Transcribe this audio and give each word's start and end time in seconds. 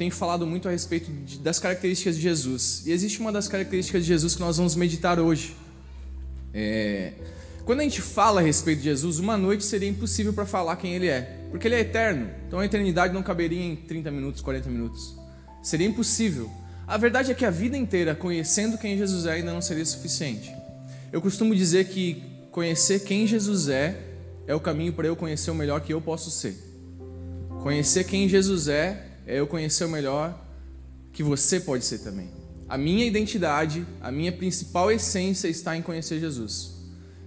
tenho 0.00 0.10
falado 0.10 0.46
muito 0.46 0.66
a 0.66 0.70
respeito 0.70 1.12
de, 1.12 1.40
das 1.40 1.58
características 1.58 2.16
de 2.16 2.22
Jesus. 2.22 2.84
E 2.86 2.90
existe 2.90 3.20
uma 3.20 3.30
das 3.30 3.46
características 3.46 4.00
de 4.00 4.08
Jesus 4.08 4.34
que 4.34 4.40
nós 4.40 4.56
vamos 4.56 4.74
meditar 4.74 5.20
hoje. 5.20 5.54
É, 6.54 7.12
quando 7.66 7.80
a 7.80 7.82
gente 7.82 8.00
fala 8.00 8.40
a 8.40 8.42
respeito 8.42 8.78
de 8.78 8.84
Jesus, 8.84 9.18
uma 9.18 9.36
noite 9.36 9.62
seria 9.62 9.90
impossível 9.90 10.32
para 10.32 10.46
falar 10.46 10.76
quem 10.76 10.94
ele 10.94 11.06
é, 11.06 11.44
porque 11.50 11.68
ele 11.68 11.74
é 11.74 11.80
eterno. 11.80 12.30
Então 12.48 12.60
a 12.60 12.64
eternidade 12.64 13.12
não 13.12 13.22
caberia 13.22 13.62
em 13.62 13.76
30 13.76 14.10
minutos, 14.10 14.40
40 14.40 14.70
minutos. 14.70 15.14
Seria 15.62 15.86
impossível. 15.86 16.50
A 16.86 16.96
verdade 16.96 17.30
é 17.30 17.34
que 17.34 17.44
a 17.44 17.50
vida 17.50 17.76
inteira 17.76 18.14
conhecendo 18.14 18.78
quem 18.78 18.96
Jesus 18.96 19.26
é 19.26 19.32
ainda 19.32 19.52
não 19.52 19.60
seria 19.60 19.84
suficiente. 19.84 20.50
Eu 21.12 21.20
costumo 21.20 21.54
dizer 21.54 21.88
que 21.88 22.22
conhecer 22.50 23.00
quem 23.00 23.26
Jesus 23.26 23.68
é 23.68 24.00
é 24.46 24.54
o 24.54 24.60
caminho 24.60 24.94
para 24.94 25.06
eu 25.06 25.14
conhecer 25.14 25.50
o 25.50 25.54
melhor 25.54 25.82
que 25.82 25.92
eu 25.92 26.00
posso 26.00 26.30
ser. 26.30 26.56
Conhecer 27.62 28.04
quem 28.04 28.26
Jesus 28.26 28.66
é 28.66 29.09
é 29.30 29.38
eu 29.38 29.46
conhecer 29.46 29.84
o 29.84 29.88
melhor 29.88 30.36
que 31.12 31.22
você 31.22 31.60
pode 31.60 31.84
ser 31.84 32.00
também. 32.00 32.28
A 32.68 32.76
minha 32.76 33.06
identidade, 33.06 33.86
a 34.00 34.10
minha 34.10 34.32
principal 34.32 34.90
essência 34.90 35.46
está 35.46 35.76
em 35.76 35.82
conhecer 35.82 36.18
Jesus. 36.18 36.72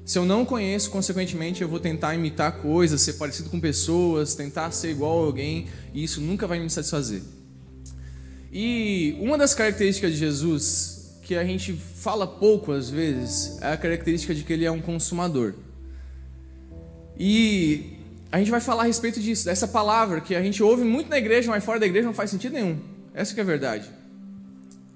Se 0.04 0.20
eu 0.20 0.26
não 0.26 0.44
conheço, 0.44 0.92
consequentemente, 0.92 1.62
eu 1.62 1.68
vou 1.70 1.80
tentar 1.80 2.14
imitar 2.14 2.58
coisas, 2.58 3.02
ser 3.02 3.14
parecido 3.14 3.50
com 3.50 3.58
pessoas, 3.58 4.36
tentar 4.36 4.70
ser 4.72 4.92
igual 4.92 5.24
a 5.24 5.26
alguém, 5.26 5.68
e 5.94 6.04
isso 6.04 6.20
nunca 6.20 6.46
vai 6.46 6.60
me 6.60 6.70
satisfazer. 6.70 7.22
E 8.52 9.16
uma 9.22 9.38
das 9.38 9.56
características 9.56 10.12
de 10.12 10.18
Jesus, 10.18 11.20
que 11.24 11.36
a 11.36 11.46
gente 11.46 11.72
fala 11.72 12.28
pouco 12.28 12.74
às 12.74 12.90
vezes, 12.90 13.62
é 13.62 13.72
a 13.72 13.78
característica 13.78 14.36
de 14.36 14.44
que 14.44 14.52
ele 14.52 14.66
é 14.66 14.72
um 14.72 14.82
consumador. 14.82 15.54
E 17.18 17.93
a 18.34 18.40
gente 18.40 18.50
vai 18.50 18.60
falar 18.60 18.82
a 18.82 18.86
respeito 18.88 19.20
disso, 19.20 19.46
dessa 19.46 19.68
palavra 19.68 20.20
que 20.20 20.34
a 20.34 20.42
gente 20.42 20.64
ouve 20.64 20.84
muito 20.84 21.08
na 21.08 21.20
igreja, 21.20 21.52
mas 21.52 21.64
fora 21.64 21.80
da 21.80 21.86
igreja 21.86 22.08
não 22.08 22.16
faz 22.16 22.32
sentido 22.32 22.54
nenhum. 22.54 22.80
Essa 23.14 23.32
que 23.32 23.40
é 23.40 23.44
a 23.44 23.46
verdade. 23.46 23.88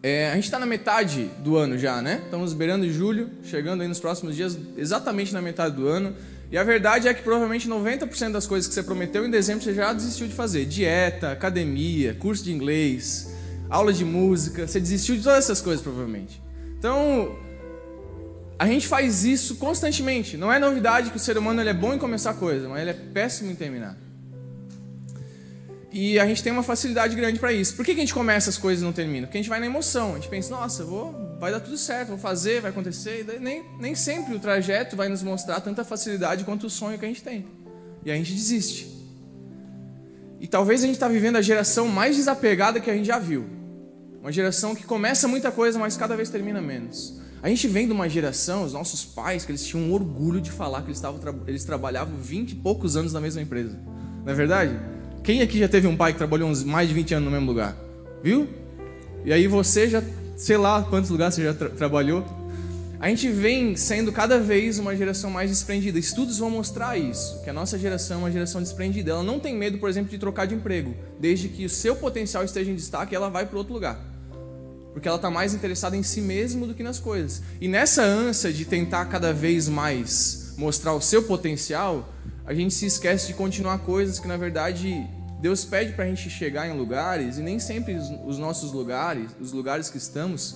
É, 0.02 0.31
a 0.31 0.33
gente 0.33 0.45
está 0.45 0.57
na 0.57 0.66
metade 0.66 1.29
do 1.44 1.55
ano 1.55 1.77
já, 1.77 2.02
né? 2.02 2.19
Estamos 2.25 2.53
beirando 2.53 2.91
julho, 2.91 3.29
chegando 3.44 3.81
aí 3.81 3.88
nos 3.88 3.99
próximos 3.99 4.35
dias, 4.35 4.57
exatamente 4.75 5.31
na 5.35 5.39
metade 5.39 5.75
do 5.75 5.88
ano. 5.88 6.16
E 6.52 6.57
a 6.57 6.63
verdade 6.63 7.07
é 7.07 7.13
que 7.13 7.21
provavelmente 7.21 7.69
90% 7.69 8.31
das 8.31 8.47
coisas 8.47 8.67
que 8.67 8.73
você 8.73 8.81
prometeu 8.81 9.23
em 9.23 9.29
dezembro 9.29 9.63
você 9.63 9.72
já 9.75 9.94
desistiu 9.94 10.25
de 10.25 10.33
fazer. 10.33 10.66
Dieta, 10.66 11.31
academia, 11.31 12.16
curso 12.16 12.44
de 12.44 12.51
inglês, 12.51 13.31
aula 13.69 13.94
de 13.94 14.03
música, 14.03 14.66
você 14.66 14.79
desistiu 14.79 15.16
de 15.16 15.22
todas 15.22 15.38
essas 15.38 15.61
coisas 15.61 15.83
provavelmente. 15.83 16.41
Então, 16.79 17.38
a 18.59 18.66
gente 18.66 18.88
faz 18.88 19.23
isso 19.23 19.55
constantemente. 19.55 20.36
Não 20.36 20.52
é 20.52 20.58
novidade 20.59 21.11
que 21.11 21.17
o 21.17 21.19
ser 21.19 21.38
humano 21.38 21.61
ele 21.61 21.69
é 21.69 21.73
bom 21.73 21.94
em 21.94 22.00
começar 22.00 22.33
coisa, 22.33 22.67
mas 22.67 22.81
ele 22.81 22.89
é 22.89 22.94
péssimo 22.94 23.52
em 23.52 23.55
terminar. 23.55 23.97
E 25.91 26.19
a 26.19 26.27
gente 26.27 26.44
tem 26.44 26.52
uma 26.52 26.63
facilidade 26.63 27.16
grande 27.16 27.39
para 27.39 27.52
isso. 27.52 27.75
Por 27.75 27.85
que, 27.85 27.94
que 27.94 28.00
a 28.00 28.03
gente 28.03 28.13
começa 28.13 28.50
as 28.50 28.58
coisas 28.58 28.81
e 28.81 28.85
não 28.85 28.94
termina? 28.94 29.25
Porque 29.25 29.38
a 29.38 29.41
gente 29.41 29.50
vai 29.50 29.59
na 29.59 29.66
emoção. 29.66 30.11
A 30.11 30.16
gente 30.16 30.28
pensa, 30.28 30.52
nossa, 30.52 30.83
vou, 30.83 31.38
vai 31.39 31.52
dar 31.52 31.59
tudo 31.59 31.78
certo, 31.78 32.09
vou 32.09 32.17
fazer, 32.17 32.61
vai 32.61 32.72
acontecer. 32.72 33.25
E 33.28 33.39
nem, 33.39 33.63
nem 33.80 33.95
sempre 33.95 34.35
o 34.35 34.39
trajeto 34.39 34.95
vai 34.95 35.08
nos 35.08 35.23
mostrar 35.23 35.59
tanta 35.61 35.83
facilidade 35.83 36.44
quanto 36.44 36.67
o 36.67 36.69
sonho 36.69 37.00
que 37.00 37.05
a 37.05 37.08
gente 37.08 37.23
tem. 37.23 37.47
E 38.03 38.11
a 38.11 38.16
gente 38.16 38.33
desiste. 38.33 38.95
E 40.39 40.47
talvez 40.47 40.83
a 40.83 40.85
gente 40.85 40.95
está 40.95 41.08
vivendo 41.08 41.38
a 41.38 41.41
geração 41.41 41.88
mais 41.88 42.16
desapegada 42.16 42.80
que 42.80 42.91
a 42.91 42.94
gente 42.94 43.05
já 43.08 43.17
viu. 43.17 43.45
Uma 44.22 44.31
geração 44.31 44.75
que 44.75 44.83
começa 44.83 45.28
muita 45.28 45.52
coisa, 45.52 45.80
mas 45.80 45.95
cada 45.95 46.16
vez 46.16 46.30
termina 46.30 46.61
menos. 46.61 47.19
A 47.41 47.49
gente 47.49 47.67
vem 47.67 47.85
de 47.85 47.93
uma 47.93 48.09
geração, 48.09 48.63
os 48.63 48.73
nossos 48.73 49.05
pais, 49.05 49.45
que 49.45 49.52
eles 49.52 49.66
tinham 49.66 49.91
orgulho 49.91 50.41
de 50.41 50.50
falar 50.50 50.81
que 50.81 50.88
eles, 50.88 51.01
eles 51.45 51.63
trabalhavam 51.63 52.16
20 52.17 52.51
e 52.51 52.56
poucos 52.56 52.97
anos 52.97 53.13
na 53.13 53.22
mesma 53.22 53.41
empresa. 53.41 53.78
Não 54.25 54.31
é 54.31 54.35
verdade? 54.35 54.78
Quem 55.23 55.41
aqui 55.41 55.59
já 55.59 55.67
teve 55.67 55.88
um 55.88 55.95
pai 55.95 56.13
que 56.13 56.17
trabalhou 56.17 56.50
uns 56.50 56.63
mais 56.63 56.88
de 56.88 56.95
20 56.95 57.13
anos 57.13 57.25
no 57.25 57.31
mesmo 57.31 57.45
lugar? 57.45 57.78
Viu? 58.23 58.47
E 59.23 59.31
aí 59.31 59.45
você 59.45 59.88
já, 59.88 60.01
sei 60.35 60.57
lá 60.57 60.81
quantos 60.84 61.12
lugares 61.12 61.35
você 61.35 61.44
já 61.44 61.53
tra 61.53 61.69
trabalhou. 61.69 62.25
A 63.00 63.07
gente 63.09 63.29
vem 63.29 63.75
sendo 63.75 64.12
cada 64.12 64.39
vez 64.39 64.79
uma 64.79 64.95
geração 64.95 65.29
mais 65.29 65.51
desprendida. 65.51 66.00
Estudos 66.00 66.39
vão 66.39 66.50
mostrar 66.50 66.97
isso, 66.97 67.39
que 67.44 67.50
a 67.51 67.53
nossa 67.53 67.78
geração 67.78 68.17
é 68.17 68.19
uma 68.22 68.31
geração 68.31 68.59
desprendida. 68.59 69.12
Ela 69.12 69.23
não 69.23 69.39
tem 69.39 69.56
medo, 69.56 69.78
por 69.78 69.88
exemplo, 69.88 70.09
de 70.09 70.17
trocar 70.17 70.47
de 70.47 70.56
emprego, 70.56 70.95
desde 71.19 71.47
que 71.50 71.66
o 71.66 71.69
seu 71.69 71.95
potencial 71.95 72.44
esteja 72.44 72.72
em 72.72 72.75
destaque, 72.75 73.16
ela 73.16 73.29
vai 73.29 73.45
para 73.45 73.59
outro 73.59 73.75
lugar 73.75 74.16
porque 74.97 75.08
ela 75.08 75.18
está 75.18 75.30
mais 75.30 75.53
interessada 75.53 75.96
em 75.96 76.02
si 76.02 76.22
mesma 76.22 76.66
do 76.66 76.74
que 76.74 76.81
nas 76.81 76.97
coisas. 76.97 77.44
E 77.62 77.68
nessa 77.68 78.02
ânsia 78.02 78.52
de 78.52 78.66
tentar 78.66 79.06
cada 79.06 79.31
vez 79.31 79.69
mais 79.69 80.56
mostrar 80.58 80.91
o 80.94 81.00
seu 81.00 81.22
potencial, 81.22 82.12
a 82.44 82.52
gente 82.52 82.74
se 82.74 82.88
esquece 82.88 83.28
de 83.28 83.36
continuar 83.36 83.78
coisas 83.78 84.18
que 84.18 84.28
na 84.28 84.38
verdade 84.38 85.07
Deus 85.40 85.63
pede 85.63 85.94
para 85.94 86.06
a 86.06 86.07
gente 86.07 86.31
chegar 86.31 86.68
em 86.68 86.75
lugares 86.75 87.38
e 87.38 87.44
nem 87.44 87.59
sempre 87.59 87.96
os 88.25 88.40
nossos 88.40 88.72
lugares, 88.72 89.30
os 89.40 89.52
lugares 89.52 89.88
que 89.88 90.00
estamos, 90.00 90.56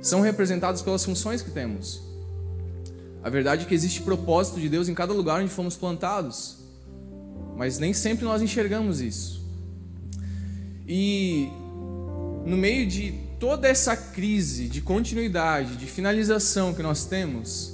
são 0.00 0.22
representados 0.22 0.80
pelas 0.80 1.04
funções 1.04 1.42
que 1.42 1.50
temos. 1.50 2.00
A 3.22 3.28
verdade 3.28 3.66
é 3.66 3.68
que 3.68 3.74
existe 3.74 4.00
propósito 4.00 4.58
de 4.58 4.70
Deus 4.70 4.88
em 4.88 4.94
cada 4.94 5.12
lugar 5.12 5.42
onde 5.42 5.50
fomos 5.50 5.76
plantados, 5.76 6.60
mas 7.58 7.78
nem 7.78 7.92
sempre 7.92 8.24
nós 8.24 8.40
enxergamos 8.40 9.02
isso. 9.02 9.46
E 10.88 11.50
no 12.46 12.56
meio 12.56 12.86
de 12.86 13.25
toda 13.38 13.68
essa 13.68 13.96
crise 13.96 14.68
de 14.68 14.80
continuidade, 14.80 15.76
de 15.76 15.86
finalização 15.86 16.72
que 16.72 16.82
nós 16.82 17.04
temos, 17.04 17.72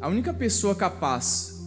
a 0.00 0.08
única 0.08 0.32
pessoa 0.32 0.74
capaz 0.74 1.60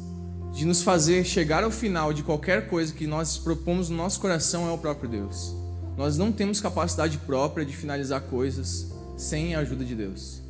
de 0.54 0.66
nos 0.66 0.82
fazer 0.82 1.24
chegar 1.26 1.64
ao 1.64 1.72
final 1.72 2.14
de 2.14 2.22
qualquer 2.22 2.68
coisa 2.68 2.94
que 2.94 3.08
nós 3.08 3.38
propomos 3.38 3.90
no 3.90 3.98
nosso 3.98 4.20
coração 4.20 4.68
é 4.68 4.72
o 4.72 4.78
próprio 4.78 5.10
Deus. 5.10 5.56
Nós 5.98 6.18
não 6.18 6.32
temos 6.32 6.60
capacidade 6.60 7.18
própria 7.20 7.66
de 7.66 7.76
finalizar 7.76 8.22
coisas 8.22 8.88
sem 9.16 9.56
a 9.56 9.60
ajuda 9.60 9.86
de 9.86 9.96
Deus. 9.96 10.42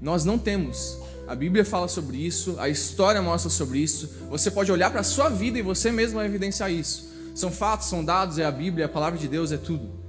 Nós 0.00 0.24
não 0.24 0.38
temos. 0.38 0.98
A 1.26 1.34
Bíblia 1.34 1.64
fala 1.64 1.88
sobre 1.88 2.16
isso, 2.16 2.56
a 2.58 2.68
história 2.68 3.20
mostra 3.20 3.50
sobre 3.50 3.78
isso. 3.78 4.10
Você 4.30 4.50
pode 4.50 4.70
olhar 4.70 4.90
para 4.90 5.00
a 5.00 5.04
sua 5.04 5.28
vida 5.28 5.58
e 5.58 5.62
você 5.62 5.90
mesmo 5.90 6.16
vai 6.16 6.26
evidenciar 6.26 6.70
isso. 6.70 7.12
São 7.34 7.50
fatos, 7.50 7.88
são 7.88 8.04
dados, 8.04 8.38
é 8.38 8.44
a 8.44 8.50
Bíblia, 8.50 8.84
é 8.84 8.86
a 8.86 8.88
palavra 8.88 9.18
de 9.18 9.28
Deus, 9.28 9.52
é 9.52 9.56
tudo. 9.56 10.05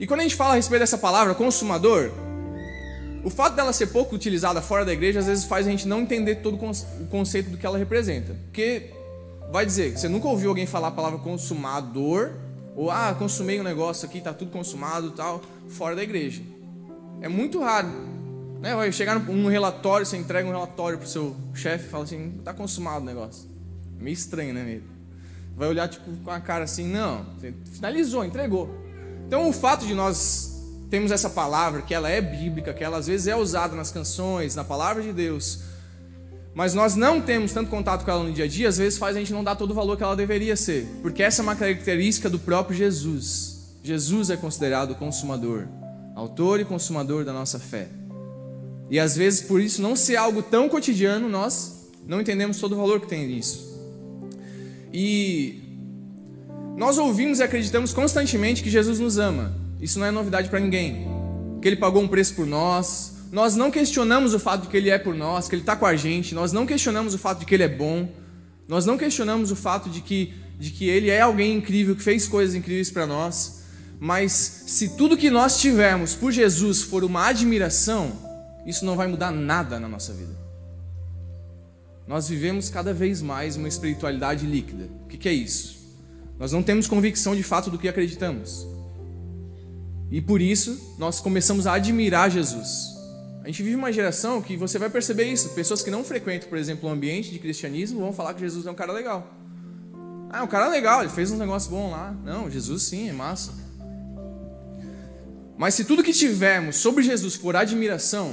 E 0.00 0.06
quando 0.06 0.20
a 0.20 0.22
gente 0.22 0.34
fala 0.34 0.54
a 0.54 0.56
respeito 0.56 0.80
dessa 0.80 0.96
palavra, 0.96 1.34
consumador, 1.34 2.10
o 3.22 3.28
fato 3.28 3.54
dela 3.54 3.70
ser 3.70 3.88
pouco 3.88 4.14
utilizada 4.14 4.62
fora 4.62 4.82
da 4.82 4.94
igreja 4.94 5.20
às 5.20 5.26
vezes 5.26 5.44
faz 5.44 5.66
a 5.66 5.70
gente 5.70 5.86
não 5.86 6.00
entender 6.00 6.36
todo 6.36 6.56
o 6.56 7.06
conceito 7.06 7.50
do 7.50 7.58
que 7.58 7.66
ela 7.66 7.76
representa. 7.76 8.34
Porque 8.46 8.94
vai 9.52 9.66
dizer, 9.66 9.98
você 9.98 10.08
nunca 10.08 10.26
ouviu 10.26 10.48
alguém 10.48 10.64
falar 10.64 10.88
a 10.88 10.90
palavra 10.90 11.18
consumador, 11.18 12.30
ou 12.74 12.90
ah, 12.90 13.14
consumei 13.18 13.60
um 13.60 13.62
negócio 13.62 14.08
aqui, 14.08 14.22
tá 14.22 14.32
tudo 14.32 14.50
consumado 14.50 15.10
tal, 15.10 15.42
fora 15.68 15.94
da 15.94 16.02
igreja. 16.02 16.40
É 17.20 17.28
muito 17.28 17.60
raro. 17.60 17.88
Né? 18.58 18.74
Vai 18.74 18.90
chegar 18.92 19.18
um 19.18 19.48
relatório, 19.48 20.06
você 20.06 20.16
entrega 20.16 20.48
um 20.48 20.52
relatório 20.52 20.96
pro 20.96 21.06
seu 21.06 21.36
chefe 21.52 21.88
e 21.88 21.90
fala 21.90 22.04
assim, 22.04 22.40
tá 22.42 22.54
consumado 22.54 23.02
o 23.02 23.04
negócio. 23.04 23.46
Meio 23.98 24.14
estranho, 24.14 24.54
né, 24.54 24.62
meio? 24.62 24.82
Vai 25.54 25.68
olhar 25.68 25.88
tipo 25.88 26.10
com 26.24 26.30
a 26.30 26.40
cara 26.40 26.64
assim, 26.64 26.86
não, 26.86 27.26
finalizou, 27.74 28.24
entregou. 28.24 28.89
Então, 29.30 29.48
o 29.48 29.52
fato 29.52 29.86
de 29.86 29.94
nós 29.94 30.60
termos 30.90 31.12
essa 31.12 31.30
palavra, 31.30 31.82
que 31.82 31.94
ela 31.94 32.10
é 32.10 32.20
bíblica, 32.20 32.74
que 32.74 32.82
ela 32.82 32.98
às 32.98 33.06
vezes 33.06 33.28
é 33.28 33.36
usada 33.36 33.76
nas 33.76 33.92
canções, 33.92 34.56
na 34.56 34.64
palavra 34.64 35.04
de 35.04 35.12
Deus, 35.12 35.60
mas 36.52 36.74
nós 36.74 36.96
não 36.96 37.20
temos 37.20 37.52
tanto 37.52 37.70
contato 37.70 38.04
com 38.04 38.10
ela 38.10 38.24
no 38.24 38.32
dia 38.32 38.46
a 38.46 38.48
dia, 38.48 38.68
às 38.68 38.78
vezes 38.78 38.98
faz 38.98 39.14
a 39.14 39.20
gente 39.20 39.32
não 39.32 39.44
dar 39.44 39.54
todo 39.54 39.70
o 39.70 39.74
valor 39.74 39.96
que 39.96 40.02
ela 40.02 40.16
deveria 40.16 40.56
ser, 40.56 40.84
porque 41.00 41.22
essa 41.22 41.42
é 41.42 41.44
uma 41.44 41.54
característica 41.54 42.28
do 42.28 42.40
próprio 42.40 42.76
Jesus. 42.76 43.76
Jesus 43.84 44.30
é 44.30 44.36
considerado 44.36 44.90
o 44.90 44.94
consumador, 44.96 45.68
autor 46.16 46.58
e 46.58 46.64
consumador 46.64 47.24
da 47.24 47.32
nossa 47.32 47.60
fé. 47.60 47.86
E 48.90 48.98
às 48.98 49.14
vezes, 49.14 49.42
por 49.42 49.60
isso 49.60 49.80
não 49.80 49.94
ser 49.94 50.16
algo 50.16 50.42
tão 50.42 50.68
cotidiano, 50.68 51.28
nós 51.28 51.88
não 52.04 52.20
entendemos 52.20 52.58
todo 52.58 52.72
o 52.72 52.76
valor 52.76 53.00
que 53.00 53.06
tem 53.06 53.28
nisso. 53.28 53.78
E 54.92 55.59
nós 56.80 56.96
ouvimos 56.96 57.40
e 57.40 57.42
acreditamos 57.42 57.92
constantemente 57.92 58.62
que 58.62 58.70
Jesus 58.70 58.98
nos 58.98 59.18
ama. 59.18 59.54
Isso 59.82 59.98
não 59.98 60.06
é 60.06 60.10
novidade 60.10 60.48
para 60.48 60.58
ninguém. 60.58 61.06
Que 61.60 61.68
ele 61.68 61.76
pagou 61.76 62.02
um 62.02 62.08
preço 62.08 62.34
por 62.34 62.46
nós. 62.46 63.16
Nós 63.30 63.54
não 63.54 63.70
questionamos 63.70 64.32
o 64.32 64.38
fato 64.38 64.62
de 64.62 64.68
que 64.68 64.78
ele 64.78 64.88
é 64.88 64.98
por 64.98 65.14
nós, 65.14 65.46
que 65.46 65.54
ele 65.54 65.60
está 65.60 65.76
com 65.76 65.84
a 65.84 65.94
gente. 65.94 66.34
Nós 66.34 66.54
não 66.54 66.64
questionamos 66.64 67.12
o 67.12 67.18
fato 67.18 67.40
de 67.40 67.44
que 67.44 67.54
ele 67.54 67.64
é 67.64 67.68
bom. 67.68 68.08
Nós 68.66 68.86
não 68.86 68.96
questionamos 68.96 69.50
o 69.50 69.56
fato 69.56 69.90
de 69.90 70.00
que, 70.00 70.32
de 70.58 70.70
que 70.70 70.88
ele 70.88 71.10
é 71.10 71.20
alguém 71.20 71.54
incrível, 71.54 71.94
que 71.94 72.02
fez 72.02 72.26
coisas 72.26 72.54
incríveis 72.54 72.90
para 72.90 73.06
nós. 73.06 73.62
Mas 74.00 74.32
se 74.66 74.96
tudo 74.96 75.18
que 75.18 75.28
nós 75.28 75.60
tivermos 75.60 76.14
por 76.14 76.32
Jesus 76.32 76.80
for 76.80 77.04
uma 77.04 77.26
admiração, 77.26 78.10
isso 78.64 78.86
não 78.86 78.96
vai 78.96 79.06
mudar 79.06 79.30
nada 79.30 79.78
na 79.78 79.86
nossa 79.86 80.14
vida. 80.14 80.34
Nós 82.06 82.26
vivemos 82.26 82.70
cada 82.70 82.94
vez 82.94 83.20
mais 83.20 83.54
uma 83.54 83.68
espiritualidade 83.68 84.46
líquida. 84.46 84.88
O 85.04 85.08
que, 85.08 85.18
que 85.18 85.28
é 85.28 85.34
isso? 85.34 85.79
Nós 86.40 86.52
não 86.52 86.62
temos 86.62 86.88
convicção 86.88 87.36
de 87.36 87.42
fato 87.42 87.70
do 87.70 87.78
que 87.78 87.86
acreditamos. 87.86 88.66
E 90.10 90.22
por 90.22 90.40
isso, 90.40 90.96
nós 90.98 91.20
começamos 91.20 91.66
a 91.66 91.74
admirar 91.74 92.30
Jesus. 92.30 92.96
A 93.44 93.46
gente 93.46 93.62
vive 93.62 93.76
uma 93.76 93.92
geração 93.92 94.40
que 94.40 94.56
você 94.56 94.78
vai 94.78 94.88
perceber 94.88 95.24
isso. 95.24 95.50
Pessoas 95.50 95.82
que 95.82 95.90
não 95.90 96.02
frequentam, 96.02 96.48
por 96.48 96.56
exemplo, 96.56 96.88
o 96.88 96.92
ambiente 96.92 97.30
de 97.30 97.38
cristianismo 97.38 98.00
vão 98.00 98.10
falar 98.10 98.32
que 98.32 98.40
Jesus 98.40 98.64
é 98.66 98.70
um 98.70 98.74
cara 98.74 98.90
legal. 98.90 99.34
Ah, 100.30 100.38
é 100.38 100.42
um 100.42 100.46
cara 100.46 100.68
legal, 100.68 101.02
ele 101.02 101.10
fez 101.10 101.30
um 101.30 101.36
negócio 101.36 101.70
bom 101.70 101.90
lá. 101.90 102.16
Não, 102.24 102.50
Jesus 102.50 102.84
sim, 102.84 103.10
é 103.10 103.12
massa. 103.12 103.52
Mas 105.58 105.74
se 105.74 105.84
tudo 105.84 106.02
que 106.02 106.14
tivermos 106.14 106.76
sobre 106.76 107.02
Jesus 107.02 107.34
for 107.34 107.54
admiração, 107.54 108.32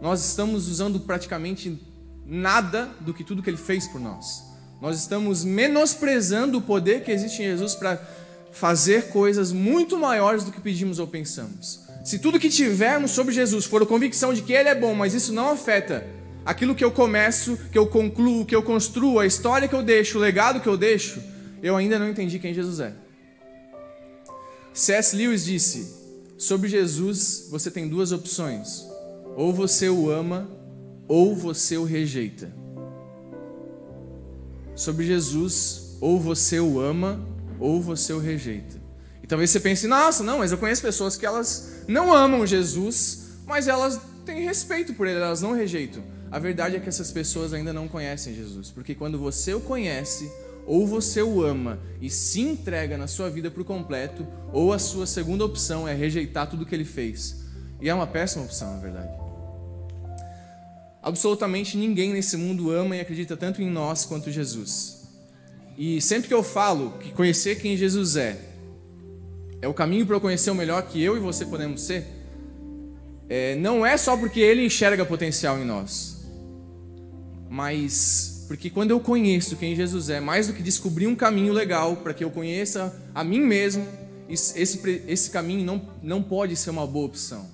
nós 0.00 0.24
estamos 0.24 0.68
usando 0.68 1.00
praticamente 1.00 1.78
nada 2.24 2.88
do 3.00 3.12
que 3.12 3.22
tudo 3.22 3.42
que 3.42 3.50
ele 3.50 3.58
fez 3.58 3.86
por 3.86 4.00
nós. 4.00 4.47
Nós 4.80 4.98
estamos 4.98 5.44
menosprezando 5.44 6.58
o 6.58 6.62
poder 6.62 7.02
que 7.02 7.10
existe 7.10 7.42
em 7.42 7.46
Jesus 7.46 7.74
para 7.74 8.00
fazer 8.52 9.08
coisas 9.08 9.52
muito 9.52 9.98
maiores 9.98 10.44
do 10.44 10.52
que 10.52 10.60
pedimos 10.60 10.98
ou 10.98 11.06
pensamos. 11.06 11.80
Se 12.04 12.18
tudo 12.18 12.38
que 12.38 12.48
tivermos 12.48 13.10
sobre 13.10 13.34
Jesus 13.34 13.64
for 13.64 13.82
a 13.82 13.86
convicção 13.86 14.32
de 14.32 14.42
que 14.42 14.52
Ele 14.52 14.68
é 14.68 14.74
bom, 14.74 14.94
mas 14.94 15.14
isso 15.14 15.32
não 15.32 15.50
afeta 15.50 16.06
aquilo 16.44 16.74
que 16.74 16.84
eu 16.84 16.90
começo, 16.90 17.58
que 17.70 17.78
eu 17.78 17.86
concluo, 17.86 18.46
que 18.46 18.54
eu 18.54 18.62
construo, 18.62 19.18
a 19.18 19.26
história 19.26 19.68
que 19.68 19.74
eu 19.74 19.82
deixo, 19.82 20.16
o 20.16 20.20
legado 20.20 20.60
que 20.60 20.68
eu 20.68 20.76
deixo, 20.76 21.20
eu 21.62 21.76
ainda 21.76 21.98
não 21.98 22.08
entendi 22.08 22.38
quem 22.38 22.54
Jesus 22.54 22.80
é. 22.80 22.94
C.S. 24.72 25.14
Lewis 25.14 25.44
disse: 25.44 25.98
sobre 26.38 26.68
Jesus 26.68 27.48
você 27.50 27.68
tem 27.70 27.88
duas 27.88 28.12
opções. 28.12 28.86
Ou 29.36 29.52
você 29.52 29.88
o 29.88 30.08
ama, 30.08 30.48
ou 31.08 31.34
você 31.34 31.76
o 31.76 31.84
rejeita. 31.84 32.50
Sobre 34.78 35.04
Jesus, 35.04 35.96
ou 36.00 36.20
você 36.20 36.60
o 36.60 36.78
ama, 36.78 37.20
ou 37.58 37.82
você 37.82 38.12
o 38.12 38.20
rejeita. 38.20 38.76
E 39.20 39.26
talvez 39.26 39.50
você 39.50 39.58
pense, 39.58 39.88
nossa, 39.88 40.22
não, 40.22 40.38
mas 40.38 40.52
eu 40.52 40.58
conheço 40.58 40.80
pessoas 40.80 41.16
que 41.16 41.26
elas 41.26 41.82
não 41.88 42.14
amam 42.14 42.46
Jesus, 42.46 43.30
mas 43.44 43.66
elas 43.66 44.00
têm 44.24 44.44
respeito 44.44 44.94
por 44.94 45.08
ele, 45.08 45.18
elas 45.18 45.42
não 45.42 45.52
rejeitam. 45.52 46.00
A 46.30 46.38
verdade 46.38 46.76
é 46.76 46.78
que 46.78 46.88
essas 46.88 47.10
pessoas 47.10 47.52
ainda 47.52 47.72
não 47.72 47.88
conhecem 47.88 48.36
Jesus, 48.36 48.70
porque 48.70 48.94
quando 48.94 49.18
você 49.18 49.52
o 49.52 49.60
conhece, 49.60 50.30
ou 50.64 50.86
você 50.86 51.22
o 51.22 51.42
ama 51.42 51.80
e 52.00 52.08
se 52.08 52.40
entrega 52.40 52.96
na 52.96 53.08
sua 53.08 53.28
vida 53.28 53.50
por 53.50 53.64
completo, 53.64 54.24
ou 54.52 54.72
a 54.72 54.78
sua 54.78 55.08
segunda 55.08 55.44
opção 55.44 55.88
é 55.88 55.92
rejeitar 55.92 56.48
tudo 56.48 56.64
que 56.64 56.74
ele 56.76 56.84
fez. 56.84 57.34
E 57.80 57.88
é 57.88 57.94
uma 57.94 58.06
péssima 58.06 58.44
opção, 58.44 58.74
na 58.74 58.78
verdade. 58.78 59.27
Absolutamente 61.08 61.74
ninguém 61.74 62.12
nesse 62.12 62.36
mundo 62.36 62.70
ama 62.70 62.94
e 62.94 63.00
acredita 63.00 63.34
tanto 63.34 63.62
em 63.62 63.70
nós 63.70 64.04
quanto 64.04 64.30
Jesus. 64.30 65.08
E 65.78 66.02
sempre 66.02 66.28
que 66.28 66.34
eu 66.34 66.42
falo 66.42 66.98
que 67.00 67.12
conhecer 67.12 67.58
quem 67.58 67.78
Jesus 67.78 68.16
é 68.16 68.38
é 69.62 69.66
o 69.66 69.72
caminho 69.72 70.04
para 70.04 70.16
eu 70.16 70.20
conhecer 70.20 70.50
o 70.50 70.54
melhor 70.54 70.82
que 70.82 71.02
eu 71.02 71.16
e 71.16 71.20
você 71.20 71.46
podemos 71.46 71.80
ser, 71.80 72.06
é, 73.26 73.56
não 73.56 73.86
é 73.86 73.96
só 73.96 74.18
porque 74.18 74.38
ele 74.38 74.66
enxerga 74.66 75.02
potencial 75.06 75.58
em 75.58 75.64
nós, 75.64 76.26
mas 77.48 78.44
porque 78.46 78.68
quando 78.68 78.90
eu 78.90 79.00
conheço 79.00 79.56
quem 79.56 79.74
Jesus 79.74 80.10
é, 80.10 80.20
mais 80.20 80.46
do 80.46 80.52
que 80.52 80.62
descobrir 80.62 81.06
um 81.06 81.16
caminho 81.16 81.54
legal 81.54 81.96
para 81.96 82.12
que 82.12 82.22
eu 82.22 82.30
conheça 82.30 82.94
a 83.14 83.24
mim 83.24 83.40
mesmo, 83.40 83.86
esse, 84.28 85.02
esse 85.08 85.30
caminho 85.30 85.64
não, 85.64 85.88
não 86.02 86.22
pode 86.22 86.54
ser 86.54 86.68
uma 86.68 86.86
boa 86.86 87.06
opção. 87.06 87.46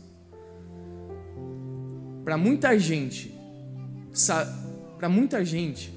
Para 2.24 2.36
muita 2.36 2.76
gente, 2.78 3.33
para 4.96 5.08
muita 5.08 5.44
gente, 5.44 5.92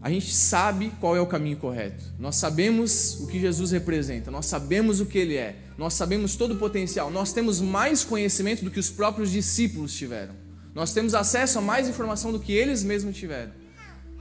a 0.00 0.10
gente 0.10 0.32
sabe 0.34 0.92
qual 1.00 1.16
é 1.16 1.20
o 1.20 1.26
caminho 1.26 1.56
correto. 1.56 2.04
Nós 2.18 2.36
sabemos 2.36 3.20
o 3.20 3.26
que 3.26 3.40
Jesus 3.40 3.70
representa, 3.70 4.30
nós 4.30 4.46
sabemos 4.46 5.00
o 5.00 5.06
que 5.06 5.18
ele 5.18 5.36
é, 5.36 5.56
nós 5.76 5.94
sabemos 5.94 6.36
todo 6.36 6.54
o 6.54 6.58
potencial, 6.58 7.10
nós 7.10 7.32
temos 7.32 7.60
mais 7.60 8.04
conhecimento 8.04 8.64
do 8.64 8.70
que 8.70 8.80
os 8.80 8.90
próprios 8.90 9.30
discípulos 9.30 9.94
tiveram. 9.94 10.34
Nós 10.74 10.92
temos 10.92 11.14
acesso 11.14 11.58
a 11.58 11.62
mais 11.62 11.88
informação 11.88 12.32
do 12.32 12.40
que 12.40 12.52
eles 12.52 12.82
mesmos 12.82 13.16
tiveram 13.16 13.64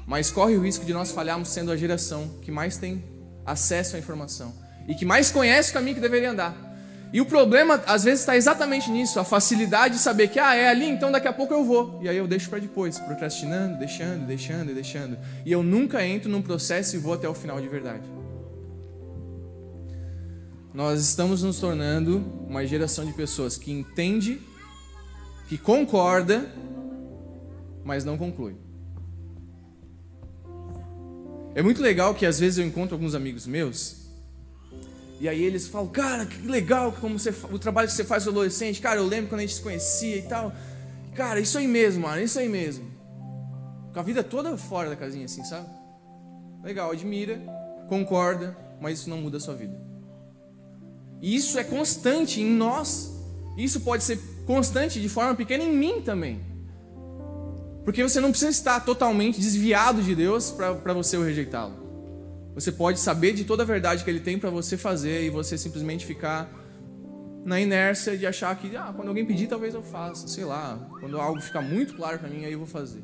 mas 0.06 0.30
corre 0.30 0.56
o 0.56 0.62
risco 0.62 0.86
de 0.86 0.94
nós 0.94 1.12
falharmos 1.12 1.50
sendo 1.50 1.72
a 1.72 1.78
geração 1.78 2.30
que 2.42 2.52
mais 2.52 2.78
tem 2.78 3.04
acesso 3.46 3.96
à 3.96 4.00
informação 4.00 4.54
e 4.88 4.96
que 4.96 5.06
mais 5.06 5.32
conhece 5.32 5.72
o 5.72 5.74
caminho 5.74 5.96
que 5.96 6.02
deveria 6.02 6.32
andar. 6.32 6.73
E 7.14 7.22
o 7.22 7.26
problema, 7.28 7.76
às 7.86 8.04
vezes, 8.04 8.22
está 8.22 8.36
exatamente 8.36 8.90
nisso, 8.90 9.20
a 9.20 9.24
facilidade 9.24 9.94
de 9.94 10.00
saber 10.00 10.30
que, 10.30 10.40
ah, 10.40 10.56
é 10.56 10.68
ali, 10.68 10.90
então 10.90 11.12
daqui 11.12 11.28
a 11.28 11.32
pouco 11.32 11.54
eu 11.54 11.64
vou. 11.64 12.00
E 12.02 12.10
aí 12.10 12.18
eu 12.18 12.26
deixo 12.26 12.50
para 12.50 12.58
depois, 12.58 12.98
procrastinando, 12.98 13.78
deixando, 13.78 14.26
deixando 14.26 14.74
deixando. 14.74 15.20
E 15.46 15.52
eu 15.52 15.62
nunca 15.62 16.04
entro 16.04 16.28
num 16.28 16.42
processo 16.42 16.96
e 16.96 17.00
vou 17.00 17.14
até 17.14 17.30
o 17.30 17.36
final 17.36 17.62
de 17.62 17.68
verdade. 17.68 18.02
Nós 20.74 21.00
estamos 21.02 21.44
nos 21.44 21.60
tornando 21.60 22.18
uma 22.50 22.66
geração 22.66 23.06
de 23.06 23.14
pessoas 23.14 23.60
que 23.60 23.72
entende, 23.72 24.42
que 25.48 25.56
concorda, 25.56 26.52
mas 27.86 28.04
não 28.04 28.18
conclui. 28.18 28.56
É 31.54 31.62
muito 31.62 31.80
legal 31.80 32.16
que 32.16 32.26
às 32.26 32.40
vezes 32.40 32.58
eu 32.58 32.66
encontro 32.66 32.96
alguns 32.96 33.14
amigos 33.14 33.46
meus 33.46 34.03
e 35.24 35.30
aí 35.30 35.42
eles 35.42 35.70
falam, 35.70 35.88
cara, 35.88 36.26
que 36.26 36.46
legal 36.46 36.92
como 36.92 37.18
você, 37.18 37.34
o 37.50 37.58
trabalho 37.58 37.88
que 37.88 37.94
você 37.94 38.04
faz 38.04 38.28
adolescente, 38.28 38.82
cara, 38.82 39.00
eu 39.00 39.08
lembro 39.08 39.30
quando 39.30 39.40
a 39.40 39.44
gente 39.44 39.56
se 39.56 39.62
conhecia 39.62 40.18
e 40.18 40.24
tal. 40.24 40.52
Cara, 41.16 41.40
isso 41.40 41.58
aí 41.58 41.66
mesmo, 41.66 42.02
mano, 42.02 42.22
isso 42.22 42.38
aí 42.38 42.50
mesmo. 42.50 42.92
Com 43.94 44.02
a 44.02 44.04
vida 44.04 44.22
toda 44.22 44.58
fora 44.58 44.90
da 44.90 44.98
casinha, 44.98 45.24
assim, 45.24 45.42
sabe? 45.46 45.66
Legal, 46.62 46.92
admira, 46.92 47.42
concorda, 47.88 48.58
mas 48.82 49.00
isso 49.00 49.10
não 49.10 49.16
muda 49.16 49.38
a 49.38 49.40
sua 49.40 49.56
vida. 49.56 49.80
E 51.22 51.34
isso 51.34 51.58
é 51.58 51.64
constante 51.64 52.42
em 52.42 52.52
nós. 52.52 53.10
Isso 53.58 53.80
pode 53.80 54.04
ser 54.04 54.20
constante 54.46 55.00
de 55.00 55.08
forma 55.08 55.34
pequena 55.36 55.64
em 55.64 55.74
mim 55.74 56.02
também. 56.02 56.42
Porque 57.86 58.04
você 58.04 58.20
não 58.20 58.32
precisa 58.32 58.52
estar 58.52 58.82
totalmente 58.82 59.40
desviado 59.40 60.04
de 60.04 60.16
Deus 60.16 60.52
para 60.52 60.94
você 60.94 61.16
o 61.16 61.24
rejeitá-lo. 61.24 61.83
Você 62.56 62.72
pode 62.72 63.00
saber 63.00 63.34
de 63.34 63.44
toda 63.44 63.64
a 63.64 63.66
verdade 63.66 64.04
que 64.04 64.10
ele 64.10 64.20
tem 64.20 64.38
para 64.38 64.50
você 64.50 64.78
fazer 64.78 65.24
e 65.24 65.30
você 65.30 65.58
simplesmente 65.58 66.06
ficar 66.06 66.50
na 67.44 67.60
inércia 67.60 68.18
de 68.18 68.26
achar 68.26 68.56
que, 68.56 68.76
ah, 68.78 68.94
quando 68.96 69.08
alguém 69.10 69.26
pedir, 69.26 69.48
talvez 69.48 69.74
eu 69.74 69.84
faça, 69.84 70.28
sei 70.28 70.46
lá. 70.46 70.78
Quando 71.00 71.20
algo 71.20 71.42
ficar 71.42 71.62
muito 71.62 71.96
claro 71.96 72.20
para 72.20 72.30
mim, 72.30 72.46
aí 72.46 72.54
eu 72.54 72.60
vou 72.60 72.68
fazer. 72.68 73.04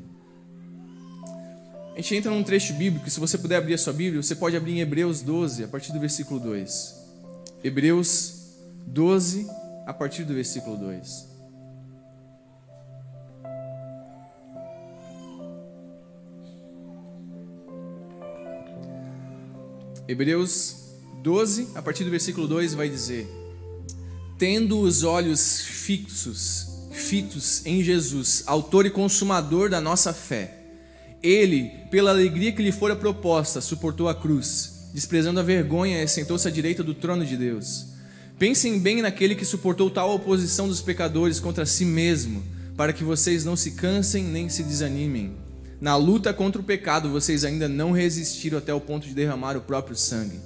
A 1.92 1.96
gente 1.96 2.14
entra 2.16 2.30
num 2.30 2.42
trecho 2.42 2.72
bíblico, 2.74 3.10
se 3.10 3.20
você 3.20 3.36
puder 3.36 3.56
abrir 3.56 3.74
a 3.74 3.78
sua 3.78 3.92
Bíblia, 3.92 4.22
você 4.22 4.34
pode 4.34 4.56
abrir 4.56 4.72
em 4.72 4.80
Hebreus 4.80 5.20
12, 5.20 5.64
a 5.64 5.68
partir 5.68 5.92
do 5.92 6.00
versículo 6.00 6.40
2. 6.40 6.98
Hebreus 7.62 8.56
12, 8.86 9.46
a 9.86 9.92
partir 9.92 10.24
do 10.24 10.32
versículo 10.32 10.76
2. 10.76 11.29
Hebreus 20.10 20.74
12, 21.22 21.68
a 21.76 21.80
partir 21.80 22.02
do 22.02 22.10
versículo 22.10 22.48
2, 22.48 22.74
vai 22.74 22.88
dizer: 22.88 23.28
Tendo 24.36 24.80
os 24.80 25.04
olhos 25.04 25.60
fixos, 25.60 26.66
fitos 26.90 27.64
em 27.64 27.80
Jesus, 27.80 28.42
autor 28.44 28.86
e 28.86 28.90
consumador 28.90 29.70
da 29.70 29.80
nossa 29.80 30.12
fé, 30.12 30.64
ele, 31.22 31.70
pela 31.92 32.10
alegria 32.10 32.50
que 32.50 32.60
lhe 32.60 32.72
fora 32.72 32.96
proposta, 32.96 33.60
suportou 33.60 34.08
a 34.08 34.14
cruz, 34.14 34.88
desprezando 34.92 35.38
a 35.38 35.44
vergonha 35.44 36.02
e 36.02 36.08
sentou-se 36.08 36.48
à 36.48 36.50
direita 36.50 36.82
do 36.82 36.92
trono 36.92 37.24
de 37.24 37.36
Deus. 37.36 37.86
Pensem 38.36 38.80
bem 38.80 39.00
naquele 39.02 39.36
que 39.36 39.44
suportou 39.44 39.88
tal 39.90 40.12
oposição 40.12 40.66
dos 40.66 40.80
pecadores 40.80 41.38
contra 41.38 41.64
si 41.64 41.84
mesmo, 41.84 42.42
para 42.76 42.92
que 42.92 43.04
vocês 43.04 43.44
não 43.44 43.54
se 43.54 43.72
cansem 43.72 44.24
nem 44.24 44.48
se 44.48 44.64
desanimem. 44.64 45.49
Na 45.80 45.96
luta 45.96 46.34
contra 46.34 46.60
o 46.60 46.64
pecado, 46.64 47.08
vocês 47.08 47.42
ainda 47.42 47.66
não 47.66 47.90
resistiram 47.90 48.58
até 48.58 48.74
o 48.74 48.80
ponto 48.80 49.06
de 49.06 49.14
derramar 49.14 49.56
o 49.56 49.62
próprio 49.62 49.96
sangue. 49.96 50.38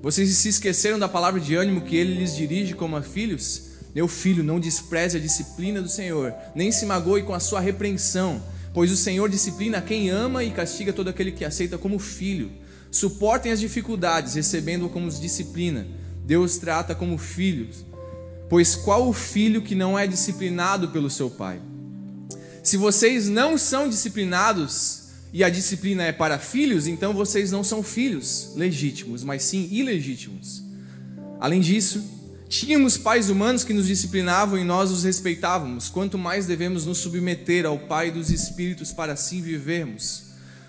Vocês 0.00 0.30
se 0.30 0.48
esqueceram 0.48 0.98
da 0.98 1.06
palavra 1.06 1.38
de 1.38 1.54
ânimo 1.54 1.82
que 1.82 1.94
ele 1.94 2.14
lhes 2.14 2.34
dirige 2.34 2.72
como 2.72 2.96
a 2.96 3.02
filhos? 3.02 3.68
Meu 3.94 4.08
filho, 4.08 4.42
não 4.42 4.58
despreze 4.58 5.18
a 5.18 5.20
disciplina 5.20 5.82
do 5.82 5.90
Senhor, 5.90 6.32
nem 6.54 6.72
se 6.72 6.86
magoe 6.86 7.22
com 7.22 7.34
a 7.34 7.40
sua 7.40 7.60
repreensão, 7.60 8.42
pois 8.72 8.90
o 8.90 8.96
Senhor 8.96 9.28
disciplina 9.28 9.82
quem 9.82 10.08
ama 10.08 10.42
e 10.42 10.50
castiga 10.50 10.92
todo 10.92 11.08
aquele 11.08 11.32
que 11.32 11.44
aceita 11.44 11.76
como 11.76 11.98
filho. 11.98 12.50
Suportem 12.90 13.52
as 13.52 13.60
dificuldades, 13.60 14.34
recebendo-o 14.34 14.88
como 14.88 15.10
disciplina. 15.10 15.86
Deus 16.24 16.56
trata 16.56 16.94
como 16.94 17.18
filhos. 17.18 17.84
Pois 18.48 18.74
qual 18.74 19.06
o 19.06 19.12
filho 19.12 19.60
que 19.60 19.74
não 19.74 19.98
é 19.98 20.06
disciplinado 20.06 20.88
pelo 20.88 21.10
seu 21.10 21.28
pai? 21.28 21.60
Se 22.68 22.76
vocês 22.76 23.30
não 23.30 23.56
são 23.56 23.88
disciplinados 23.88 25.04
e 25.32 25.42
a 25.42 25.48
disciplina 25.48 26.02
é 26.02 26.12
para 26.12 26.38
filhos, 26.38 26.86
então 26.86 27.14
vocês 27.14 27.50
não 27.50 27.64
são 27.64 27.82
filhos 27.82 28.50
legítimos, 28.56 29.24
mas 29.24 29.42
sim 29.42 29.70
ilegítimos. 29.72 30.62
Além 31.40 31.62
disso, 31.62 32.04
tínhamos 32.46 32.98
pais 32.98 33.30
humanos 33.30 33.64
que 33.64 33.72
nos 33.72 33.86
disciplinavam 33.86 34.58
e 34.58 34.64
nós 34.64 34.90
os 34.90 35.02
respeitávamos, 35.02 35.88
quanto 35.88 36.18
mais 36.18 36.44
devemos 36.44 36.84
nos 36.84 36.98
submeter 36.98 37.64
ao 37.64 37.78
Pai 37.78 38.10
dos 38.10 38.28
Espíritos 38.28 38.92
para 38.92 39.14
assim 39.14 39.40
vivermos. 39.40 40.24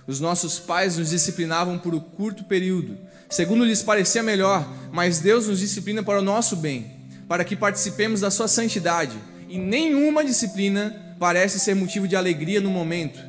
Os 0.07 0.21
nossos 0.21 0.57
pais 0.57 0.95
nos 0.95 1.09
disciplinavam 1.09 1.77
por 1.77 1.93
um 1.93 1.99
curto 1.99 2.45
período, 2.45 2.97
segundo 3.29 3.65
lhes 3.65 3.83
parecia 3.83 4.23
melhor, 4.23 4.65
mas 4.93 5.19
Deus 5.19 5.47
nos 5.47 5.59
disciplina 5.59 6.01
para 6.01 6.19
o 6.19 6.23
nosso 6.23 6.55
bem, 6.55 6.93
para 7.27 7.43
que 7.43 7.57
participemos 7.57 8.21
da 8.21 8.31
sua 8.31 8.47
santidade, 8.47 9.17
e 9.49 9.57
nenhuma 9.57 10.23
disciplina 10.23 11.08
parece 11.19 11.59
ser 11.59 11.75
motivo 11.75 12.07
de 12.07 12.15
alegria 12.15 12.61
no 12.61 12.71
momento, 12.71 13.19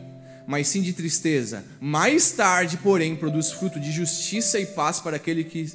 mas 0.46 0.68
sim 0.68 0.80
de 0.80 0.92
tristeza. 0.92 1.64
Mais 1.80 2.30
tarde, 2.30 2.78
porém, 2.78 3.16
produz 3.16 3.50
fruto 3.50 3.80
de 3.80 3.90
justiça 3.90 4.58
e 4.58 4.66
paz 4.66 5.00
para 5.00 5.16
aqueles 5.16 5.46
que 5.46 5.66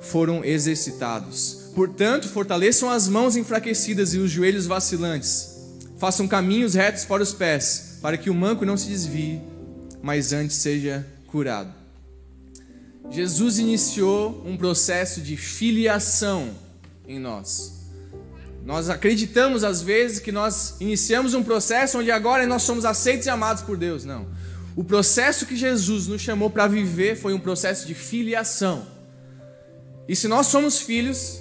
foram 0.00 0.44
exercitados. 0.44 1.70
Portanto, 1.74 2.28
fortaleçam 2.28 2.90
as 2.90 3.08
mãos 3.08 3.36
enfraquecidas 3.36 4.12
e 4.14 4.18
os 4.18 4.30
joelhos 4.30 4.66
vacilantes. 4.66 5.56
Façam 5.98 6.28
caminhos 6.28 6.74
retos 6.74 7.04
para 7.04 7.22
os 7.22 7.32
pés, 7.32 7.98
para 8.02 8.16
que 8.16 8.30
o 8.30 8.34
manco 8.34 8.64
não 8.64 8.76
se 8.76 8.88
desvie, 8.88 9.40
mas 10.02 10.32
antes 10.32 10.56
seja 10.56 11.06
curado. 11.26 11.72
Jesus 13.10 13.58
iniciou 13.58 14.42
um 14.44 14.56
processo 14.56 15.20
de 15.20 15.36
filiação 15.36 16.50
em 17.06 17.18
nós. 17.18 17.77
Nós 18.68 18.90
acreditamos 18.90 19.64
às 19.64 19.80
vezes 19.80 20.18
que 20.18 20.30
nós 20.30 20.76
iniciamos 20.78 21.32
um 21.32 21.42
processo 21.42 22.00
onde 22.00 22.10
agora 22.10 22.46
nós 22.46 22.64
somos 22.64 22.84
aceitos 22.84 23.26
e 23.26 23.30
amados 23.30 23.62
por 23.62 23.78
Deus. 23.78 24.04
Não. 24.04 24.28
O 24.76 24.84
processo 24.84 25.46
que 25.46 25.56
Jesus 25.56 26.06
nos 26.06 26.20
chamou 26.20 26.50
para 26.50 26.66
viver 26.66 27.16
foi 27.16 27.32
um 27.32 27.40
processo 27.40 27.86
de 27.86 27.94
filiação. 27.94 28.86
E 30.06 30.14
se 30.14 30.28
nós 30.28 30.48
somos 30.48 30.80
filhos, 30.80 31.40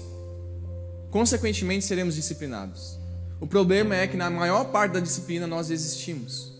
consequentemente 1.11 1.83
seremos 1.83 2.15
disciplinados. 2.15 2.97
O 3.41 3.45
problema 3.45 3.93
é 3.93 4.07
que 4.07 4.15
na 4.15 4.29
maior 4.29 4.71
parte 4.71 4.93
da 4.93 5.01
disciplina 5.01 5.45
nós 5.45 5.69
existimos. 5.69 6.53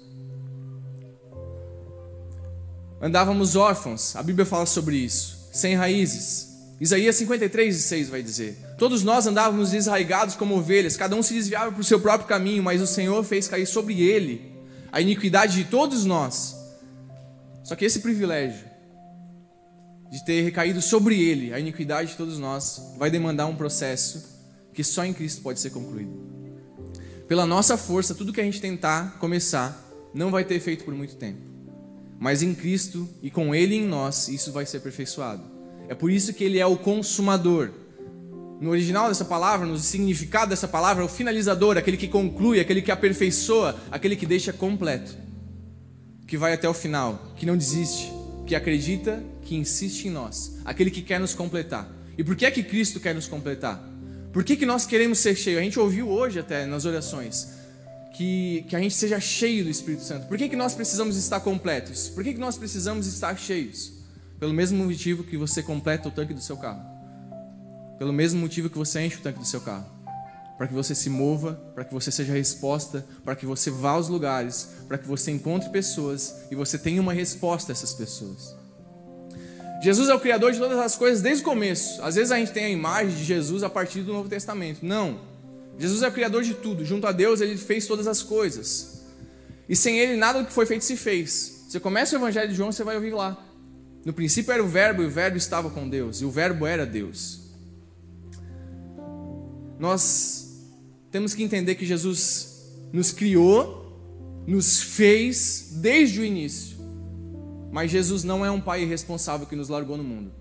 Andávamos 3.02 3.56
órfãos, 3.56 4.18
a 4.18 4.22
Bíblia 4.22 4.46
fala 4.46 4.66
sobre 4.66 4.98
isso, 4.98 5.48
sem 5.54 5.78
raízes. 5.78 6.50
Isaías 6.78 7.16
53, 7.16 7.74
6 7.74 8.10
vai 8.10 8.22
dizer: 8.22 8.67
Todos 8.78 9.04
nós 9.04 9.26
andávamos 9.26 9.72
desarraigados 9.72 10.36
como 10.36 10.56
ovelhas, 10.56 10.96
cada 10.96 11.16
um 11.16 11.24
se 11.24 11.34
desviava 11.34 11.72
para 11.72 11.82
o 11.82 11.84
seu 11.84 12.00
próprio 12.00 12.28
caminho, 12.28 12.62
mas 12.62 12.82
o 12.82 12.88
Senhor 12.88 13.24
fez 13.24 13.48
cair 13.48 13.66
sobre 13.66 14.02
ele 14.02 14.54
a 14.92 15.02
iniquidade 15.02 15.56
de 15.56 15.66
todos 15.66 16.06
nós. 16.06 16.56
Só 17.64 17.76
que 17.76 17.86
esse 17.86 18.00
privilégio 18.00 18.66
de 20.10 20.24
ter 20.24 20.42
recaído 20.42 20.82
sobre 20.82 21.22
ele 21.22 21.54
a 21.54 21.60
iniquidade 21.60 22.12
de 22.12 22.18
todos 22.18 22.40
nós 22.40 22.94
vai 22.98 23.10
demandar 23.10 23.48
um 23.48 23.56
processo 23.56 24.38
que 24.74 24.84
só 24.84 25.04
em 25.04 25.14
Cristo 25.14 25.42
pode 25.42 25.60
ser 25.60 25.72
concluído. 25.72 26.12
Pela 27.28 27.46
nossa 27.46 27.78
força, 27.78 28.16
tudo 28.16 28.32
que 28.32 28.40
a 28.40 28.44
gente 28.44 28.62
tentar 28.62 29.18
começar 29.20 29.84
não 30.14 30.32
vai 30.32 30.46
ter 30.46 30.56
efeito 30.56 30.86
por 30.86 30.94
muito 30.94 31.16
tempo 31.16 31.58
mas 32.20 32.42
em 32.42 32.54
Cristo 32.54 33.08
e 33.22 33.30
com 33.30 33.54
Ele 33.54 33.76
em 33.76 33.86
nós, 33.86 34.28
isso 34.28 34.52
vai 34.52 34.66
ser 34.66 34.78
aperfeiçoado. 34.78 35.44
É 35.88 35.96
por 35.96 36.12
isso 36.12 36.34
que 36.34 36.44
Ele 36.44 36.60
é 36.60 36.66
o 36.66 36.78
consumador. 36.78 37.72
No 38.60 38.72
original 38.72 39.08
dessa 39.08 39.24
palavra, 39.24 39.68
no 39.68 39.78
significado 39.78 40.50
dessa 40.50 40.68
palavra, 40.68 41.04
é 41.04 41.06
o 41.06 41.10
finalizador, 41.10 41.78
aquele 41.78 41.98
que 41.98 42.08
conclui, 42.08 42.60
aquele 42.60 42.82
que 42.82 42.92
aperfeiçoa, 42.92 43.76
aquele 43.92 44.16
que 44.16 44.26
deixa 44.26 44.52
completo, 44.52 45.16
que 46.26 46.38
vai 46.38 46.54
até 46.54 46.68
o 46.68 46.74
final, 46.74 47.34
que 47.36 47.46
não 47.46 47.56
desiste, 47.56 48.12
que 48.48 48.56
acredita, 48.56 49.24
que 49.44 49.56
insiste 49.56 50.06
em 50.06 50.10
nós, 50.10 50.58
aquele 50.66 50.90
que 50.90 51.04
quer 51.04 51.20
nos 51.20 51.36
completar. 51.36 51.88
E 52.18 52.24
por 52.24 52.36
que 52.36 52.46
é 52.46 52.52
que 52.52 52.64
Cristo 52.64 53.00
quer 53.00 53.14
nos 53.14 53.28
completar? 53.28 53.80
Por 54.34 54.44
que, 54.44 54.56
que 54.56 54.66
nós 54.66 54.86
queremos 54.86 55.20
ser 55.20 55.36
cheios? 55.36 55.60
A 55.60 55.64
gente 55.64 55.80
ouviu 55.80 56.10
hoje 56.10 56.40
até 56.40 56.66
nas 56.66 56.84
orações 56.86 57.50
que, 58.16 58.66
que 58.68 58.76
a 58.76 58.80
gente 58.80 58.96
seja 58.96 59.20
cheio 59.20 59.64
do 59.64 59.70
Espírito 59.70 60.04
Santo. 60.04 60.28
Por 60.28 60.38
que, 60.38 60.50
que 60.50 60.56
nós 60.56 60.74
precisamos 60.74 61.16
estar 61.16 61.40
completos? 61.40 62.10
Por 62.10 62.24
que, 62.24 62.34
que 62.34 62.40
nós 62.40 62.58
precisamos 62.58 63.06
estar 63.06 63.38
cheios? 63.38 63.94
Pelo 64.40 64.54
mesmo 64.54 64.84
motivo 64.84 65.24
que 65.24 65.38
você 65.38 65.62
completa 65.62 66.10
o 66.10 66.12
tanque 66.12 66.34
do 66.34 66.42
seu 66.42 66.58
carro. 66.58 66.97
Pelo 67.98 68.14
mesmo 68.14 68.40
motivo 68.40 68.70
que 68.70 68.78
você 68.78 69.02
enche 69.02 69.18
o 69.18 69.22
tanque 69.22 69.40
do 69.40 69.46
seu 69.46 69.62
carro. 69.62 69.86
Para 70.58 70.68
que 70.68 70.74
você 70.74 70.96
se 70.96 71.10
mova, 71.10 71.54
para 71.76 71.84
que 71.86 71.94
você 71.94 72.12
seja 72.12 72.34
resposta, 72.34 73.06
para 73.24 73.36
que 73.36 73.46
você 73.46 73.70
vá 73.70 73.92
aos 73.92 74.08
lugares, 74.08 74.70
para 74.88 74.98
que 74.98 75.08
você 75.08 75.32
encontre 75.32 75.70
pessoas 75.70 76.36
e 76.50 76.56
você 76.56 76.78
tenha 76.78 77.02
uma 77.02 77.14
resposta 77.14 77.72
a 77.72 77.74
essas 77.74 77.94
pessoas. 77.94 78.56
Jesus 79.82 80.10
é 80.10 80.14
o 80.14 80.20
Criador 80.20 80.52
de 80.52 80.58
todas 80.58 80.80
as 80.80 80.96
coisas 80.96 81.22
desde 81.22 81.44
o 81.44 81.46
começo. 81.46 82.02
Às 82.02 82.16
vezes 82.16 82.32
a 82.32 82.38
gente 82.38 82.52
tem 82.52 82.66
a 82.66 82.70
imagem 82.70 83.16
de 83.16 83.24
Jesus 83.24 83.62
a 83.62 83.70
partir 83.70 84.02
do 84.02 84.12
Novo 84.12 84.28
Testamento. 84.28 84.84
Não. 84.84 85.20
Jesus 85.78 86.02
é 86.02 86.08
o 86.08 86.12
criador 86.12 86.42
de 86.42 86.56
tudo. 86.56 86.84
Junto 86.84 87.06
a 87.06 87.12
Deus, 87.12 87.40
ele 87.40 87.56
fez 87.58 87.86
todas 87.86 88.08
as 88.08 88.24
coisas. 88.24 89.04
E 89.70 89.76
sem 89.76 90.00
ele, 90.00 90.16
nada 90.16 90.40
do 90.40 90.48
que 90.48 90.54
foi 90.54 90.66
feito 90.66 90.84
se 90.84 90.98
fez. 90.98 91.66
Você 91.70 91.80
começa 91.80 92.16
o 92.16 92.20
Evangelho 92.20 92.50
de 92.50 92.56
João, 92.56 92.72
você 92.72 92.84
vai 92.84 92.96
ouvir 92.96 93.14
lá. 93.14 93.38
No 94.04 94.14
princípio 94.14 94.52
era 94.52 94.64
o 94.64 94.68
Verbo, 94.68 95.04
e 95.04 95.06
o 95.06 95.10
Verbo 95.10 95.38
estava 95.38 95.70
com 95.70 95.88
Deus, 95.88 96.22
e 96.22 96.26
o 96.26 96.32
Verbo 96.32 96.66
era 96.66 96.86
Deus. 96.86 97.47
Nós 99.80 100.66
temos 101.12 101.34
que 101.34 101.44
entender 101.44 101.76
que 101.76 101.86
Jesus 101.86 102.72
nos 102.92 103.12
criou, 103.12 104.44
nos 104.46 104.82
fez 104.82 105.70
desde 105.74 106.20
o 106.20 106.26
início. 106.26 106.78
Mas 107.72 107.92
Jesus 107.92 108.24
não 108.24 108.46
é 108.46 108.52
um 108.52 108.62
pai 108.62 108.84
irresponsável 108.84 109.46
que 109.46 109.56
nos 109.56 109.70
largou 109.70 109.98
no 109.98 110.04
mundo. 110.04 110.32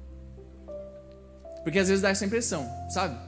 Porque 1.63 1.79
às 1.79 1.89
vezes 1.89 2.03
dá 2.03 2.11
essa 2.11 2.25
impressão, 2.25 2.67
sabe? 2.89 3.27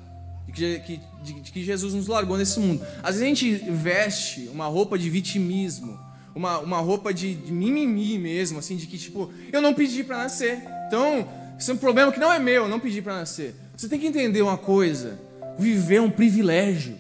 de 0.53 0.81
que, 0.81 1.01
de, 1.23 1.41
de 1.41 1.53
que 1.53 1.63
Jesus 1.63 1.95
nos 1.95 2.07
largou 2.07 2.37
nesse 2.37 2.59
mundo. 2.59 2.85
Às 3.03 3.17
vezes 3.17 3.23
a 3.23 3.27
gente 3.27 3.55
veste 3.71 4.49
uma 4.53 4.67
roupa 4.67 4.99
de 4.99 5.11
vitimismo, 5.11 5.99
uma, 6.35 6.59
uma 6.61 6.79
roupa 6.79 7.13
de, 7.13 7.35
de 7.35 7.53
mimimi 7.53 8.19
mesmo, 8.19 8.59
assim, 8.59 8.77
de 8.77 8.87
que 8.87 8.97
tipo, 8.97 9.31
eu 9.53 9.61
não 9.61 9.75
pedi 9.75 10.03
para 10.03 10.19
nascer. 10.19 10.63
Então, 10.87 11.29
isso 11.59 11.71
é 11.71 11.75
um 11.75 11.79
problema 11.79 12.13
que 12.13 12.21
não 12.21 12.33
é 12.33 12.39
meu, 12.39 12.65
eu 12.65 12.69
não 12.69 12.81
pedi 12.81 13.03
para 13.03 13.15
nascer. 13.15 13.55
Você 13.77 13.89
tem 13.89 13.99
que 13.99 14.07
entender 14.07 14.43
uma 14.43 14.57
coisa: 14.57 15.19
viver 15.59 15.97
é 15.97 16.03
um 16.03 16.11
privilégio. 16.11 16.97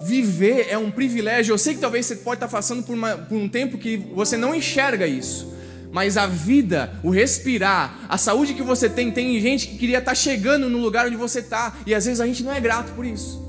Viver 0.00 0.68
é 0.68 0.78
um 0.78 0.90
privilégio. 0.90 1.52
Eu 1.52 1.58
sei 1.58 1.74
que 1.74 1.80
talvez 1.80 2.06
você 2.06 2.16
pode 2.16 2.36
estar 2.36 2.48
passando 2.48 2.82
por, 2.82 2.94
uma, 2.94 3.16
por 3.16 3.36
um 3.36 3.48
tempo 3.48 3.78
que 3.78 3.96
você 3.96 4.36
não 4.36 4.54
enxerga 4.54 5.06
isso 5.06 5.54
mas 5.94 6.16
a 6.16 6.26
vida, 6.26 6.92
o 7.04 7.10
respirar, 7.10 8.04
a 8.08 8.18
saúde 8.18 8.52
que 8.52 8.64
você 8.64 8.90
tem, 8.90 9.12
tem 9.12 9.40
gente 9.40 9.68
que 9.68 9.78
queria 9.78 9.98
estar 9.98 10.16
chegando 10.16 10.68
no 10.68 10.78
lugar 10.78 11.06
onde 11.06 11.14
você 11.14 11.38
está, 11.38 11.76
e 11.86 11.94
às 11.94 12.04
vezes 12.04 12.20
a 12.20 12.26
gente 12.26 12.42
não 12.42 12.52
é 12.52 12.60
grato 12.60 12.92
por 12.94 13.06
isso. 13.06 13.40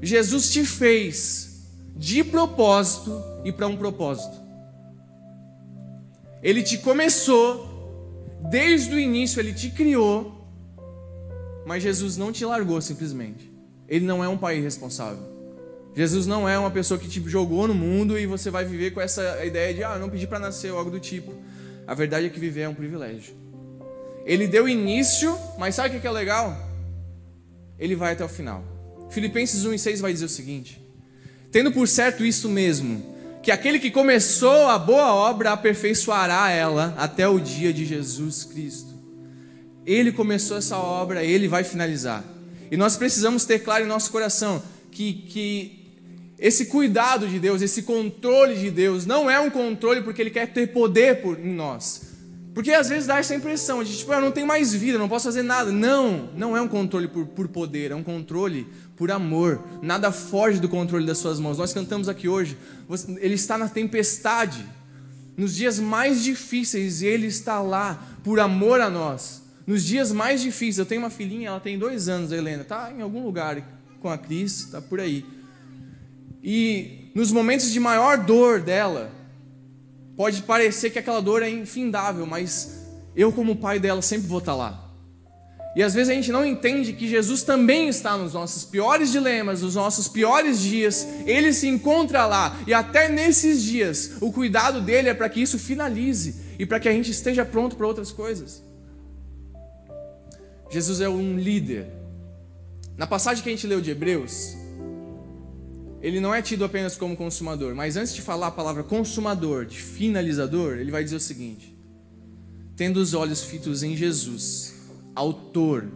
Jesus 0.00 0.50
te 0.52 0.64
fez 0.64 1.66
de 1.96 2.22
propósito 2.22 3.20
e 3.44 3.50
para 3.50 3.66
um 3.66 3.76
propósito. 3.76 4.40
Ele 6.40 6.62
te 6.62 6.78
começou, 6.78 8.38
desde 8.48 8.94
o 8.94 8.98
início 9.00 9.40
ele 9.40 9.52
te 9.52 9.68
criou, 9.68 10.39
mas 11.70 11.84
Jesus 11.84 12.16
não 12.16 12.32
te 12.32 12.44
largou 12.44 12.80
simplesmente. 12.80 13.48
Ele 13.88 14.04
não 14.04 14.24
é 14.24 14.28
um 14.28 14.36
pai 14.36 14.58
irresponsável. 14.58 15.22
Jesus 15.94 16.26
não 16.26 16.48
é 16.48 16.58
uma 16.58 16.72
pessoa 16.72 16.98
que 16.98 17.06
te 17.06 17.22
jogou 17.28 17.68
no 17.68 17.74
mundo 17.74 18.18
e 18.18 18.26
você 18.26 18.50
vai 18.50 18.64
viver 18.64 18.90
com 18.90 19.00
essa 19.00 19.44
ideia 19.44 19.72
de, 19.72 19.84
ah, 19.84 19.96
não 19.96 20.10
pedi 20.10 20.26
para 20.26 20.40
nascer 20.40 20.72
ou 20.72 20.78
algo 20.78 20.90
do 20.90 20.98
tipo. 20.98 21.32
A 21.86 21.94
verdade 21.94 22.26
é 22.26 22.28
que 22.28 22.40
viver 22.40 22.62
é 22.62 22.68
um 22.68 22.74
privilégio. 22.74 23.36
Ele 24.26 24.48
deu 24.48 24.68
início, 24.68 25.38
mas 25.60 25.76
sabe 25.76 25.96
o 25.96 26.00
que 26.00 26.08
é 26.08 26.10
legal? 26.10 26.56
Ele 27.78 27.94
vai 27.94 28.14
até 28.14 28.24
o 28.24 28.28
final. 28.28 28.64
Filipenses 29.08 29.64
1 29.64 29.72
e 29.72 29.78
6 29.78 30.00
vai 30.00 30.12
dizer 30.12 30.24
o 30.24 30.28
seguinte: 30.28 30.84
Tendo 31.52 31.70
por 31.70 31.86
certo 31.86 32.24
isso 32.24 32.48
mesmo, 32.48 33.00
que 33.44 33.52
aquele 33.52 33.78
que 33.78 33.92
começou 33.92 34.66
a 34.66 34.76
boa 34.76 35.14
obra 35.14 35.52
aperfeiçoará 35.52 36.50
ela 36.50 36.96
até 36.98 37.28
o 37.28 37.38
dia 37.38 37.72
de 37.72 37.84
Jesus 37.84 38.42
Cristo. 38.42 38.89
Ele 39.90 40.12
começou 40.12 40.56
essa 40.56 40.78
obra, 40.78 41.24
ele 41.24 41.48
vai 41.48 41.64
finalizar. 41.64 42.22
E 42.70 42.76
nós 42.76 42.96
precisamos 42.96 43.44
ter 43.44 43.58
claro 43.58 43.84
em 43.84 43.88
nosso 43.88 44.12
coração 44.12 44.62
que, 44.92 45.12
que 45.12 45.80
esse 46.38 46.66
cuidado 46.66 47.26
de 47.26 47.40
Deus, 47.40 47.60
esse 47.60 47.82
controle 47.82 48.54
de 48.54 48.70
Deus, 48.70 49.04
não 49.04 49.28
é 49.28 49.40
um 49.40 49.50
controle 49.50 50.02
porque 50.02 50.22
Ele 50.22 50.30
quer 50.30 50.46
ter 50.52 50.68
poder 50.68 51.20
por, 51.20 51.36
em 51.40 51.52
nós. 51.52 52.02
Porque 52.54 52.70
às 52.70 52.88
vezes 52.88 53.08
dá 53.08 53.18
essa 53.18 53.34
impressão 53.34 53.82
de 53.82 53.96
tipo, 53.96 54.12
eu 54.12 54.20
não 54.20 54.30
tenho 54.30 54.46
mais 54.46 54.72
vida, 54.72 54.96
não 54.96 55.08
posso 55.08 55.24
fazer 55.24 55.42
nada. 55.42 55.72
Não, 55.72 56.30
não 56.36 56.56
é 56.56 56.60
um 56.60 56.68
controle 56.68 57.08
por, 57.08 57.26
por 57.26 57.48
poder, 57.48 57.90
é 57.90 57.94
um 57.96 58.02
controle 58.04 58.68
por 58.94 59.10
amor. 59.10 59.60
Nada 59.82 60.12
foge 60.12 60.60
do 60.60 60.68
controle 60.68 61.04
das 61.04 61.18
suas 61.18 61.40
mãos. 61.40 61.58
Nós 61.58 61.72
cantamos 61.72 62.08
aqui 62.08 62.28
hoje, 62.28 62.56
Ele 63.18 63.34
está 63.34 63.58
na 63.58 63.68
tempestade, 63.68 64.64
nos 65.36 65.56
dias 65.56 65.80
mais 65.80 66.22
difíceis, 66.22 67.02
Ele 67.02 67.26
está 67.26 67.60
lá 67.60 68.00
por 68.22 68.38
amor 68.38 68.80
a 68.80 68.88
nós. 68.88 69.39
Nos 69.66 69.84
dias 69.84 70.10
mais 70.10 70.40
difíceis, 70.40 70.78
eu 70.78 70.86
tenho 70.86 71.02
uma 71.02 71.10
filhinha, 71.10 71.48
ela 71.48 71.60
tem 71.60 71.78
dois 71.78 72.08
anos, 72.08 72.32
a 72.32 72.36
Helena, 72.36 72.62
está 72.62 72.90
em 72.90 73.02
algum 73.02 73.22
lugar 73.22 73.62
com 74.00 74.08
a 74.08 74.18
Cris, 74.18 74.60
está 74.60 74.80
por 74.80 75.00
aí. 75.00 75.24
E 76.42 77.10
nos 77.14 77.30
momentos 77.30 77.70
de 77.70 77.78
maior 77.78 78.18
dor 78.18 78.60
dela, 78.60 79.12
pode 80.16 80.42
parecer 80.42 80.90
que 80.90 80.98
aquela 80.98 81.20
dor 81.20 81.42
é 81.42 81.50
infindável, 81.50 82.26
mas 82.26 82.86
eu, 83.14 83.32
como 83.32 83.56
pai 83.56 83.78
dela, 83.78 84.00
sempre 84.00 84.26
vou 84.26 84.38
estar 84.38 84.54
lá. 84.54 84.90
E 85.76 85.82
às 85.82 85.94
vezes 85.94 86.10
a 86.10 86.14
gente 86.14 86.32
não 86.32 86.44
entende 86.44 86.92
que 86.92 87.06
Jesus 87.06 87.44
também 87.44 87.88
está 87.88 88.16
nos 88.16 88.32
nossos 88.32 88.64
piores 88.64 89.12
dilemas, 89.12 89.62
nos 89.62 89.76
nossos 89.76 90.08
piores 90.08 90.60
dias, 90.60 91.06
ele 91.26 91.52
se 91.52 91.68
encontra 91.68 92.26
lá, 92.26 92.58
e 92.66 92.74
até 92.74 93.08
nesses 93.08 93.62
dias, 93.62 94.16
o 94.20 94.32
cuidado 94.32 94.80
dele 94.80 95.08
é 95.08 95.14
para 95.14 95.28
que 95.28 95.40
isso 95.40 95.58
finalize 95.58 96.56
e 96.58 96.66
para 96.66 96.80
que 96.80 96.88
a 96.88 96.92
gente 96.92 97.10
esteja 97.10 97.44
pronto 97.44 97.76
para 97.76 97.86
outras 97.86 98.10
coisas. 98.10 98.64
Jesus 100.70 101.00
é 101.00 101.08
um 101.08 101.36
líder. 101.36 101.86
Na 102.96 103.06
passagem 103.06 103.42
que 103.42 103.48
a 103.48 103.52
gente 103.52 103.66
leu 103.66 103.80
de 103.80 103.90
Hebreus, 103.90 104.56
ele 106.00 106.20
não 106.20 106.34
é 106.34 106.40
tido 106.40 106.64
apenas 106.64 106.96
como 106.96 107.16
consumador, 107.16 107.74
mas 107.74 107.96
antes 107.96 108.14
de 108.14 108.22
falar 108.22 108.46
a 108.46 108.50
palavra 108.50 108.82
consumador, 108.82 109.66
de 109.66 109.78
finalizador, 109.78 110.78
ele 110.78 110.90
vai 110.90 111.02
dizer 111.04 111.16
o 111.16 111.20
seguinte: 111.20 111.76
tendo 112.76 112.98
os 112.98 113.12
olhos 113.12 113.42
fitos 113.42 113.82
em 113.82 113.96
Jesus, 113.96 114.74
autor 115.14 115.86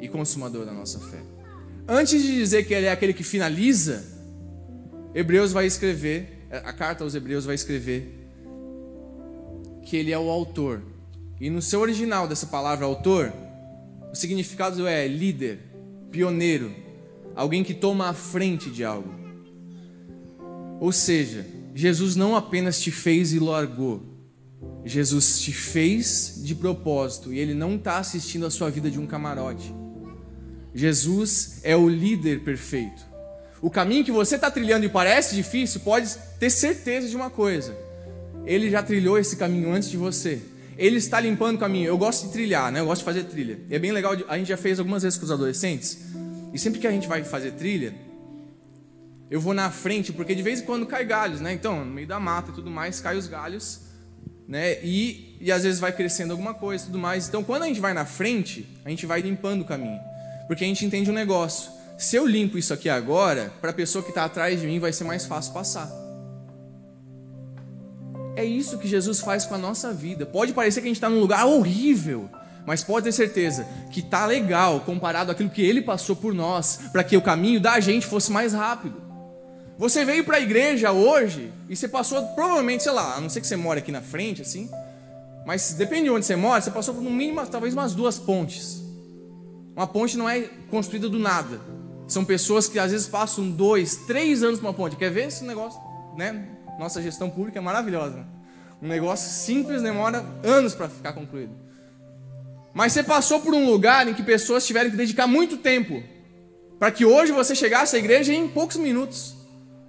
e 0.00 0.08
consumador 0.08 0.64
da 0.64 0.72
nossa 0.72 0.98
fé. 0.98 1.20
Antes 1.86 2.22
de 2.22 2.32
dizer 2.32 2.64
que 2.64 2.72
ele 2.72 2.86
é 2.86 2.92
aquele 2.92 3.12
que 3.12 3.24
finaliza, 3.24 4.04
Hebreus 5.14 5.52
vai 5.52 5.66
escrever, 5.66 6.46
a 6.50 6.72
carta 6.72 7.04
aos 7.04 7.14
Hebreus 7.14 7.44
vai 7.44 7.54
escrever 7.54 8.20
que 9.84 9.96
ele 9.96 10.12
é 10.12 10.18
o 10.18 10.30
autor. 10.30 10.80
E 11.40 11.50
no 11.50 11.60
seu 11.60 11.80
original 11.80 12.28
dessa 12.28 12.46
palavra 12.46 12.86
autor, 12.86 13.32
o 14.12 14.16
significado 14.16 14.86
é 14.86 15.08
líder, 15.08 15.58
pioneiro, 16.10 16.74
alguém 17.34 17.64
que 17.64 17.72
toma 17.72 18.10
a 18.10 18.12
frente 18.12 18.68
de 18.68 18.84
algo. 18.84 19.10
Ou 20.78 20.92
seja, 20.92 21.46
Jesus 21.74 22.14
não 22.14 22.36
apenas 22.36 22.78
te 22.78 22.90
fez 22.90 23.32
e 23.32 23.38
largou, 23.38 24.02
Jesus 24.84 25.40
te 25.40 25.52
fez 25.52 26.40
de 26.42 26.54
propósito 26.54 27.32
e 27.32 27.38
ele 27.38 27.54
não 27.54 27.76
está 27.76 27.98
assistindo 27.98 28.44
a 28.44 28.50
sua 28.50 28.68
vida 28.68 28.90
de 28.90 28.98
um 28.98 29.06
camarote. 29.06 29.72
Jesus 30.74 31.60
é 31.62 31.74
o 31.76 31.88
líder 31.88 32.40
perfeito. 32.40 33.02
O 33.60 33.70
caminho 33.70 34.04
que 34.04 34.10
você 34.10 34.34
está 34.34 34.50
trilhando 34.50 34.84
e 34.84 34.88
parece 34.88 35.34
difícil, 35.34 35.80
pode 35.80 36.14
ter 36.38 36.50
certeza 36.50 37.08
de 37.08 37.16
uma 37.16 37.30
coisa: 37.30 37.76
ele 38.44 38.70
já 38.70 38.82
trilhou 38.82 39.18
esse 39.18 39.36
caminho 39.36 39.72
antes 39.72 39.88
de 39.88 39.96
você. 39.96 40.42
Ele 40.76 40.96
está 40.96 41.20
limpando 41.20 41.56
o 41.56 41.58
caminho. 41.58 41.86
Eu 41.86 41.98
gosto 41.98 42.26
de 42.26 42.32
trilhar, 42.32 42.70
né? 42.72 42.80
Eu 42.80 42.86
gosto 42.86 43.00
de 43.00 43.04
fazer 43.04 43.24
trilha. 43.24 43.60
E 43.68 43.74
é 43.74 43.78
bem 43.78 43.92
legal. 43.92 44.16
A 44.28 44.38
gente 44.38 44.48
já 44.48 44.56
fez 44.56 44.78
algumas 44.78 45.02
vezes 45.02 45.18
com 45.18 45.24
os 45.24 45.30
adolescentes. 45.30 45.98
E 46.52 46.58
sempre 46.58 46.80
que 46.80 46.86
a 46.86 46.90
gente 46.90 47.08
vai 47.08 47.24
fazer 47.24 47.52
trilha, 47.52 47.94
eu 49.30 49.40
vou 49.40 49.54
na 49.54 49.70
frente, 49.70 50.12
porque 50.12 50.34
de 50.34 50.42
vez 50.42 50.60
em 50.60 50.64
quando 50.64 50.86
cai 50.86 51.04
galhos, 51.04 51.40
né? 51.40 51.52
Então, 51.52 51.84
no 51.84 51.90
meio 51.90 52.06
da 52.06 52.20
mata 52.20 52.50
e 52.50 52.54
tudo 52.54 52.70
mais, 52.70 53.00
cai 53.00 53.16
os 53.16 53.26
galhos, 53.26 53.80
né? 54.46 54.82
E, 54.84 55.38
e 55.40 55.50
às 55.50 55.62
vezes 55.62 55.80
vai 55.80 55.92
crescendo 55.92 56.32
alguma 56.32 56.52
coisa 56.52 56.84
e 56.84 56.86
tudo 56.86 56.98
mais. 56.98 57.28
Então, 57.28 57.42
quando 57.42 57.62
a 57.62 57.66
gente 57.66 57.80
vai 57.80 57.94
na 57.94 58.04
frente, 58.04 58.68
a 58.84 58.90
gente 58.90 59.06
vai 59.06 59.22
limpando 59.22 59.62
o 59.62 59.64
caminho. 59.64 59.98
Porque 60.46 60.64
a 60.64 60.66
gente 60.66 60.84
entende 60.84 61.10
um 61.10 61.14
negócio. 61.14 61.70
Se 61.96 62.16
eu 62.16 62.26
limpo 62.26 62.58
isso 62.58 62.74
aqui 62.74 62.90
agora, 62.90 63.52
para 63.60 63.70
a 63.70 63.74
pessoa 63.74 64.02
que 64.02 64.10
está 64.10 64.24
atrás 64.24 64.60
de 64.60 64.66
mim 64.66 64.78
vai 64.78 64.92
ser 64.92 65.04
mais 65.04 65.24
fácil 65.24 65.52
passar. 65.54 66.01
É 68.34 68.44
isso 68.44 68.78
que 68.78 68.88
Jesus 68.88 69.20
faz 69.20 69.44
com 69.44 69.54
a 69.54 69.58
nossa 69.58 69.92
vida. 69.92 70.24
Pode 70.24 70.52
parecer 70.52 70.80
que 70.80 70.86
a 70.86 70.90
gente 70.90 70.96
está 70.96 71.10
num 71.10 71.20
lugar 71.20 71.46
horrível, 71.46 72.30
mas 72.66 72.82
pode 72.82 73.04
ter 73.04 73.12
certeza 73.12 73.66
que 73.90 74.00
está 74.00 74.24
legal 74.26 74.80
comparado 74.80 75.30
àquilo 75.30 75.50
que 75.50 75.62
Ele 75.62 75.82
passou 75.82 76.16
por 76.16 76.32
nós, 76.32 76.80
para 76.92 77.04
que 77.04 77.16
o 77.16 77.22
caminho 77.22 77.60
da 77.60 77.78
gente 77.80 78.06
fosse 78.06 78.32
mais 78.32 78.52
rápido. 78.52 79.00
Você 79.78 80.04
veio 80.04 80.24
para 80.24 80.36
a 80.36 80.40
igreja 80.40 80.92
hoje 80.92 81.52
e 81.68 81.76
você 81.76 81.88
passou, 81.88 82.22
provavelmente, 82.28 82.82
sei 82.82 82.92
lá, 82.92 83.16
a 83.16 83.20
não 83.20 83.28
ser 83.28 83.40
que 83.40 83.46
você 83.46 83.56
mora 83.56 83.80
aqui 83.80 83.90
na 83.90 84.00
frente, 84.00 84.42
assim, 84.42 84.70
mas 85.44 85.74
depende 85.74 86.04
de 86.04 86.10
onde 86.10 86.24
você 86.24 86.36
mora, 86.36 86.60
você 86.60 86.70
passou 86.70 86.94
por 86.94 87.02
no 87.02 87.10
mínimo 87.10 87.44
talvez 87.46 87.74
umas 87.74 87.94
duas 87.94 88.18
pontes. 88.18 88.82
Uma 89.74 89.86
ponte 89.86 90.16
não 90.16 90.28
é 90.28 90.42
construída 90.70 91.08
do 91.08 91.18
nada. 91.18 91.60
São 92.06 92.24
pessoas 92.24 92.68
que 92.68 92.78
às 92.78 92.92
vezes 92.92 93.06
passam 93.06 93.50
dois, 93.50 93.96
três 94.06 94.42
anos 94.42 94.60
para 94.60 94.68
uma 94.68 94.74
ponte. 94.74 94.96
Quer 94.96 95.10
ver 95.10 95.28
esse 95.28 95.44
negócio, 95.44 95.80
né? 96.16 96.46
Nossa 96.78 97.00
gestão 97.02 97.30
pública 97.30 97.58
é 97.58 97.62
maravilhosa. 97.62 98.24
Um 98.80 98.88
negócio 98.88 99.30
simples 99.30 99.82
demora 99.82 100.24
anos 100.42 100.74
para 100.74 100.88
ficar 100.88 101.12
concluído. 101.12 101.52
Mas 102.74 102.92
você 102.92 103.02
passou 103.02 103.40
por 103.40 103.54
um 103.54 103.70
lugar 103.70 104.08
em 104.08 104.14
que 104.14 104.22
pessoas 104.22 104.66
tiveram 104.66 104.90
que 104.90 104.96
dedicar 104.96 105.26
muito 105.26 105.58
tempo 105.58 106.02
para 106.78 106.90
que 106.90 107.04
hoje 107.04 107.30
você 107.30 107.54
chegasse 107.54 107.94
à 107.94 107.98
igreja 107.98 108.32
em 108.32 108.48
poucos 108.48 108.76
minutos. 108.76 109.36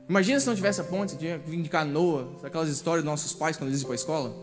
Imagina 0.08 0.40
se 0.40 0.46
não 0.46 0.54
tivesse 0.54 0.82
a 0.82 0.84
ponte, 0.84 1.18
tinha 1.18 1.40
que 1.40 1.50
vir 1.50 1.62
de 1.62 1.70
canoa, 1.70 2.40
aquelas 2.44 2.70
histórias 2.70 3.04
dos 3.04 3.12
nossos 3.12 3.34
pais 3.34 3.58
quando 3.58 3.70
eles 3.70 3.80
iam 3.82 3.88
para 3.88 3.94
a 3.94 3.96
escola. 3.96 4.36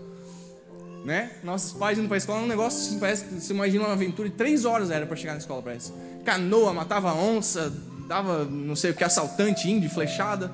Né? 1.04 1.30
Nossos 1.44 1.72
pais 1.72 1.98
indo 1.98 2.08
para 2.08 2.16
a 2.16 2.18
escola 2.18 2.40
é 2.40 2.42
um 2.42 2.48
negócio, 2.48 2.80
assim, 2.80 2.98
parece 2.98 3.24
que 3.24 3.34
você 3.34 3.52
imagina 3.52 3.84
uma 3.84 3.92
aventura 3.92 4.28
de 4.28 4.34
três 4.34 4.64
horas 4.64 4.90
era 4.90 5.06
para 5.06 5.16
chegar 5.16 5.34
na 5.34 5.38
escola, 5.38 5.62
parece. 5.62 5.92
Canoa, 6.24 6.72
matava 6.72 7.14
onça, 7.14 7.72
dava 8.08 8.44
não 8.44 8.74
sei 8.74 8.90
o 8.90 8.94
que, 8.94 9.04
assaltante, 9.04 9.70
índio, 9.70 9.88
flechada. 9.88 10.50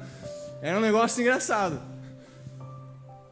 Era 0.63 0.79
um 0.79 0.81
negócio 0.81 1.21
engraçado. 1.21 1.81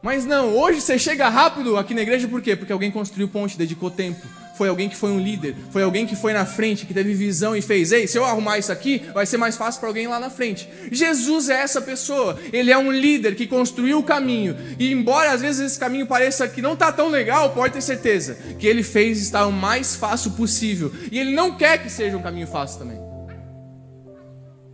Mas 0.05 0.23
não, 0.23 0.55
hoje 0.55 0.81
você 0.81 0.99
chega 0.99 1.27
rápido 1.29 1.77
aqui 1.77 1.95
na 1.95 2.01
igreja 2.01 2.27
por 2.27 2.39
quê? 2.39 2.55
Porque 2.55 2.71
alguém 2.71 2.91
construiu 2.91 3.27
ponte, 3.27 3.57
dedicou 3.57 3.89
tempo. 3.89 4.21
Foi 4.55 4.69
alguém 4.69 4.87
que 4.87 4.95
foi 4.95 5.09
um 5.09 5.19
líder, 5.19 5.55
foi 5.71 5.81
alguém 5.81 6.05
que 6.05 6.15
foi 6.15 6.31
na 6.31 6.45
frente, 6.45 6.85
que 6.85 6.93
teve 6.93 7.13
visão 7.13 7.55
e 7.55 7.61
fez: 7.61 7.91
Ei, 7.91 8.07
se 8.07 8.15
eu 8.17 8.23
arrumar 8.23 8.59
isso 8.59 8.71
aqui, 8.71 9.01
vai 9.13 9.25
ser 9.25 9.37
mais 9.37 9.57
fácil 9.57 9.79
para 9.79 9.89
alguém 9.89 10.07
lá 10.07 10.19
na 10.19 10.29
frente. 10.29 10.69
Jesus 10.91 11.49
é 11.49 11.55
essa 11.55 11.81
pessoa, 11.81 12.39
ele 12.53 12.71
é 12.71 12.77
um 12.77 12.91
líder 12.91 13.35
que 13.35 13.47
construiu 13.47 13.97
o 13.97 14.03
caminho. 14.03 14.55
E 14.79 14.91
embora 14.91 15.31
às 15.31 15.41
vezes 15.41 15.71
esse 15.71 15.79
caminho 15.79 16.05
pareça 16.05 16.47
que 16.47 16.61
não 16.61 16.73
está 16.73 16.91
tão 16.91 17.09
legal, 17.09 17.49
pode 17.49 17.73
ter 17.73 17.81
certeza 17.81 18.37
que 18.57 18.67
ele 18.67 18.83
fez 18.83 19.19
estar 19.19 19.45
o 19.45 19.51
mais 19.51 19.95
fácil 19.95 20.31
possível. 20.31 20.93
E 21.11 21.19
ele 21.19 21.35
não 21.35 21.57
quer 21.57 21.79
que 21.79 21.89
seja 21.89 22.15
um 22.15 22.21
caminho 22.21 22.47
fácil 22.47 22.79
também. 22.79 22.99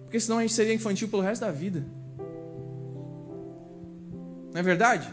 Porque 0.04 0.20
senão 0.20 0.40
a 0.40 0.42
gente 0.42 0.54
seria 0.54 0.74
infantil 0.74 1.08
pelo 1.08 1.24
resto 1.24 1.46
da 1.46 1.52
vida. 1.52 1.86
Não 4.54 4.60
é 4.60 4.64
verdade? 4.64 5.12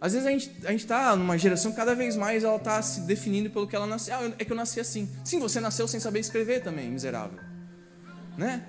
Às 0.00 0.12
vezes 0.12 0.26
a 0.26 0.30
gente 0.30 0.66
a 0.66 0.72
está 0.72 1.16
numa 1.16 1.36
geração 1.36 1.72
cada 1.72 1.94
vez 1.94 2.16
mais 2.16 2.44
ela 2.44 2.56
está 2.56 2.80
se 2.80 3.00
definindo 3.00 3.50
pelo 3.50 3.66
que 3.66 3.74
ela 3.74 3.86
nasceu. 3.86 4.14
Ah, 4.14 4.32
é 4.38 4.44
que 4.44 4.52
eu 4.52 4.56
nasci 4.56 4.78
assim. 4.78 5.08
Sim, 5.24 5.40
você 5.40 5.60
nasceu 5.60 5.88
sem 5.88 5.98
saber 5.98 6.20
escrever 6.20 6.62
também, 6.62 6.88
miserável. 6.88 7.38
Né? 8.36 8.64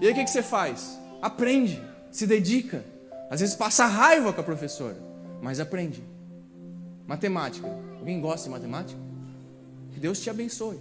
E 0.00 0.06
aí 0.06 0.12
o 0.12 0.14
que, 0.14 0.24
que 0.24 0.30
você 0.30 0.42
faz? 0.42 0.98
Aprende, 1.22 1.82
se 2.10 2.26
dedica. 2.26 2.84
Às 3.30 3.40
vezes 3.40 3.54
passa 3.54 3.86
raiva 3.86 4.32
com 4.32 4.40
a 4.40 4.44
professora, 4.44 4.96
mas 5.40 5.58
aprende. 5.58 6.04
Matemática. 7.06 7.68
Alguém 7.98 8.20
gosta 8.20 8.44
de 8.44 8.50
matemática? 8.50 9.00
Que 9.92 10.00
Deus 10.00 10.20
te 10.20 10.28
abençoe. 10.28 10.78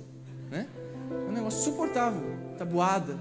Né? 0.49 0.67
É 1.11 1.29
um 1.29 1.31
negócio 1.31 1.63
suportável, 1.63 2.21
tabuada, 2.57 3.17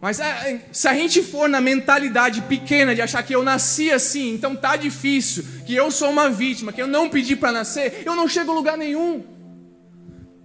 mas 0.00 0.18
é, 0.18 0.62
se 0.72 0.88
a 0.88 0.94
gente 0.94 1.22
for 1.22 1.48
na 1.48 1.60
mentalidade 1.60 2.40
pequena 2.42 2.94
de 2.94 3.02
achar 3.02 3.22
que 3.22 3.34
eu 3.34 3.42
nasci 3.42 3.90
assim, 3.90 4.32
então 4.32 4.56
tá 4.56 4.74
difícil, 4.74 5.44
que 5.66 5.74
eu 5.74 5.90
sou 5.90 6.10
uma 6.10 6.30
vítima, 6.30 6.72
que 6.72 6.80
eu 6.80 6.86
não 6.86 7.10
pedi 7.10 7.36
para 7.36 7.52
nascer, 7.52 8.02
eu 8.06 8.16
não 8.16 8.26
chego 8.26 8.50
a 8.50 8.54
lugar 8.54 8.78
nenhum. 8.78 9.22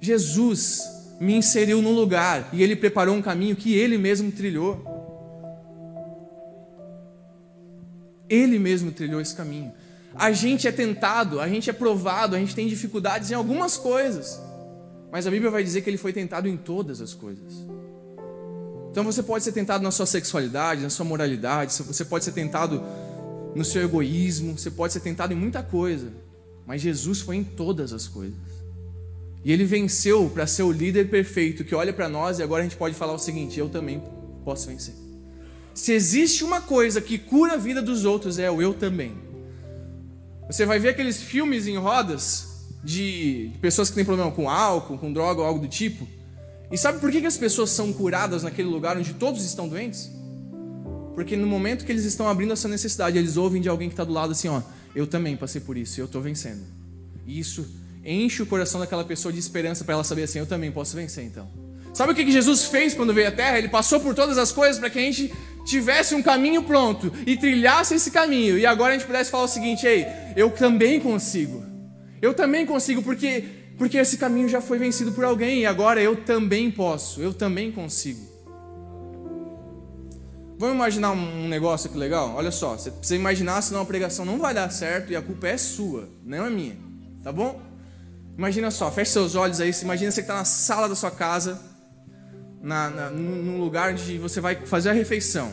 Jesus 0.01 0.81
me 1.21 1.35
inseriu 1.35 1.81
num 1.81 1.93
lugar 1.93 2.49
e 2.51 2.61
ele 2.61 2.75
preparou 2.75 3.15
um 3.15 3.21
caminho 3.21 3.55
que 3.55 3.73
ele 3.73 3.97
mesmo 3.97 4.29
trilhou. 4.29 4.83
Ele 8.27 8.59
mesmo 8.59 8.91
trilhou 8.91 9.21
esse 9.21 9.35
caminho. 9.35 9.71
A 10.13 10.33
gente 10.33 10.67
é 10.67 10.71
tentado, 10.71 11.39
a 11.39 11.47
gente 11.47 11.69
é 11.69 11.73
provado, 11.73 12.35
a 12.35 12.39
gente 12.39 12.55
tem 12.55 12.67
dificuldades 12.67 13.31
em 13.31 13.35
algumas 13.35 13.77
coisas. 13.77 14.41
Mas 15.11 15.25
a 15.25 15.31
Bíblia 15.31 15.49
vai 15.49 15.63
dizer 15.63 15.81
que 15.81 15.89
ele 15.89 15.97
foi 15.97 16.11
tentado 16.11 16.49
em 16.49 16.57
todas 16.57 16.99
as 16.99 17.13
coisas. 17.13 17.65
Então 18.95 19.03
você 19.03 19.21
pode 19.21 19.43
ser 19.43 19.51
tentado 19.51 19.83
na 19.83 19.91
sua 19.91 20.05
sexualidade, 20.05 20.81
na 20.81 20.89
sua 20.89 21.05
moralidade, 21.05 21.73
você 21.73 22.05
pode 22.05 22.23
ser 22.23 22.31
tentado 22.31 22.81
no 23.53 23.65
seu 23.65 23.83
egoísmo, 23.83 24.57
você 24.57 24.71
pode 24.71 24.93
ser 24.93 25.01
tentado 25.01 25.33
em 25.33 25.35
muita 25.35 25.61
coisa, 25.61 26.13
mas 26.65 26.79
Jesus 26.81 27.19
foi 27.19 27.35
em 27.35 27.43
todas 27.43 27.91
as 27.91 28.07
coisas. 28.07 28.39
E 29.43 29.51
ele 29.51 29.65
venceu 29.65 30.29
para 30.29 30.47
ser 30.47 30.63
o 30.63 30.71
líder 30.71 31.09
perfeito 31.09 31.65
que 31.65 31.75
olha 31.75 31.91
para 31.91 32.07
nós 32.07 32.39
e 32.39 32.43
agora 32.43 32.61
a 32.61 32.63
gente 32.63 32.77
pode 32.77 32.95
falar 32.95 33.11
o 33.11 33.19
seguinte: 33.19 33.59
eu 33.59 33.67
também 33.67 34.01
posso 34.45 34.67
vencer. 34.67 34.93
Se 35.73 35.91
existe 35.91 36.45
uma 36.45 36.61
coisa 36.61 37.01
que 37.01 37.17
cura 37.17 37.55
a 37.55 37.57
vida 37.57 37.81
dos 37.81 38.05
outros 38.05 38.39
é 38.39 38.49
o 38.49 38.61
eu 38.61 38.73
também. 38.73 39.11
Você 40.47 40.65
vai 40.65 40.79
ver 40.79 40.87
aqueles 40.87 41.21
filmes 41.21 41.67
em 41.67 41.75
rodas 41.75 42.47
de 42.81 43.51
pessoas 43.59 43.89
que 43.89 43.95
têm 43.95 44.05
problema 44.05 44.31
com 44.31 44.49
álcool, 44.49 44.97
com 44.97 45.11
droga 45.11 45.41
ou 45.41 45.47
algo 45.47 45.59
do 45.59 45.67
tipo. 45.67 46.07
E 46.71 46.77
sabe 46.77 46.99
por 46.99 47.11
que 47.11 47.25
as 47.25 47.37
pessoas 47.37 47.69
são 47.69 47.93
curadas 47.93 48.43
naquele 48.43 48.67
lugar 48.67 48.97
onde 48.97 49.13
todos 49.13 49.45
estão 49.45 49.67
doentes? 49.67 50.11
Porque 51.13 51.35
no 51.35 51.47
momento 51.47 51.85
que 51.85 51.91
eles 51.91 52.03
estão 52.03 52.27
abrindo 52.27 52.53
essa 52.53 52.67
necessidade, 52.67 53.17
eles 53.17 53.37
ouvem 53.37 53.61
de 53.61 53.69
alguém 53.69 53.87
que 53.87 53.93
está 53.93 54.03
do 54.03 54.11
lado 54.11 54.33
assim: 54.33 54.49
ó, 54.49 54.61
eu 54.93 55.07
também 55.07 55.37
passei 55.37 55.61
por 55.61 55.77
isso 55.77 55.99
eu 55.99 56.05
estou 56.05 56.21
vencendo. 56.21 56.61
E 57.25 57.39
isso 57.39 57.65
enche 58.03 58.43
o 58.43 58.45
coração 58.45 58.79
daquela 58.79 59.03
pessoa 59.03 59.31
de 59.31 59.39
esperança 59.39 59.83
para 59.83 59.93
ela 59.93 60.03
saber 60.03 60.23
assim: 60.23 60.39
eu 60.39 60.45
também 60.45 60.71
posso 60.71 60.95
vencer 60.95 61.23
então. 61.23 61.49
Sabe 61.93 62.11
o 62.11 62.15
que 62.15 62.29
Jesus 62.29 62.65
fez 62.65 62.93
quando 62.93 63.13
veio 63.13 63.29
à 63.29 63.31
Terra? 63.31 63.57
Ele 63.57 63.69
passou 63.69 64.01
por 64.01 64.13
todas 64.13 64.37
as 64.37 64.51
coisas 64.51 64.77
para 64.77 64.89
que 64.89 64.99
a 64.99 65.01
gente 65.01 65.33
tivesse 65.65 66.13
um 66.13 66.21
caminho 66.21 66.61
pronto 66.63 67.11
e 67.25 67.37
trilhasse 67.37 67.95
esse 67.95 68.11
caminho. 68.11 68.57
E 68.57 68.65
agora 68.65 68.93
a 68.93 68.97
gente 68.97 69.07
pudesse 69.07 69.31
falar 69.31 69.45
o 69.45 69.47
seguinte: 69.47 69.87
ei, 69.87 70.05
eu 70.35 70.49
também 70.49 70.99
consigo. 70.99 71.63
Eu 72.21 72.33
também 72.33 72.65
consigo, 72.65 73.01
porque 73.01 73.45
porque 73.77 73.97
esse 73.97 74.17
caminho 74.17 74.47
já 74.47 74.61
foi 74.61 74.77
vencido 74.77 75.11
por 75.11 75.23
alguém 75.23 75.61
e 75.61 75.65
agora 75.65 76.01
eu 76.01 76.15
também 76.15 76.71
posso, 76.71 77.21
eu 77.21 77.33
também 77.33 77.71
consigo. 77.71 78.35
Vamos 80.57 80.75
imaginar 80.75 81.11
um 81.11 81.49
negócio 81.49 81.89
aqui 81.89 81.97
legal? 81.97 82.33
Olha 82.35 82.51
só, 82.51 82.77
você 82.77 83.15
imaginar, 83.15 83.61
senão 83.61 83.81
a 83.81 83.85
pregação 83.85 84.23
não 84.23 84.37
vai 84.37 84.53
dar 84.53 84.71
certo 84.71 85.11
e 85.11 85.15
a 85.15 85.21
culpa 85.21 85.47
é 85.47 85.57
sua, 85.57 86.07
não 86.23 86.45
é 86.45 86.49
minha, 86.49 86.77
tá 87.23 87.31
bom? 87.31 87.61
Imagina 88.37 88.71
só, 88.71 88.89
feche 88.89 89.11
seus 89.11 89.35
olhos 89.35 89.59
aí, 89.59 89.71
imagina 89.81 90.11
você 90.11 90.21
que 90.21 90.25
está 90.25 90.35
na 90.35 90.45
sala 90.45 90.87
da 90.87 90.95
sua 90.95 91.11
casa, 91.11 91.61
na, 92.61 92.89
na, 92.89 93.09
num 93.09 93.59
lugar 93.59 93.91
onde 93.91 94.17
você 94.17 94.39
vai 94.39 94.55
fazer 94.65 94.89
a 94.89 94.93
refeição, 94.93 95.51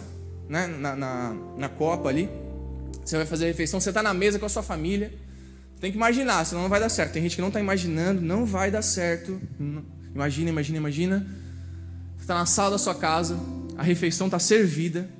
né? 0.49 0.69
na, 0.69 0.95
na, 0.95 1.37
na 1.59 1.69
copa 1.69 2.09
ali, 2.09 2.29
você 3.05 3.17
vai 3.17 3.27
fazer 3.27 3.47
a 3.47 3.49
refeição, 3.49 3.81
você 3.81 3.91
está 3.91 4.03
na 4.03 4.15
mesa 4.15 4.39
com 4.39 4.47
a 4.47 4.49
sua 4.49 4.63
família, 4.63 5.13
Tem 5.83 5.90
que 5.90 5.97
imaginar, 5.97 6.47
senão 6.47 6.62
não 6.62 6.68
vai 6.68 6.79
dar 6.79 6.88
certo. 6.88 7.14
Tem 7.14 7.23
gente 7.25 7.35
que 7.35 7.40
não 7.40 7.49
está 7.49 7.59
imaginando, 7.59 8.21
não 8.21 8.47
vai 8.47 8.71
dar 8.71 8.83
certo. 8.83 9.40
Imagina, 10.14 10.49
imagina, 10.49 10.79
imagina. 10.79 11.27
Você 12.16 12.23
está 12.23 12.35
na 12.35 12.47
sala 12.47 12.71
da 12.71 12.79
sua 12.79 12.95
casa, 12.95 13.37
a 13.77 13.83
refeição 13.83 14.29
está 14.29 14.38
servida. 14.38 15.11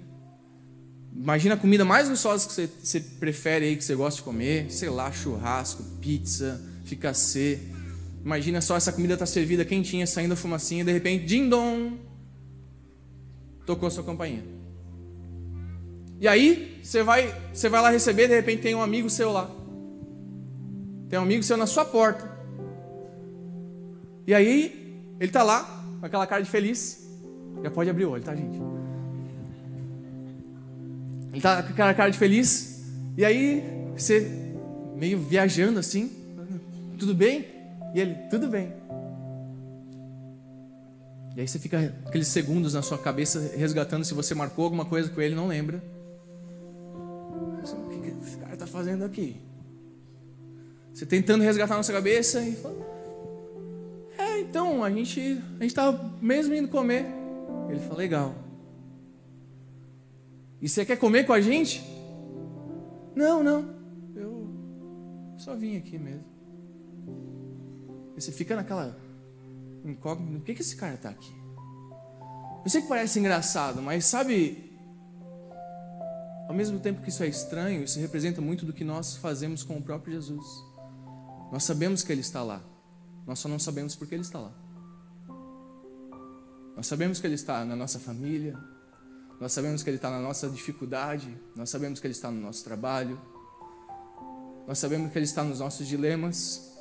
Imagina 1.13 1.57
a 1.57 1.59
comida 1.59 1.85
mais 1.85 2.09
gostosa 2.09 2.47
que 2.47 2.55
você, 2.55 2.71
você 2.81 3.01
prefere 3.01 3.65
aí, 3.65 3.77
que 3.77 3.83
você 3.83 3.97
gosta 3.97 4.19
de 4.19 4.23
comer. 4.23 4.71
Sei 4.71 4.89
lá, 4.89 5.11
churrasco, 5.11 5.83
pizza, 6.01 6.63
ficassê. 6.85 7.59
Imagina 8.25 8.61
só 8.61 8.77
essa 8.77 8.93
comida 8.93 9.15
está 9.15 9.27
servida 9.27 9.65
quentinha, 9.65 10.07
saindo 10.07 10.35
a 10.35 10.37
fumacinha, 10.37 10.85
de 10.85 10.93
repente, 10.93 11.25
ding-dong, 11.25 11.99
tocou 13.67 13.89
a 13.89 13.91
sua 13.91 14.05
campainha. 14.05 14.45
E 16.21 16.29
aí, 16.29 16.79
você 16.85 17.03
vai, 17.03 17.35
você 17.53 17.69
vai 17.69 17.83
lá 17.83 17.91
receber, 17.91 18.29
de 18.29 18.37
repente 18.37 18.63
tem 18.63 18.77
um 18.77 18.81
amigo 18.81 19.11
seu 19.11 19.33
lá. 19.33 19.62
Tem 21.13 21.19
um 21.19 21.25
amigo 21.25 21.43
seu 21.43 21.59
na 21.59 21.67
sua 21.67 21.85
porta. 21.85 22.27
E 24.27 24.33
aí, 24.33 24.99
ele 25.21 25.29
está 25.29 25.43
lá, 25.43 25.85
com 26.01 26.07
aquela 26.07 26.27
cara 26.27 26.43
de 26.43 26.49
feliz. 26.49 27.07
Já 27.63 27.71
pode 27.71 27.91
abrir 27.91 28.07
o 28.07 28.13
olho, 28.13 28.23
tá, 28.23 28.35
gente? 28.35 28.57
Ele 31.29 31.37
está 31.37 31.63
com 31.63 31.69
aquela 31.69 31.93
cara 31.93 32.11
de 32.11 32.17
feliz. 32.17 32.83
E 33.15 33.27
aí, 33.27 33.63
você 33.95 34.27
meio 34.97 35.19
viajando 35.19 35.79
assim. 35.79 36.11
Tudo 36.99 37.15
bem? 37.15 37.45
E 37.95 38.01
ele, 38.01 38.15
tudo 38.31 38.49
bem. 38.49 38.73
E 41.37 41.43
aí 41.43 41.47
você 41.47 41.59
fica 41.59 41.95
aqueles 42.07 42.29
segundos 42.29 42.73
na 42.73 42.81
sua 42.81 42.97
cabeça 42.97 43.53
resgatando 43.55 44.03
se 44.07 44.15
você 44.15 44.35
marcou 44.35 44.65
alguma 44.65 44.87
coisa 44.87 45.11
com 45.11 45.21
ele 45.21 45.35
não 45.35 45.47
lembra. 45.47 45.85
O 47.63 48.01
que 48.01 48.09
esse 48.09 48.39
cara 48.39 48.55
está 48.55 48.67
fazendo 48.67 49.05
aqui? 49.05 49.52
Você 51.03 51.07
tentando 51.07 51.43
resgatar 51.43 51.77
na 51.77 51.83
sua 51.83 51.97
cabeça 51.97 52.41
e 52.43 52.55
fala, 52.55 52.77
é, 54.17 54.39
então, 54.39 54.85
a 54.85 54.89
gente 54.89 55.43
a 55.59 55.63
gente 55.65 55.75
tava 55.75 56.15
mesmo 56.23 56.55
indo 56.55 56.69
comer. 56.69 57.07
Ele 57.69 57.81
falou, 57.81 57.97
legal. 57.99 58.33
E 60.61 60.69
você 60.69 60.85
quer 60.85 60.97
comer 60.97 61.27
com 61.27 61.33
a 61.33 61.41
gente? 61.41 61.83
Não, 63.17 63.43
não. 63.43 63.75
Eu 64.15 64.47
só 65.39 65.57
vim 65.57 65.77
aqui 65.77 65.99
mesmo. 65.99 66.25
E 68.17 68.21
você 68.21 68.31
fica 68.31 68.55
naquela 68.55 68.97
incógnita, 69.85 70.39
por 70.39 70.45
que, 70.45 70.55
que 70.55 70.63
esse 70.63 70.77
cara 70.77 70.95
está 70.95 71.09
aqui? 71.09 71.35
Eu 72.65 72.71
sei 72.71 72.81
que 72.81 72.87
parece 72.87 73.19
engraçado, 73.19 73.83
mas 73.83 74.05
sabe, 74.05 74.73
ao 76.47 76.55
mesmo 76.55 76.79
tempo 76.79 77.03
que 77.03 77.09
isso 77.09 77.25
é 77.25 77.27
estranho, 77.27 77.83
isso 77.83 77.99
representa 77.99 78.41
muito 78.41 78.65
do 78.65 78.73
que 78.73 78.85
nós 78.85 79.17
fazemos 79.17 79.65
com 79.65 79.77
o 79.79 79.83
próprio 79.83 80.15
Jesus. 80.15 80.72
Nós 81.53 81.65
sabemos 81.65 82.03
que 82.03 82.11
Ele 82.11 82.23
está 82.23 82.43
lá, 82.43 82.63
nós 83.27 83.39
só 83.39 83.47
não 83.47 83.59
sabemos 83.59 83.95
por 83.95 84.09
que 84.09 84.15
Ele 84.15 84.23
está 84.23 84.39
lá. 84.39 84.53
Nós 86.75 86.87
sabemos 86.87 87.21
que 87.21 87.27
Ele 87.27 87.35
está 87.35 87.63
na 87.63 87.77
nossa 87.77 87.99
família, 87.99 88.59
nós 89.39 89.53
sabemos 89.53 89.83
que 89.83 89.91
Ele 89.91 89.99
está 89.99 90.09
na 90.11 90.19
nossa 90.19 90.49
dificuldade, 90.49 91.39
nós 91.55 91.69
sabemos 91.69 92.01
que 92.01 92.07
Ele 92.07 92.15
está 92.15 92.31
no 92.31 92.41
nosso 92.41 92.65
trabalho, 92.65 93.21
nós 94.67 94.79
sabemos 94.79 95.13
que 95.13 95.19
Ele 95.19 95.27
está 95.27 95.45
nos 95.45 95.61
nossos 95.61 95.87
dilemas, 95.87 96.73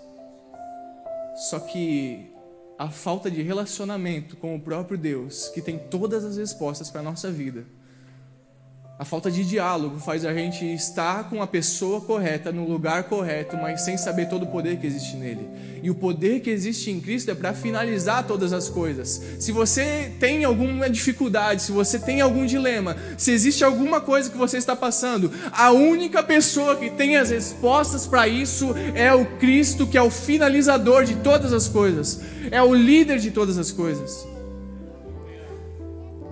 só 1.49 1.59
que 1.59 2.31
a 2.79 2.89
falta 2.89 3.29
de 3.29 3.41
relacionamento 3.41 4.37
com 4.37 4.55
o 4.55 4.61
próprio 4.61 4.97
Deus, 4.97 5.49
que 5.49 5.61
tem 5.61 5.77
todas 5.77 6.23
as 6.23 6.37
respostas 6.37 6.89
para 6.89 7.01
a 7.01 7.03
nossa 7.03 7.29
vida, 7.29 7.65
a 9.01 9.03
falta 9.03 9.31
de 9.31 9.43
diálogo 9.43 9.99
faz 9.99 10.23
a 10.23 10.31
gente 10.31 10.63
estar 10.63 11.27
com 11.27 11.41
a 11.41 11.47
pessoa 11.47 12.01
correta, 12.01 12.51
no 12.51 12.69
lugar 12.69 13.05
correto, 13.05 13.57
mas 13.57 13.81
sem 13.81 13.97
saber 13.97 14.29
todo 14.29 14.43
o 14.43 14.47
poder 14.47 14.77
que 14.77 14.85
existe 14.85 15.17
nele. 15.17 15.49
E 15.81 15.89
o 15.89 15.95
poder 15.95 16.39
que 16.39 16.51
existe 16.51 16.91
em 16.91 16.99
Cristo 16.99 17.31
é 17.31 17.33
para 17.33 17.51
finalizar 17.51 18.27
todas 18.27 18.53
as 18.53 18.69
coisas. 18.69 19.19
Se 19.39 19.51
você 19.51 20.11
tem 20.19 20.43
alguma 20.43 20.87
dificuldade, 20.87 21.63
se 21.63 21.71
você 21.71 21.97
tem 21.97 22.21
algum 22.21 22.45
dilema, 22.45 22.95
se 23.17 23.31
existe 23.31 23.63
alguma 23.63 23.99
coisa 23.99 24.29
que 24.29 24.37
você 24.37 24.57
está 24.57 24.75
passando, 24.75 25.31
a 25.51 25.71
única 25.71 26.21
pessoa 26.21 26.75
que 26.75 26.91
tem 26.91 27.17
as 27.17 27.31
respostas 27.31 28.05
para 28.05 28.27
isso 28.27 28.67
é 28.93 29.11
o 29.11 29.25
Cristo, 29.39 29.87
que 29.87 29.97
é 29.97 30.01
o 30.03 30.11
finalizador 30.11 31.05
de 31.05 31.15
todas 31.15 31.53
as 31.53 31.67
coisas, 31.67 32.21
é 32.51 32.61
o 32.61 32.71
líder 32.71 33.17
de 33.17 33.31
todas 33.31 33.57
as 33.57 33.71
coisas. 33.71 34.30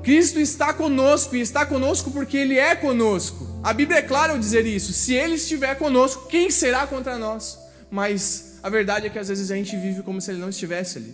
Cristo 0.09 0.39
está 0.39 0.73
conosco 0.73 1.35
e 1.35 1.39
está 1.39 1.67
conosco 1.67 2.09
porque 2.09 2.35
Ele 2.35 2.57
é 2.57 2.73
conosco. 2.73 3.47
A 3.61 3.71
Bíblia 3.71 3.99
é 3.99 4.01
clara 4.01 4.33
ao 4.33 4.39
dizer 4.39 4.65
isso. 4.65 4.91
Se 4.91 5.13
Ele 5.13 5.35
estiver 5.35 5.75
conosco, 5.75 6.25
quem 6.27 6.49
será 6.49 6.87
contra 6.87 7.15
nós? 7.19 7.59
Mas 7.91 8.57
a 8.63 8.69
verdade 8.71 9.05
é 9.05 9.09
que 9.11 9.19
às 9.19 9.27
vezes 9.27 9.51
a 9.51 9.55
gente 9.55 9.77
vive 9.77 10.01
como 10.01 10.19
se 10.19 10.31
Ele 10.31 10.39
não 10.39 10.49
estivesse 10.49 10.97
ali. 10.97 11.13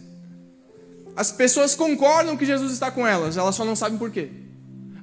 As 1.13 1.29
pessoas 1.29 1.75
concordam 1.75 2.37
que 2.37 2.45
Jesus 2.45 2.71
está 2.71 2.89
com 2.89 3.05
elas, 3.05 3.35
elas 3.35 3.53
só 3.53 3.65
não 3.65 3.75
sabem 3.75 3.97
por 3.97 4.09
quê. 4.09 4.29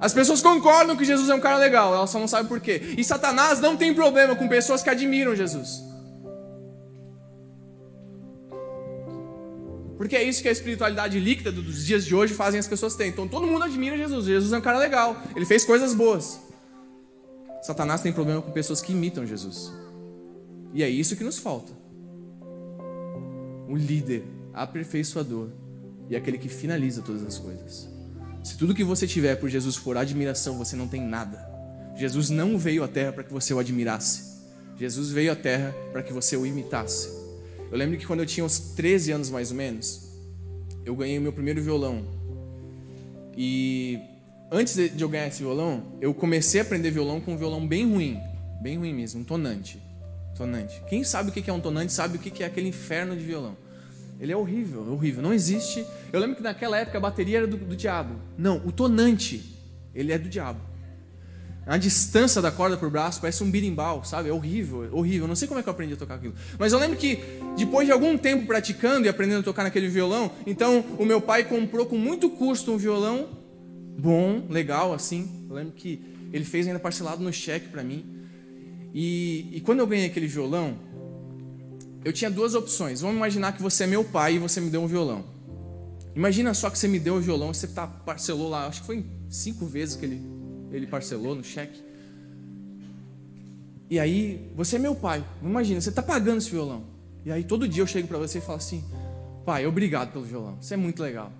As 0.00 0.14
pessoas 0.14 0.40
concordam 0.40 0.96
que 0.96 1.04
Jesus 1.04 1.28
é 1.28 1.34
um 1.34 1.40
cara 1.40 1.58
legal, 1.58 1.94
elas 1.94 2.08
só 2.08 2.18
não 2.18 2.26
sabem 2.26 2.46
por 2.46 2.60
quê. 2.60 2.94
E 2.96 3.04
Satanás 3.04 3.60
não 3.60 3.76
tem 3.76 3.92
problema 3.92 4.34
com 4.34 4.48
pessoas 4.48 4.82
que 4.82 4.88
admiram 4.88 5.36
Jesus. 5.36 5.82
Porque 10.02 10.16
é 10.16 10.22
isso 10.24 10.42
que 10.42 10.48
a 10.48 10.50
espiritualidade 10.50 11.20
líquida 11.20 11.52
dos 11.52 11.86
dias 11.86 12.04
de 12.04 12.12
hoje 12.12 12.34
fazem 12.34 12.58
as 12.58 12.66
pessoas 12.66 12.96
terem. 12.96 13.12
Então 13.12 13.28
todo 13.28 13.46
mundo 13.46 13.62
admira 13.62 13.96
Jesus. 13.96 14.26
Jesus 14.26 14.52
é 14.52 14.58
um 14.58 14.60
cara 14.60 14.76
legal. 14.76 15.16
Ele 15.36 15.46
fez 15.46 15.64
coisas 15.64 15.94
boas. 15.94 16.40
Satanás 17.62 18.00
tem 18.00 18.12
problema 18.12 18.42
com 18.42 18.50
pessoas 18.50 18.80
que 18.80 18.90
imitam 18.90 19.24
Jesus. 19.24 19.72
E 20.74 20.82
é 20.82 20.88
isso 20.88 21.14
que 21.14 21.22
nos 21.22 21.38
falta. 21.38 21.72
O 23.68 23.76
líder, 23.76 24.24
aperfeiçoador 24.52 25.50
e 26.10 26.16
aquele 26.16 26.36
que 26.36 26.48
finaliza 26.48 27.00
todas 27.00 27.22
as 27.22 27.38
coisas. 27.38 27.88
Se 28.42 28.58
tudo 28.58 28.74
que 28.74 28.82
você 28.82 29.06
tiver 29.06 29.36
por 29.36 29.48
Jesus 29.48 29.76
for 29.76 29.96
admiração, 29.96 30.58
você 30.58 30.74
não 30.74 30.88
tem 30.88 31.00
nada. 31.00 31.48
Jesus 31.94 32.28
não 32.28 32.58
veio 32.58 32.82
à 32.82 32.88
terra 32.88 33.12
para 33.12 33.22
que 33.22 33.32
você 33.32 33.54
o 33.54 33.60
admirasse. 33.60 34.42
Jesus 34.76 35.10
veio 35.10 35.30
à 35.30 35.36
terra 35.36 35.72
para 35.92 36.02
que 36.02 36.12
você 36.12 36.36
o 36.36 36.44
imitasse. 36.44 37.21
Eu 37.72 37.78
lembro 37.78 37.96
que 37.96 38.06
quando 38.06 38.20
eu 38.20 38.26
tinha 38.26 38.44
uns 38.44 38.58
13 38.58 39.12
anos 39.12 39.30
mais 39.30 39.50
ou 39.50 39.56
menos, 39.56 40.12
eu 40.84 40.94
ganhei 40.94 41.18
o 41.18 41.22
meu 41.22 41.32
primeiro 41.32 41.62
violão. 41.62 42.04
E 43.34 43.98
antes 44.50 44.74
de 44.74 45.00
eu 45.00 45.08
ganhar 45.08 45.26
esse 45.26 45.38
violão, 45.38 45.82
eu 45.98 46.12
comecei 46.12 46.60
a 46.60 46.64
aprender 46.64 46.90
violão 46.90 47.18
com 47.18 47.32
um 47.32 47.36
violão 47.38 47.66
bem 47.66 47.90
ruim, 47.90 48.20
bem 48.60 48.76
ruim 48.76 48.92
mesmo, 48.92 49.22
um 49.22 49.24
tonante. 49.24 49.80
Tonante. 50.36 50.82
Quem 50.86 51.02
sabe 51.02 51.30
o 51.30 51.32
que 51.32 51.48
é 51.48 51.52
um 51.52 51.60
tonante 51.60 51.94
sabe 51.94 52.18
o 52.18 52.20
que 52.20 52.42
é 52.42 52.46
aquele 52.46 52.68
inferno 52.68 53.16
de 53.16 53.24
violão. 53.24 53.56
Ele 54.20 54.32
é 54.32 54.36
horrível, 54.36 54.92
horrível, 54.92 55.22
não 55.22 55.32
existe. 55.32 55.82
Eu 56.12 56.20
lembro 56.20 56.36
que 56.36 56.42
naquela 56.42 56.76
época 56.76 56.98
a 56.98 57.00
bateria 57.00 57.38
era 57.38 57.46
do, 57.46 57.56
do 57.56 57.74
diabo. 57.74 58.16
Não, 58.36 58.58
o 58.66 58.70
tonante, 58.70 59.58
ele 59.94 60.12
é 60.12 60.18
do 60.18 60.28
diabo. 60.28 60.60
A 61.64 61.76
distância 61.76 62.42
da 62.42 62.50
corda 62.50 62.76
por 62.76 62.90
braço 62.90 63.20
parece 63.20 63.42
um 63.44 63.50
birimbau, 63.50 64.04
sabe? 64.04 64.28
É 64.28 64.32
horrível, 64.32 64.84
é 64.84 64.88
horrível. 64.90 65.28
Não 65.28 65.36
sei 65.36 65.46
como 65.46 65.60
é 65.60 65.62
que 65.62 65.68
eu 65.68 65.72
aprendi 65.72 65.94
a 65.94 65.96
tocar 65.96 66.16
aquilo. 66.16 66.34
Mas 66.58 66.72
eu 66.72 66.78
lembro 66.78 66.96
que 66.96 67.20
depois 67.56 67.86
de 67.86 67.92
algum 67.92 68.18
tempo 68.18 68.46
praticando 68.46 69.06
e 69.06 69.08
aprendendo 69.08 69.40
a 69.40 69.42
tocar 69.44 69.62
naquele 69.62 69.88
violão, 69.88 70.32
então 70.44 70.84
o 70.98 71.04
meu 71.04 71.20
pai 71.20 71.44
comprou 71.44 71.86
com 71.86 71.96
muito 71.96 72.28
custo 72.30 72.72
um 72.72 72.76
violão 72.76 73.28
bom, 73.96 74.44
legal 74.50 74.92
assim. 74.92 75.46
Eu 75.48 75.54
lembro 75.54 75.72
que 75.72 76.02
ele 76.32 76.44
fez 76.44 76.66
ainda 76.66 76.80
parcelado 76.80 77.22
no 77.22 77.32
cheque 77.32 77.68
para 77.68 77.84
mim. 77.84 78.04
E, 78.92 79.48
e 79.52 79.60
quando 79.60 79.78
eu 79.78 79.86
ganhei 79.86 80.06
aquele 80.06 80.26
violão, 80.26 80.76
eu 82.04 82.12
tinha 82.12 82.30
duas 82.30 82.56
opções. 82.56 83.00
Vamos 83.00 83.16
imaginar 83.16 83.52
que 83.52 83.62
você 83.62 83.84
é 83.84 83.86
meu 83.86 84.02
pai 84.02 84.34
e 84.34 84.38
você 84.38 84.60
me 84.60 84.68
deu 84.68 84.82
um 84.82 84.88
violão. 84.88 85.24
Imagina 86.14 86.52
só 86.54 86.68
que 86.68 86.78
você 86.78 86.88
me 86.88 86.98
deu 86.98 87.14
o 87.14 87.18
um 87.18 87.20
violão, 87.20 87.54
você 87.54 87.68
tá, 87.68 87.86
parcelou 87.86 88.50
lá, 88.50 88.66
acho 88.66 88.80
que 88.80 88.86
foi 88.86 89.06
cinco 89.30 89.64
vezes 89.64 89.96
que 89.96 90.04
ele 90.04 90.31
ele 90.72 90.86
parcelou 90.86 91.34
no 91.34 91.44
cheque. 91.44 91.82
E 93.90 94.00
aí, 94.00 94.50
você 94.56 94.76
é 94.76 94.78
meu 94.78 94.94
pai. 94.94 95.24
Imagina, 95.42 95.80
você 95.80 95.90
está 95.90 96.02
pagando 96.02 96.38
esse 96.38 96.50
violão. 96.50 96.84
E 97.24 97.30
aí, 97.30 97.44
todo 97.44 97.68
dia 97.68 97.82
eu 97.82 97.86
chego 97.86 98.08
para 98.08 98.18
você 98.18 98.38
e 98.38 98.40
falo 98.40 98.56
assim: 98.56 98.82
Pai, 99.44 99.66
obrigado 99.66 100.12
pelo 100.12 100.24
violão. 100.24 100.56
Você 100.60 100.74
é 100.74 100.76
muito 100.76 101.02
legal. 101.02 101.30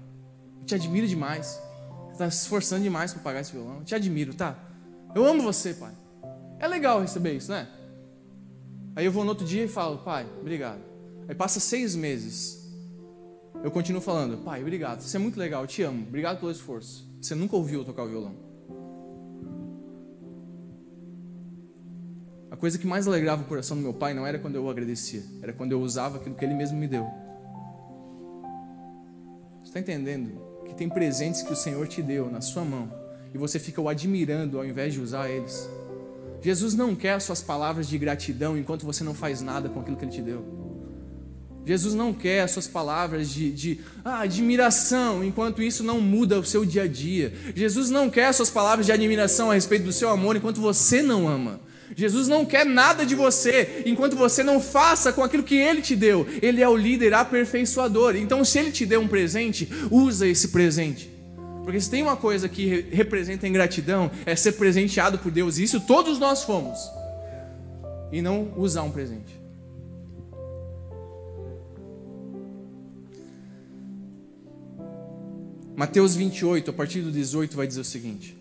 Eu 0.61 0.67
te 0.67 0.75
admiro 0.75 1.09
demais. 1.09 1.59
Você 2.07 2.13
está 2.13 2.31
se 2.31 2.43
esforçando 2.43 2.83
demais 2.83 3.13
para 3.13 3.23
pagar 3.23 3.41
esse 3.41 3.53
violão. 3.53 3.79
Eu 3.79 3.85
te 3.85 3.95
admiro, 3.95 4.35
tá? 4.35 4.59
Eu 5.15 5.25
amo 5.25 5.43
você, 5.43 5.73
pai. 5.73 5.93
É 6.59 6.69
legal 6.69 7.01
receber 7.01 7.33
isso, 7.33 7.51
né? 7.51 7.67
Aí 8.95 9.05
eu 9.05 9.13
vou 9.13 9.25
no 9.25 9.31
outro 9.31 9.47
dia 9.47 9.65
e 9.65 9.69
falo: 9.69 9.99
Pai, 9.99 10.27
obrigado. 10.41 10.81
Aí 11.27 11.35
passa 11.35 11.59
seis 11.59 11.97
meses. 11.97 12.71
Eu 13.65 13.71
continuo 13.71 14.03
falando: 14.03 14.39
Pai, 14.39 14.61
obrigado. 14.61 15.01
Você 15.01 15.17
é 15.17 15.21
muito 15.21 15.39
legal. 15.39 15.63
Eu 15.63 15.67
te 15.67 15.83
amo. 15.83 16.07
Obrigado 16.07 16.39
pelo 16.39 16.53
esforço. 16.53 17.11
Você 17.21 17.35
nunca 17.35 17.57
ouviu 17.57 17.81
eu 17.81 17.85
tocar 17.85 18.03
o 18.03 18.09
violão. 18.09 18.52
Coisa 22.63 22.79
que 22.79 22.87
mais 22.87 23.09
alegrava 23.09 23.43
o 23.43 23.45
coração 23.45 23.77
do 23.77 23.83
meu 23.83 23.93
pai 23.93 24.15
não 24.15 24.25
era 24.25 24.39
quando 24.39 24.55
eu 24.55 24.71
agradecia, 24.71 25.21
era 25.43 25.53
quando 25.53 25.73
eu 25.73 25.81
usava 25.81 26.19
aquilo 26.19 26.37
que 26.37 26.45
ele 26.45 26.55
mesmo 26.55 26.79
me 26.79 26.87
deu. 26.87 27.11
Você 29.61 29.71
está 29.71 29.81
entendendo? 29.81 30.41
Que 30.65 30.73
tem 30.73 30.89
presentes 30.89 31.43
que 31.43 31.53
o 31.53 31.57
Senhor 31.57 31.89
te 31.89 32.01
deu 32.01 32.31
na 32.31 32.41
sua 32.41 32.65
mão 32.65 32.89
e 33.35 33.37
você 33.37 33.59
fica 33.59 33.81
o 33.81 33.89
admirando 33.89 34.59
ao 34.59 34.65
invés 34.65 34.95
de 34.95 35.01
usar 35.01 35.29
eles. 35.29 35.69
Jesus 36.41 36.73
não 36.73 36.95
quer 36.95 37.21
suas 37.21 37.43
palavras 37.43 37.89
de 37.89 37.99
gratidão 37.99 38.57
enquanto 38.57 38.87
você 38.87 39.03
não 39.03 39.13
faz 39.13 39.43
nada 39.43 39.69
com 39.69 39.81
aquilo 39.81 39.97
que 39.97 40.05
ele 40.05 40.13
te 40.13 40.23
deu. 40.23 40.45
Jesus 41.67 41.95
não 41.95 42.15
quer 42.15 42.49
suas 42.49 42.69
palavras 42.69 43.29
de, 43.29 43.51
de 43.51 43.81
ah, 44.05 44.21
admiração, 44.21 45.25
enquanto 45.25 45.61
isso 45.61 45.83
não 45.83 46.01
muda 46.01 46.39
o 46.39 46.45
seu 46.45 46.65
dia 46.65 46.85
a 46.85 46.87
dia. 46.87 47.33
Jesus 47.57 47.91
não 47.91 48.09
quer 48.09 48.33
suas 48.33 48.51
palavras 48.51 48.87
de 48.87 48.93
admiração 48.93 49.51
a 49.51 49.55
respeito 49.55 49.85
do 49.85 49.93
seu 49.93 50.11
amor 50.11 50.37
enquanto 50.37 50.61
você 50.61 51.03
não 51.03 51.27
ama. 51.27 51.72
Jesus 51.95 52.29
não 52.29 52.45
quer 52.45 52.65
nada 52.65 53.05
de 53.05 53.15
você 53.15 53.83
enquanto 53.85 54.17
você 54.17 54.43
não 54.43 54.61
faça 54.61 55.13
com 55.13 55.23
aquilo 55.23 55.43
que 55.43 55.57
ele 55.57 55.83
te 55.83 55.95
deu. 55.95 56.27
Ele 56.41 56.63
é 56.63 56.69
o 56.69 56.77
líder 56.77 57.15
aperfeiçoador. 57.15 58.17
Então, 58.17 58.45
se 58.45 58.59
ele 58.59 58.73
te 58.73 58.87
deu 58.87 59.01
um 59.01 59.09
presente, 59.09 59.69
usa 59.91 60.27
esse 60.27 60.49
presente. 60.49 61.11
Porque 61.63 61.81
se 61.81 61.91
tem 61.91 62.03
uma 62.03 62.17
coisa 62.17 62.49
que 62.49 62.87
representa 62.91 63.47
ingratidão, 63.47 64.11
é 64.27 64.35
ser 64.35 64.53
presenteado 64.53 65.19
por 65.19 65.31
Deus. 65.31 65.59
E 65.59 65.63
isso 65.63 65.81
todos 65.81 66.19
nós 66.19 66.43
fomos. 66.43 66.79
E 68.11 68.21
não 68.21 68.53
usar 68.57 68.83
um 68.83 68.91
presente. 68.91 69.41
Mateus 75.77 76.15
28, 76.15 76.71
a 76.71 76.75
partir 76.75 77.01
do 77.01 77.11
18, 77.11 77.57
vai 77.57 77.67
dizer 77.67 77.81
o 77.81 77.85
seguinte: 77.85 78.37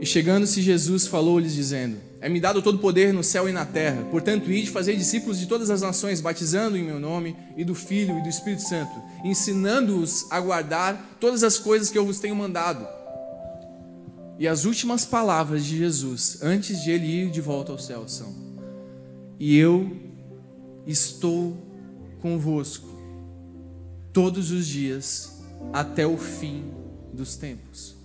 E 0.00 0.06
chegando-se 0.06 0.62
Jesus, 0.62 1.06
falou-lhes, 1.06 1.52
dizendo: 1.52 1.98
É-me 2.22 2.40
dado 2.40 2.62
todo 2.62 2.78
poder 2.78 3.12
no 3.12 3.22
céu 3.22 3.46
e 3.46 3.52
na 3.52 3.66
terra, 3.66 4.02
portanto, 4.10 4.50
ide 4.50 4.70
fazer 4.70 4.96
discípulos 4.96 5.38
de 5.38 5.46
todas 5.46 5.68
as 5.68 5.82
nações, 5.82 6.22
batizando 6.22 6.78
em 6.78 6.82
meu 6.82 6.98
nome, 6.98 7.36
e 7.54 7.64
do 7.64 7.74
Filho 7.74 8.18
e 8.18 8.22
do 8.22 8.28
Espírito 8.28 8.62
Santo, 8.62 8.92
ensinando-os 9.22 10.26
a 10.30 10.40
guardar 10.40 11.18
todas 11.20 11.44
as 11.44 11.58
coisas 11.58 11.90
que 11.90 11.98
eu 11.98 12.06
vos 12.06 12.18
tenho 12.18 12.34
mandado. 12.34 12.88
E 14.38 14.48
as 14.48 14.64
últimas 14.64 15.04
palavras 15.04 15.66
de 15.66 15.76
Jesus, 15.76 16.38
antes 16.40 16.82
de 16.82 16.90
ele 16.90 17.04
ir 17.04 17.30
de 17.30 17.42
volta 17.42 17.72
ao 17.72 17.78
céu, 17.78 18.08
são: 18.08 18.34
E 19.38 19.54
eu 19.58 19.94
estou 20.86 21.54
convosco 22.22 22.88
todos 24.14 24.50
os 24.50 24.66
dias 24.66 25.42
até 25.74 26.06
o 26.06 26.16
fim 26.16 26.64
dos 27.12 27.36
tempos. 27.36 27.99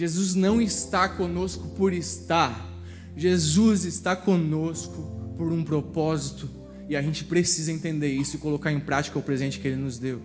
Jesus 0.00 0.34
não 0.34 0.62
está 0.62 1.06
conosco 1.10 1.68
por 1.76 1.92
estar, 1.92 2.66
Jesus 3.14 3.84
está 3.84 4.16
conosco 4.16 5.34
por 5.36 5.52
um 5.52 5.62
propósito 5.62 6.48
e 6.88 6.96
a 6.96 7.02
gente 7.02 7.22
precisa 7.22 7.70
entender 7.70 8.08
isso 8.08 8.36
e 8.36 8.38
colocar 8.38 8.72
em 8.72 8.80
prática 8.80 9.18
o 9.18 9.22
presente 9.22 9.60
que 9.60 9.68
Ele 9.68 9.76
nos 9.76 9.98
deu. 9.98 10.22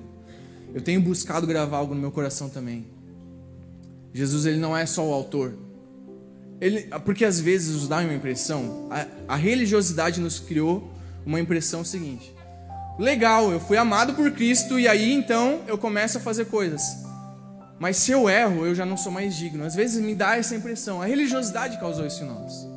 Eu 0.74 0.82
tenho 0.82 1.02
buscado 1.02 1.46
gravar 1.46 1.76
algo 1.76 1.94
no 1.94 2.00
meu 2.00 2.10
coração 2.10 2.48
também. 2.48 2.86
Jesus 4.14 4.46
ele 4.46 4.60
não 4.60 4.78
é 4.78 4.86
só 4.86 5.06
o 5.06 5.14
autor, 5.14 5.54
ele, 6.62 6.84
porque 7.04 7.26
às 7.26 7.42
vezes 7.42 7.76
nos 7.76 7.90
dá 7.90 7.98
uma 7.98 8.14
impressão, 8.14 8.88
a, 8.90 9.34
a 9.34 9.36
religiosidade 9.36 10.22
nos 10.22 10.40
criou 10.40 10.90
uma 11.26 11.38
impressão 11.38 11.84
seguinte: 11.84 12.34
legal, 12.98 13.52
eu 13.52 13.60
fui 13.60 13.76
amado 13.76 14.14
por 14.14 14.32
Cristo 14.32 14.80
e 14.80 14.88
aí 14.88 15.12
então 15.12 15.64
eu 15.68 15.78
começo 15.78 16.18
a 16.18 16.22
fazer 16.22 16.46
coisas. 16.46 17.05
Mas 17.80 17.98
se 17.98 18.12
eu 18.12 18.30
erro, 18.30 18.66
eu 18.66 18.74
já 18.74 18.86
não 18.86 18.96
sou 18.96 19.12
mais 19.12 19.36
digno. 19.36 19.64
Às 19.64 19.76
vezes 19.76 20.02
me 20.02 20.16
dá 20.16 20.38
essa 20.38 20.56
impressão. 20.56 21.02
A 21.02 21.06
religiosidade 21.06 21.80
causou 21.80 22.06
isso 22.06 22.24
em 22.24 22.28
nós. 22.28 22.68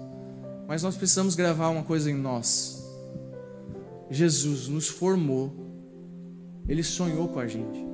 Mas 0.66 0.82
nós 0.82 0.96
precisamos 0.96 1.34
gravar 1.34 1.68
uma 1.68 1.84
coisa 1.84 2.10
em 2.10 2.16
nós. 2.16 2.84
Jesus 4.10 4.68
nos 4.68 4.88
formou. 4.88 5.54
Ele 6.68 6.82
sonhou 6.82 7.28
com 7.28 7.38
a 7.38 7.46
gente. 7.46 7.86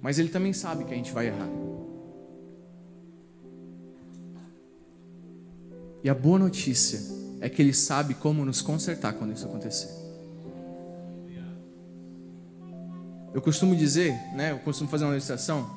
Mas 0.00 0.18
ele 0.18 0.28
também 0.28 0.52
sabe 0.52 0.84
que 0.84 0.92
a 0.92 0.96
gente 0.96 1.12
vai 1.12 1.28
errar. 1.28 1.48
E 6.02 6.10
a 6.10 6.14
boa 6.14 6.38
notícia 6.38 7.00
é 7.40 7.48
que 7.48 7.62
Ele 7.62 7.72
sabe 7.72 8.14
como 8.14 8.44
nos 8.44 8.60
consertar 8.60 9.12
quando 9.12 9.32
isso 9.32 9.46
acontecer. 9.46 10.01
Eu 13.34 13.40
costumo 13.40 13.74
dizer, 13.74 14.12
né, 14.34 14.52
eu 14.52 14.58
costumo 14.58 14.90
fazer 14.90 15.04
uma 15.04 15.12
ilustração, 15.12 15.68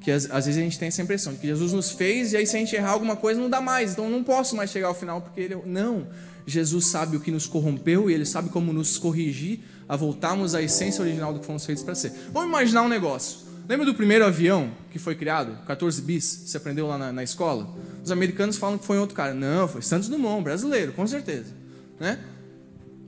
que 0.00 0.10
às, 0.10 0.24
às, 0.30 0.46
vezes 0.46 0.60
a 0.60 0.64
gente 0.64 0.78
tem 0.78 0.88
essa 0.88 1.02
impressão 1.02 1.32
de 1.32 1.38
que 1.38 1.46
Jesus 1.46 1.72
nos 1.72 1.92
fez 1.92 2.32
e 2.32 2.36
aí 2.36 2.46
se 2.46 2.56
a 2.56 2.58
gente 2.58 2.74
errar 2.74 2.90
alguma 2.90 3.16
coisa 3.16 3.40
não 3.40 3.48
dá 3.48 3.60
mais, 3.60 3.92
então 3.92 4.10
não 4.10 4.22
posso 4.22 4.56
mais 4.56 4.70
chegar 4.70 4.88
ao 4.88 4.94
final 4.94 5.20
porque 5.20 5.40
Ele. 5.40 5.56
Não, 5.64 6.08
Jesus 6.46 6.86
sabe 6.86 7.16
o 7.16 7.20
que 7.20 7.30
nos 7.30 7.46
corrompeu 7.46 8.10
e 8.10 8.14
Ele 8.14 8.26
sabe 8.26 8.50
como 8.50 8.72
nos 8.72 8.98
corrigir 8.98 9.60
a 9.88 9.96
voltarmos 9.96 10.54
à 10.54 10.62
essência 10.62 11.02
original 11.02 11.32
do 11.32 11.40
que 11.40 11.46
fomos 11.46 11.64
feitos 11.64 11.84
para 11.84 11.94
ser. 11.94 12.12
Vamos 12.32 12.48
imaginar 12.48 12.82
um 12.82 12.88
negócio. 12.88 13.52
Lembra 13.68 13.86
do 13.86 13.94
primeiro 13.94 14.24
avião 14.24 14.72
que 14.90 14.98
foi 14.98 15.14
criado? 15.14 15.64
14 15.66 16.02
bis, 16.02 16.42
você 16.46 16.56
aprendeu 16.56 16.86
lá 16.88 16.98
na, 16.98 17.12
na 17.12 17.22
escola? 17.22 17.68
Os 18.04 18.10
americanos 18.10 18.56
falam 18.56 18.76
que 18.76 18.84
foi 18.84 18.98
outro 18.98 19.14
cara. 19.14 19.32
Não, 19.32 19.68
foi 19.68 19.82
Santos 19.82 20.08
Dumont, 20.08 20.42
brasileiro, 20.42 20.92
com 20.92 21.06
certeza. 21.06 21.54
Né? 22.00 22.18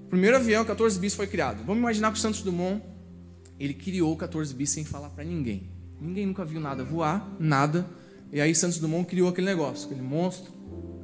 Primeiro 0.09 0.37
avião, 0.37 0.64
14 0.64 0.98
bis, 1.00 1.14
foi 1.14 1.26
criado. 1.26 1.64
Vamos 1.64 1.78
imaginar 1.78 2.12
que 2.12 2.18
o 2.18 2.20
Santos 2.20 2.40
Dumont, 2.42 2.80
ele 3.59 3.75
criou 3.75 4.17
14 4.17 4.55
bis 4.55 4.71
sem 4.71 4.85
falar 4.85 5.11
para 5.11 5.25
ninguém. 5.25 5.71
Ninguém 6.01 6.27
nunca 6.27 6.45
viu 6.45 6.61
nada 6.61 6.85
voar, 6.85 7.37
nada. 7.38 7.87
E 8.33 8.40
aí 8.40 8.55
Santos 8.55 8.79
Dumont 8.79 9.09
criou 9.09 9.29
aquele 9.29 9.47
negócio, 9.47 9.87
aquele 9.87 10.03
monstro, 10.03 10.53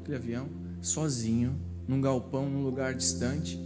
aquele 0.00 0.16
avião, 0.16 0.48
sozinho, 0.80 1.58
num 1.86 2.00
galpão, 2.00 2.48
num 2.48 2.62
lugar 2.62 2.94
distante. 2.94 3.58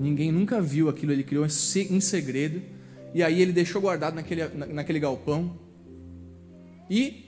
Ninguém 0.00 0.32
nunca 0.32 0.60
viu 0.60 0.88
aquilo, 0.88 1.12
ele 1.12 1.24
criou 1.24 1.46
em 1.46 2.00
segredo. 2.00 2.62
E 3.14 3.22
aí 3.22 3.40
ele 3.40 3.52
deixou 3.52 3.80
guardado 3.80 4.14
naquele, 4.14 4.46
naquele 4.48 5.00
galpão. 5.00 5.58
E 6.90 7.24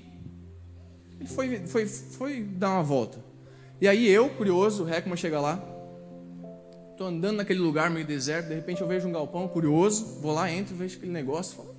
ele 1.18 1.29
foi, 1.29 1.66
foi, 1.66 1.87
foi 1.87 2.42
dar 2.42 2.70
uma 2.70 2.83
volta. 2.83 3.24
E 3.81 3.88
aí 3.88 4.09
eu, 4.09 4.29
curioso, 4.31 4.85
o 4.85 4.88
Heckman 4.88 5.16
chega 5.16 5.40
lá. 5.40 5.79
Estou 7.00 7.08
andando 7.08 7.38
naquele 7.38 7.60
lugar 7.60 7.88
meio 7.88 8.04
deserto, 8.04 8.48
de 8.48 8.54
repente 8.54 8.82
eu 8.82 8.86
vejo 8.86 9.08
um 9.08 9.12
galpão 9.12 9.48
curioso, 9.48 10.18
vou 10.20 10.34
lá, 10.34 10.52
entro, 10.52 10.76
vejo 10.76 10.98
aquele 10.98 11.10
negócio, 11.10 11.56
falo, 11.56 11.74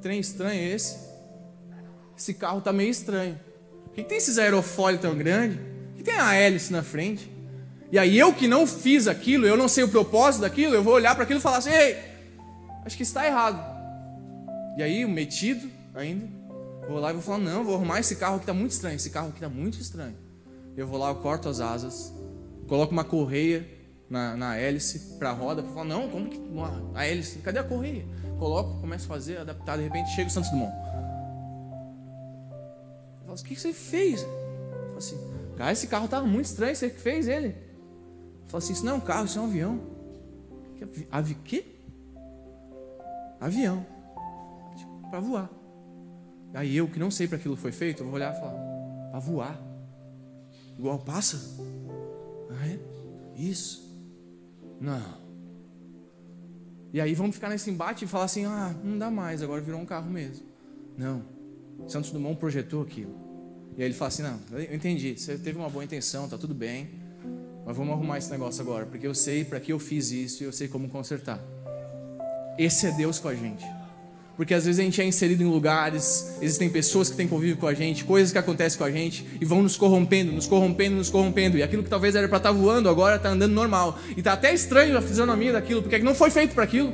trem 0.00 0.18
estranho 0.18 0.60
é 0.60 0.74
esse? 0.74 0.98
Esse 2.18 2.34
carro 2.34 2.58
está 2.58 2.72
meio 2.72 2.90
estranho. 2.90 3.38
Por 3.84 3.92
que 3.92 4.02
tem 4.02 4.18
esses 4.18 4.38
aerofólios 4.38 5.00
tão 5.00 5.16
grandes? 5.16 5.56
Por 5.56 5.98
que 5.98 6.02
tem 6.02 6.14
a 6.14 6.34
hélice 6.34 6.72
na 6.72 6.82
frente? 6.82 7.30
E 7.92 7.96
aí 7.96 8.18
eu 8.18 8.34
que 8.34 8.48
não 8.48 8.66
fiz 8.66 9.06
aquilo, 9.06 9.46
eu 9.46 9.56
não 9.56 9.68
sei 9.68 9.84
o 9.84 9.88
propósito 9.88 10.40
daquilo, 10.40 10.74
eu 10.74 10.82
vou 10.82 10.94
olhar 10.94 11.14
para 11.14 11.22
aquilo 11.22 11.38
e 11.38 11.42
falar 11.42 11.58
assim, 11.58 11.70
ei, 11.70 11.96
acho 12.84 12.96
que 12.96 13.04
está 13.04 13.24
errado. 13.24 13.64
E 14.76 14.82
aí, 14.82 15.06
metido 15.06 15.70
ainda, 15.94 16.26
vou 16.88 16.98
lá 16.98 17.10
e 17.10 17.12
vou 17.12 17.22
falar, 17.22 17.38
não, 17.38 17.62
vou 17.62 17.76
arrumar 17.76 18.00
esse 18.00 18.16
carro 18.16 18.38
que 18.38 18.42
está 18.42 18.52
muito 18.52 18.72
estranho, 18.72 18.96
esse 18.96 19.10
carro 19.10 19.28
aqui 19.28 19.36
está 19.36 19.48
muito 19.48 19.78
estranho. 19.78 20.16
Eu 20.76 20.88
vou 20.88 20.98
lá, 20.98 21.10
eu 21.10 21.14
corto 21.14 21.48
as 21.48 21.60
asas, 21.60 22.12
coloco 22.68 22.92
uma 22.92 23.04
correia 23.04 23.66
na, 24.08 24.36
na 24.36 24.56
hélice 24.56 25.16
para 25.18 25.30
a 25.30 25.32
roda, 25.32 25.62
falar, 25.62 25.84
não, 25.84 26.08
como 26.08 26.28
que 26.28 26.40
a 26.94 27.06
hélice, 27.06 27.38
cadê 27.38 27.58
a 27.58 27.64
correia? 27.64 28.04
Coloco, 28.38 28.80
começo 28.80 29.06
a 29.06 29.08
fazer, 29.08 29.38
adaptar, 29.38 29.76
de 29.76 29.84
repente 29.84 30.10
chega 30.10 30.28
o 30.28 30.30
Santos 30.30 30.50
Dumont. 30.50 30.72
Eu 33.20 33.26
falo, 33.26 33.38
o 33.38 33.44
que 33.44 33.56
você 33.56 33.72
fez? 33.72 34.22
Eu 34.22 34.28
falo 34.86 34.98
assim, 34.98 35.16
cara, 35.56 35.72
esse 35.72 35.86
carro 35.86 36.04
estava 36.04 36.26
muito 36.26 36.46
estranho, 36.46 36.76
você 36.76 36.90
que 36.90 37.00
fez 37.00 37.26
ele? 37.26 37.56
Fala 38.48 38.62
assim, 38.62 38.74
isso 38.74 38.84
não 38.84 38.92
é 38.92 38.96
um 38.96 39.00
carro, 39.00 39.24
isso 39.24 39.38
é 39.38 39.42
um 39.42 39.46
avião. 39.46 39.80
Avi, 41.10 41.34
quê? 41.36 41.64
Avião. 43.40 43.86
Tipo, 44.76 45.08
para 45.08 45.20
voar. 45.20 45.50
Aí 46.54 46.76
eu, 46.76 46.86
que 46.86 46.98
não 46.98 47.10
sei 47.10 47.26
para 47.26 47.38
aquilo 47.38 47.56
foi 47.56 47.72
feito, 47.72 48.02
eu 48.02 48.06
vou 48.06 48.14
olhar 48.16 48.34
e 48.34 48.38
falar, 48.38 49.10
para 49.10 49.20
voar. 49.20 49.58
Igual 50.78 50.98
pássaro. 50.98 51.42
É? 52.62 52.78
Isso. 53.36 53.82
Não. 54.80 55.22
E 56.92 57.00
aí 57.00 57.14
vamos 57.14 57.34
ficar 57.34 57.48
nesse 57.48 57.70
embate 57.70 58.04
e 58.04 58.08
falar 58.08 58.24
assim, 58.24 58.44
ah, 58.44 58.74
não 58.84 58.98
dá 58.98 59.10
mais, 59.10 59.42
agora 59.42 59.60
virou 59.60 59.80
um 59.80 59.86
carro 59.86 60.10
mesmo. 60.10 60.44
Não. 60.96 61.22
Santos 61.88 62.10
Dumont 62.10 62.38
projetou 62.38 62.82
aquilo. 62.82 63.14
E 63.76 63.82
aí 63.82 63.88
ele 63.88 63.94
fala 63.94 64.08
assim, 64.08 64.22
não, 64.22 64.38
eu 64.52 64.74
entendi, 64.74 65.18
você 65.18 65.38
teve 65.38 65.58
uma 65.58 65.70
boa 65.70 65.82
intenção, 65.82 66.28
tá 66.28 66.36
tudo 66.36 66.54
bem. 66.54 66.90
Mas 67.64 67.76
vamos 67.76 67.94
arrumar 67.94 68.18
esse 68.18 68.30
negócio 68.30 68.60
agora, 68.60 68.84
porque 68.84 69.06
eu 69.06 69.14
sei 69.14 69.44
para 69.44 69.58
que 69.60 69.72
eu 69.72 69.78
fiz 69.78 70.10
isso 70.10 70.42
e 70.42 70.46
eu 70.46 70.52
sei 70.52 70.68
como 70.68 70.88
consertar. 70.88 71.40
Esse 72.58 72.86
é 72.86 72.92
Deus 72.92 73.18
com 73.18 73.28
a 73.28 73.34
gente. 73.34 73.64
Porque 74.42 74.54
às 74.54 74.64
vezes 74.64 74.80
a 74.80 74.82
gente 74.82 75.00
é 75.00 75.04
inserido 75.04 75.40
em 75.44 75.46
lugares, 75.46 76.34
existem 76.42 76.68
pessoas 76.68 77.08
que 77.08 77.16
têm 77.16 77.28
convívio 77.28 77.56
com 77.56 77.68
a 77.68 77.74
gente, 77.74 78.02
coisas 78.02 78.32
que 78.32 78.38
acontecem 78.38 78.76
com 78.76 78.82
a 78.82 78.90
gente 78.90 79.24
e 79.40 79.44
vão 79.44 79.62
nos 79.62 79.76
corrompendo, 79.76 80.32
nos 80.32 80.48
corrompendo, 80.48 80.96
nos 80.96 81.08
corrompendo. 81.08 81.58
E 81.58 81.62
aquilo 81.62 81.84
que 81.84 81.88
talvez 81.88 82.16
era 82.16 82.26
para 82.26 82.38
estar 82.38 82.48
tá 82.48 82.52
voando 82.52 82.88
agora 82.88 83.14
está 83.14 83.28
andando 83.28 83.52
normal. 83.52 83.96
E 84.16 84.18
está 84.18 84.32
até 84.32 84.52
estranho 84.52 84.98
a 84.98 85.00
fisionomia 85.00 85.52
daquilo, 85.52 85.80
porque 85.80 85.96
não 86.00 86.12
foi 86.12 86.28
feito 86.28 86.56
para 86.56 86.64
aquilo. 86.64 86.92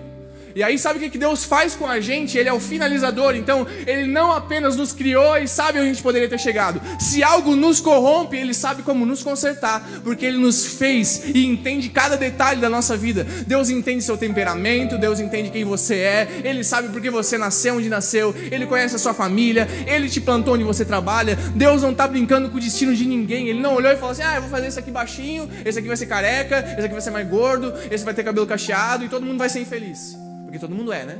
E 0.54 0.62
aí, 0.62 0.78
sabe 0.78 1.04
o 1.04 1.10
que 1.10 1.18
Deus 1.18 1.44
faz 1.44 1.74
com 1.74 1.86
a 1.86 2.00
gente? 2.00 2.36
Ele 2.36 2.48
é 2.48 2.52
o 2.52 2.60
finalizador. 2.60 3.34
Então, 3.34 3.66
Ele 3.86 4.06
não 4.06 4.32
apenas 4.32 4.76
nos 4.76 4.92
criou 4.92 5.36
e 5.36 5.46
sabe 5.46 5.78
onde 5.78 5.90
a 5.90 5.92
gente 5.92 6.02
poderia 6.02 6.28
ter 6.28 6.38
chegado. 6.38 6.80
Se 6.98 7.22
algo 7.22 7.54
nos 7.54 7.80
corrompe, 7.80 8.36
Ele 8.36 8.54
sabe 8.54 8.82
como 8.82 9.06
nos 9.06 9.22
consertar, 9.22 9.86
porque 10.02 10.26
Ele 10.26 10.38
nos 10.38 10.66
fez 10.66 11.22
e 11.34 11.44
entende 11.44 11.88
cada 11.88 12.16
detalhe 12.16 12.60
da 12.60 12.68
nossa 12.68 12.96
vida. 12.96 13.24
Deus 13.46 13.70
entende 13.70 14.02
seu 14.02 14.16
temperamento, 14.16 14.98
Deus 14.98 15.20
entende 15.20 15.50
quem 15.50 15.64
você 15.64 15.96
é, 15.96 16.40
Ele 16.44 16.64
sabe 16.64 16.88
por 16.88 17.00
que 17.00 17.10
você 17.10 17.38
nasceu 17.38 17.76
onde 17.76 17.88
nasceu, 17.88 18.34
Ele 18.50 18.66
conhece 18.66 18.96
a 18.96 18.98
sua 18.98 19.14
família, 19.14 19.68
Ele 19.86 20.08
te 20.08 20.20
plantou 20.20 20.54
onde 20.54 20.64
você 20.64 20.84
trabalha. 20.84 21.36
Deus 21.54 21.82
não 21.82 21.92
está 21.92 22.06
brincando 22.06 22.50
com 22.50 22.56
o 22.56 22.60
destino 22.60 22.94
de 22.94 23.06
ninguém. 23.06 23.48
Ele 23.48 23.60
não 23.60 23.74
olhou 23.74 23.92
e 23.92 23.96
falou 23.96 24.10
assim: 24.10 24.22
ah, 24.22 24.36
eu 24.36 24.42
vou 24.42 24.50
fazer 24.50 24.66
esse 24.66 24.78
aqui 24.78 24.90
baixinho, 24.90 25.48
esse 25.64 25.78
aqui 25.78 25.88
vai 25.88 25.96
ser 25.96 26.06
careca, 26.06 26.58
esse 26.76 26.84
aqui 26.84 26.92
vai 26.92 27.00
ser 27.00 27.10
mais 27.10 27.28
gordo, 27.28 27.72
esse 27.90 28.04
vai 28.04 28.14
ter 28.14 28.22
cabelo 28.22 28.46
cacheado 28.46 29.04
e 29.04 29.08
todo 29.08 29.24
mundo 29.24 29.38
vai 29.38 29.48
ser 29.48 29.60
infeliz. 29.60 30.27
Porque 30.48 30.58
todo 30.58 30.74
mundo 30.74 30.90
é, 30.90 31.04
né? 31.04 31.18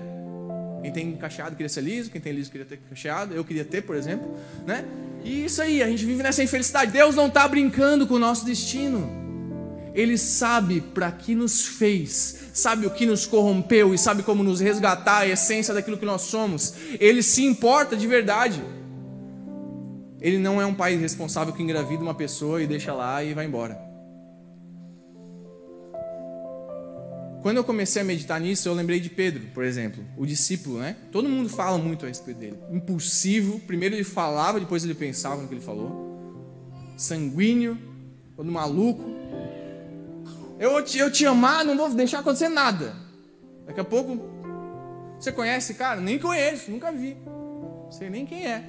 Quem 0.80 0.90
tem 0.90 1.12
cacheado 1.16 1.54
queria 1.54 1.68
ser 1.68 1.82
liso, 1.82 2.10
quem 2.10 2.18
tem 2.18 2.32
liso 2.32 2.50
queria 2.50 2.66
ter 2.66 2.78
cacheado, 2.88 3.34
eu 3.34 3.44
queria 3.44 3.64
ter, 3.64 3.82
por 3.82 3.94
exemplo, 3.94 4.34
né? 4.66 4.86
E 5.22 5.44
isso 5.44 5.60
aí, 5.60 5.82
a 5.82 5.86
gente 5.86 6.02
vive 6.06 6.22
nessa 6.22 6.42
infelicidade. 6.42 6.90
Deus 6.90 7.14
não 7.14 7.26
está 7.26 7.46
brincando 7.46 8.06
com 8.06 8.14
o 8.14 8.18
nosso 8.18 8.46
destino. 8.46 9.10
Ele 9.92 10.16
sabe 10.16 10.80
para 10.80 11.12
que 11.12 11.34
nos 11.34 11.66
fez, 11.66 12.44
sabe 12.54 12.86
o 12.86 12.90
que 12.90 13.04
nos 13.04 13.26
corrompeu 13.26 13.92
e 13.92 13.98
sabe 13.98 14.22
como 14.22 14.42
nos 14.42 14.60
resgatar 14.60 15.18
a 15.18 15.28
essência 15.28 15.74
daquilo 15.74 15.98
que 15.98 16.06
nós 16.06 16.22
somos. 16.22 16.74
Ele 16.98 17.22
se 17.22 17.44
importa 17.44 17.94
de 17.94 18.06
verdade. 18.06 18.62
Ele 20.20 20.38
não 20.38 20.58
é 20.58 20.64
um 20.64 20.74
pai 20.74 20.96
responsável 20.96 21.52
que 21.52 21.62
engravida 21.62 22.02
uma 22.02 22.14
pessoa 22.14 22.62
e 22.62 22.66
deixa 22.66 22.94
lá 22.94 23.22
e 23.22 23.34
vai 23.34 23.44
embora. 23.44 23.87
Quando 27.48 27.56
eu 27.56 27.64
comecei 27.64 28.02
a 28.02 28.04
meditar 28.04 28.38
nisso, 28.38 28.68
eu 28.68 28.74
lembrei 28.74 29.00
de 29.00 29.08
Pedro, 29.08 29.42
por 29.54 29.64
exemplo, 29.64 30.04
o 30.18 30.26
discípulo, 30.26 30.80
né? 30.80 30.94
Todo 31.10 31.30
mundo 31.30 31.48
fala 31.48 31.78
muito 31.78 32.04
a 32.04 32.08
respeito 32.08 32.36
dele. 32.36 32.58
Impulsivo, 32.70 33.58
primeiro 33.60 33.94
ele 33.94 34.04
falava, 34.04 34.60
depois 34.60 34.84
ele 34.84 34.92
pensava 34.92 35.40
no 35.40 35.48
que 35.48 35.54
ele 35.54 35.62
falou. 35.62 36.60
Sanguíneo, 36.98 37.78
todo 38.36 38.52
maluco. 38.52 39.02
Eu 40.58 40.84
te, 40.84 40.98
eu 40.98 41.10
te 41.10 41.24
amar, 41.24 41.64
não 41.64 41.74
vou 41.74 41.88
deixar 41.88 42.18
acontecer 42.18 42.50
nada. 42.50 42.94
Daqui 43.66 43.80
a 43.80 43.84
pouco, 43.84 44.20
você 45.18 45.32
conhece 45.32 45.72
cara? 45.72 46.02
Nem 46.02 46.18
conheço, 46.18 46.70
nunca 46.70 46.92
vi. 46.92 47.16
Não 47.24 47.90
sei 47.90 48.10
nem 48.10 48.26
quem 48.26 48.46
é. 48.46 48.62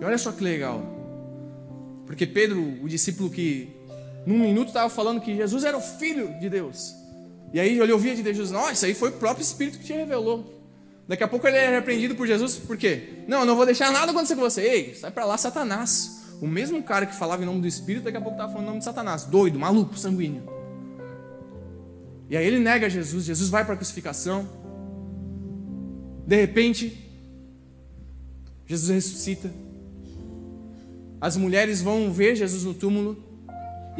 E 0.00 0.02
olha 0.06 0.16
só 0.16 0.32
que 0.32 0.42
legal. 0.42 0.82
Porque 2.06 2.26
Pedro, 2.26 2.82
o 2.82 2.88
discípulo 2.88 3.28
que 3.28 3.78
num 4.26 4.38
minuto 4.38 4.68
estava 4.68 4.88
falando 4.88 5.20
que 5.20 5.34
Jesus 5.34 5.64
era 5.64 5.76
o 5.76 5.80
Filho 5.80 6.38
de 6.38 6.48
Deus. 6.48 6.94
E 7.52 7.58
aí 7.58 7.78
ele 7.78 7.92
ouvia 7.92 8.14
de 8.14 8.22
Jesus, 8.22 8.50
nossa, 8.50 8.86
aí 8.86 8.94
foi 8.94 9.10
o 9.10 9.12
próprio 9.12 9.42
Espírito 9.42 9.78
que 9.78 9.84
te 9.84 9.92
revelou. 9.92 10.60
Daqui 11.08 11.24
a 11.24 11.28
pouco 11.28 11.48
ele 11.48 11.56
é 11.56 11.68
repreendido 11.68 12.14
por 12.14 12.26
Jesus, 12.26 12.56
por 12.56 12.76
quê? 12.76 13.24
Não, 13.26 13.40
eu 13.40 13.46
não 13.46 13.56
vou 13.56 13.66
deixar 13.66 13.90
nada 13.90 14.12
acontecer 14.12 14.36
com 14.36 14.42
você. 14.42 14.62
Ei, 14.62 14.94
sai 14.94 15.10
para 15.10 15.24
lá, 15.24 15.36
Satanás. 15.36 16.20
O 16.40 16.46
mesmo 16.46 16.80
cara 16.82 17.04
que 17.04 17.14
falava 17.14 17.42
em 17.42 17.46
nome 17.46 17.60
do 17.60 17.66
Espírito, 17.66 18.04
daqui 18.04 18.16
a 18.16 18.20
pouco 18.20 18.36
estava 18.36 18.52
falando 18.52 18.64
em 18.64 18.68
nome 18.68 18.78
de 18.78 18.84
Satanás. 18.84 19.24
Doido, 19.24 19.58
maluco, 19.58 19.98
sanguíneo. 19.98 20.42
E 22.28 22.36
aí 22.36 22.46
ele 22.46 22.60
nega 22.60 22.88
Jesus, 22.88 23.24
Jesus 23.24 23.50
vai 23.50 23.64
para 23.64 23.74
a 23.74 23.76
crucificação. 23.76 24.48
De 26.24 26.36
repente, 26.36 27.10
Jesus 28.64 28.88
ressuscita. 28.88 29.52
As 31.20 31.36
mulheres 31.36 31.82
vão 31.82 32.12
ver 32.12 32.36
Jesus 32.36 32.62
no 32.62 32.72
túmulo. 32.72 33.29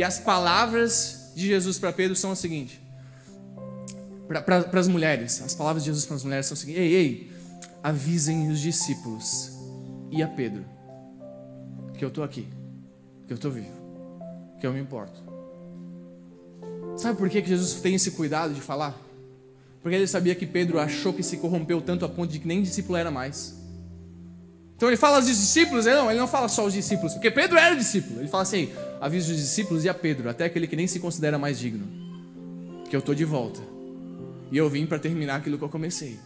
E 0.00 0.02
as 0.02 0.18
palavras 0.18 1.30
de 1.34 1.46
Jesus 1.46 1.78
para 1.78 1.92
Pedro 1.92 2.16
são 2.16 2.32
as 2.32 2.38
seguintes: 2.38 2.80
para 4.26 4.80
as 4.80 4.88
mulheres, 4.88 5.42
as 5.42 5.54
palavras 5.54 5.84
de 5.84 5.90
Jesus 5.90 6.06
para 6.06 6.16
as 6.16 6.24
mulheres 6.24 6.46
são 6.46 6.54
as 6.54 6.58
seguintes: 6.60 6.80
ei, 6.80 6.94
ei, 6.94 7.32
avisem 7.82 8.50
os 8.50 8.60
discípulos 8.60 9.52
e 10.10 10.22
a 10.22 10.26
Pedro 10.26 10.64
que 11.98 12.02
eu 12.02 12.08
estou 12.08 12.24
aqui, 12.24 12.48
que 13.26 13.32
eu 13.34 13.34
estou 13.34 13.50
vivo, 13.50 13.68
que 14.58 14.66
eu 14.66 14.72
me 14.72 14.80
importo. 14.80 15.22
Sabe 16.96 17.18
por 17.18 17.28
que 17.28 17.44
Jesus 17.44 17.74
tem 17.82 17.94
esse 17.94 18.12
cuidado 18.12 18.54
de 18.54 18.60
falar? 18.62 18.98
Porque 19.82 19.94
ele 19.94 20.06
sabia 20.06 20.34
que 20.34 20.46
Pedro 20.46 20.80
achou 20.80 21.12
que 21.12 21.22
se 21.22 21.36
corrompeu 21.36 21.82
tanto 21.82 22.06
a 22.06 22.08
ponto 22.08 22.32
de 22.32 22.38
que 22.38 22.48
nem 22.48 22.62
discípulo 22.62 22.96
era 22.96 23.10
mais. 23.10 23.59
Então 24.80 24.88
ele 24.88 24.96
fala 24.96 25.16
aos 25.16 25.26
discípulos, 25.26 25.84
ele 25.84 25.96
não, 25.96 26.10
ele 26.10 26.18
não 26.18 26.26
fala 26.26 26.48
só 26.48 26.62
aos 26.62 26.72
discípulos, 26.72 27.12
porque 27.12 27.30
Pedro 27.30 27.58
era 27.58 27.74
discípulo. 27.74 28.18
Ele 28.18 28.28
fala 28.28 28.44
assim: 28.44 28.72
avisa 28.98 29.30
os 29.30 29.36
discípulos 29.36 29.84
e 29.84 29.90
a 29.90 29.92
Pedro, 29.92 30.30
até 30.30 30.46
aquele 30.46 30.66
que 30.66 30.74
nem 30.74 30.86
se 30.86 30.98
considera 30.98 31.38
mais 31.38 31.58
digno, 31.58 31.86
que 32.88 32.96
eu 32.96 33.00
estou 33.00 33.14
de 33.14 33.26
volta. 33.26 33.60
E 34.50 34.56
eu 34.56 34.70
vim 34.70 34.86
para 34.86 34.98
terminar 34.98 35.36
aquilo 35.36 35.58
que 35.58 35.64
eu 35.64 35.68
comecei. 35.68 36.18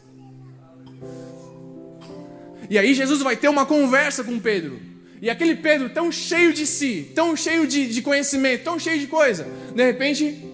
E 2.71 2.79
aí 2.79 2.95
Jesus 2.95 3.23
vai 3.23 3.37
ter 3.37 3.49
uma 3.49 3.67
conversa 3.67 4.23
com 4.23 4.39
Pedro. 4.39 4.81
E 5.21 5.29
aquele 5.29 5.57
Pedro 5.57 5.91
tão 5.91 6.13
cheio 6.13 6.53
de 6.53 6.65
si, 6.65 7.11
tão 7.13 7.37
cheio 7.37 7.67
de, 7.67 7.89
de 7.89 8.03
conhecimento, 8.03 8.63
tão 8.63 8.79
cheio 8.79 9.01
de 9.01 9.09
coisa. 9.09 9.49
De 9.75 9.85
repente, 9.85 10.45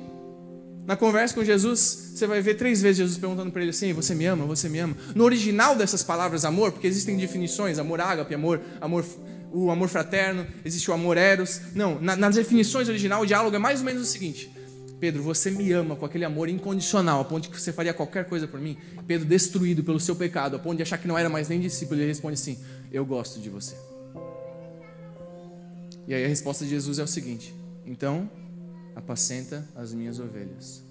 na 0.91 0.97
conversa 0.97 1.33
com 1.33 1.45
Jesus, 1.45 2.15
você 2.17 2.27
vai 2.27 2.43
ver 2.43 2.55
três 2.55 2.83
vezes 2.83 2.97
Jesus 2.97 3.17
perguntando 3.17 3.53
para 3.53 3.63
ele 3.63 3.71
assim: 3.71 3.93
Você 3.93 4.13
me 4.13 4.27
ama? 4.27 4.45
Você 4.47 4.69
me 4.69 4.81
ama? 4.81 4.97
No 5.15 5.23
original 5.23 5.77
dessas 5.77 6.03
palavras 6.03 6.45
amor, 6.45 6.73
porque 6.73 6.89
existem 6.89 7.17
definições: 7.17 7.79
amor 7.79 8.01
ágape, 8.01 8.35
amor, 8.35 8.61
amor, 8.81 9.07
o 9.53 9.71
amor 9.71 9.89
fraterno, 9.89 10.45
existe 10.65 10.91
o 10.91 10.93
amor 10.93 11.17
eros. 11.17 11.61
Não, 11.77 12.01
na, 12.01 12.17
nas 12.17 12.35
definições 12.35 12.89
original, 12.89 13.23
o 13.23 13.27
diálogo 13.27 13.55
é 13.55 13.59
mais 13.61 13.79
ou 13.79 13.87
menos 13.87 14.03
o 14.03 14.05
seguinte: 14.05 14.51
Pedro, 14.99 15.23
você 15.23 15.49
me 15.49 15.71
ama 15.71 15.95
com 15.95 16.05
aquele 16.05 16.25
amor 16.25 16.49
incondicional, 16.49 17.21
a 17.21 17.25
ponto 17.25 17.45
de 17.45 17.51
que 17.51 17.61
você 17.61 17.73
faria 17.73 17.95
qualquer 17.95 18.25
coisa 18.25 18.49
por 18.49 18.59
mim. 18.59 18.77
Pedro, 19.07 19.29
destruído 19.29 19.85
pelo 19.85 20.01
seu 20.01 20.17
pecado, 20.17 20.57
a 20.57 20.59
ponto 20.59 20.77
de 20.77 20.83
achar 20.83 20.99
que 20.99 21.07
não 21.07 21.17
era 21.17 21.29
mais 21.29 21.49
nem 21.49 21.61
discípulo, 21.61 22.01
ele 22.01 22.09
responde 22.09 22.35
assim: 22.35 22.59
Eu 22.91 23.07
gosto 23.07 23.39
de 23.39 23.49
você. 23.49 23.77
E 26.09 26.13
aí 26.13 26.25
a 26.25 26.29
resposta 26.29 26.65
de 26.65 26.71
Jesus 26.71 26.99
é 26.99 27.05
o 27.05 27.07
seguinte: 27.07 27.55
Então, 27.87 28.29
apacenta 28.95 29.67
as 29.75 29.93
minhas 29.93 30.19
ovelhas. 30.19 30.83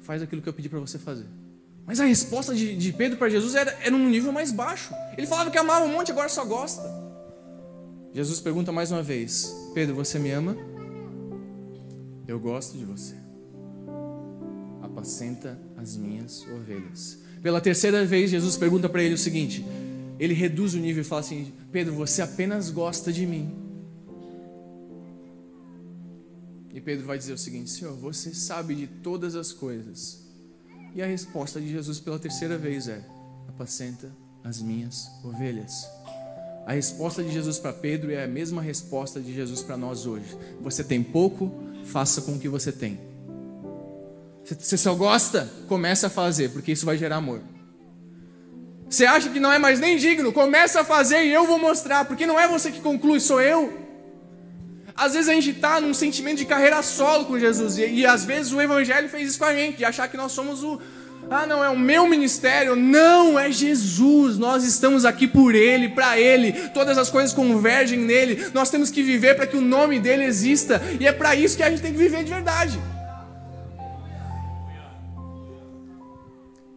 Faz 0.00 0.22
aquilo 0.22 0.42
que 0.42 0.48
eu 0.48 0.52
pedi 0.52 0.68
para 0.68 0.80
você 0.80 0.98
fazer. 0.98 1.26
Mas 1.86 2.00
a 2.00 2.04
resposta 2.04 2.54
de, 2.54 2.76
de 2.76 2.92
Pedro 2.92 3.18
para 3.18 3.28
Jesus 3.28 3.54
era, 3.54 3.70
era 3.82 3.94
nível 4.08 4.32
mais 4.32 4.52
baixo. 4.52 4.92
Ele 5.16 5.26
falava 5.26 5.50
que 5.50 5.58
amava 5.58 5.84
um 5.84 5.92
monte, 5.92 6.10
agora 6.10 6.28
só 6.28 6.44
gosta. 6.44 6.82
Jesus 8.12 8.40
pergunta 8.40 8.70
mais 8.70 8.90
uma 8.90 9.02
vez: 9.02 9.52
Pedro, 9.74 9.94
você 9.94 10.18
me 10.18 10.30
ama? 10.30 10.56
Eu 12.26 12.38
gosto 12.38 12.76
de 12.76 12.84
você. 12.84 13.14
Apacenta 14.82 15.58
as 15.76 15.96
minhas 15.96 16.46
ovelhas. 16.48 17.18
Pela 17.42 17.60
terceira 17.60 18.04
vez, 18.04 18.30
Jesus 18.30 18.56
pergunta 18.56 18.88
para 18.88 19.02
ele 19.02 19.14
o 19.14 19.18
seguinte: 19.18 19.64
ele 20.22 20.34
reduz 20.34 20.74
o 20.74 20.78
nível 20.78 21.02
e 21.02 21.04
fala 21.04 21.20
assim: 21.20 21.52
Pedro, 21.72 21.94
você 21.94 22.22
apenas 22.22 22.70
gosta 22.70 23.12
de 23.12 23.26
mim. 23.26 23.50
E 26.72 26.80
Pedro 26.80 27.04
vai 27.04 27.18
dizer 27.18 27.32
o 27.32 27.38
seguinte: 27.38 27.70
Senhor, 27.70 27.92
você 27.96 28.32
sabe 28.32 28.76
de 28.76 28.86
todas 28.86 29.34
as 29.34 29.52
coisas. 29.52 30.22
E 30.94 31.02
a 31.02 31.06
resposta 31.06 31.60
de 31.60 31.68
Jesus 31.68 31.98
pela 31.98 32.20
terceira 32.20 32.56
vez 32.56 32.86
é: 32.86 33.04
Apacenta 33.48 34.12
as 34.44 34.62
minhas 34.62 35.10
ovelhas. 35.24 35.88
A 36.66 36.72
resposta 36.72 37.20
de 37.24 37.32
Jesus 37.32 37.58
para 37.58 37.72
Pedro 37.72 38.12
é 38.12 38.22
a 38.22 38.28
mesma 38.28 38.62
resposta 38.62 39.20
de 39.20 39.34
Jesus 39.34 39.60
para 39.60 39.76
nós 39.76 40.06
hoje. 40.06 40.38
Você 40.60 40.84
tem 40.84 41.02
pouco, 41.02 41.50
faça 41.86 42.22
com 42.22 42.34
o 42.34 42.38
que 42.38 42.48
você 42.48 42.70
tem. 42.70 43.00
Você 44.44 44.76
só 44.76 44.94
gosta, 44.94 45.50
comece 45.66 46.06
a 46.06 46.10
fazer, 46.10 46.50
porque 46.50 46.70
isso 46.70 46.86
vai 46.86 46.96
gerar 46.96 47.16
amor. 47.16 47.40
Você 48.92 49.06
acha 49.06 49.30
que 49.30 49.40
não 49.40 49.50
é 49.50 49.58
mais 49.58 49.80
nem 49.80 49.96
digno? 49.96 50.34
Começa 50.34 50.82
a 50.82 50.84
fazer 50.84 51.24
e 51.24 51.32
eu 51.32 51.46
vou 51.46 51.58
mostrar, 51.58 52.04
porque 52.04 52.26
não 52.26 52.38
é 52.38 52.46
você 52.46 52.70
que 52.70 52.78
conclui, 52.78 53.20
sou 53.20 53.40
eu. 53.40 53.72
Às 54.94 55.14
vezes 55.14 55.30
a 55.30 55.32
gente 55.32 55.48
está 55.48 55.80
num 55.80 55.94
sentimento 55.94 56.36
de 56.36 56.44
carreira 56.44 56.82
solo 56.82 57.24
com 57.24 57.38
Jesus, 57.38 57.78
e, 57.78 57.86
e, 57.86 58.04
às 58.04 58.26
vezes 58.26 58.52
o 58.52 58.60
Evangelho 58.60 59.08
fez 59.08 59.30
isso 59.30 59.38
com 59.38 59.46
a 59.46 59.54
gente, 59.54 59.78
de 59.78 59.84
achar 59.86 60.08
que 60.08 60.16
nós 60.18 60.32
somos 60.32 60.62
o. 60.62 60.78
Ah, 61.30 61.46
não, 61.46 61.64
é 61.64 61.70
o 61.70 61.78
meu 61.78 62.06
ministério. 62.06 62.76
Não, 62.76 63.38
é 63.38 63.50
Jesus. 63.50 64.36
Nós 64.36 64.62
estamos 64.62 65.06
aqui 65.06 65.26
por 65.26 65.54
Ele, 65.54 65.88
para 65.88 66.20
Ele. 66.20 66.52
Todas 66.74 66.98
as 66.98 67.08
coisas 67.08 67.32
convergem 67.32 67.98
nele. 67.98 68.50
Nós 68.52 68.68
temos 68.68 68.90
que 68.90 69.02
viver 69.02 69.36
para 69.36 69.46
que 69.46 69.56
o 69.56 69.62
nome 69.62 69.98
dele 70.00 70.24
exista, 70.24 70.82
e 71.00 71.06
é 71.06 71.12
para 71.12 71.34
isso 71.34 71.56
que 71.56 71.62
a 71.62 71.70
gente 71.70 71.80
tem 71.80 71.92
que 71.92 71.98
viver 71.98 72.24
de 72.24 72.30
verdade. 72.30 72.78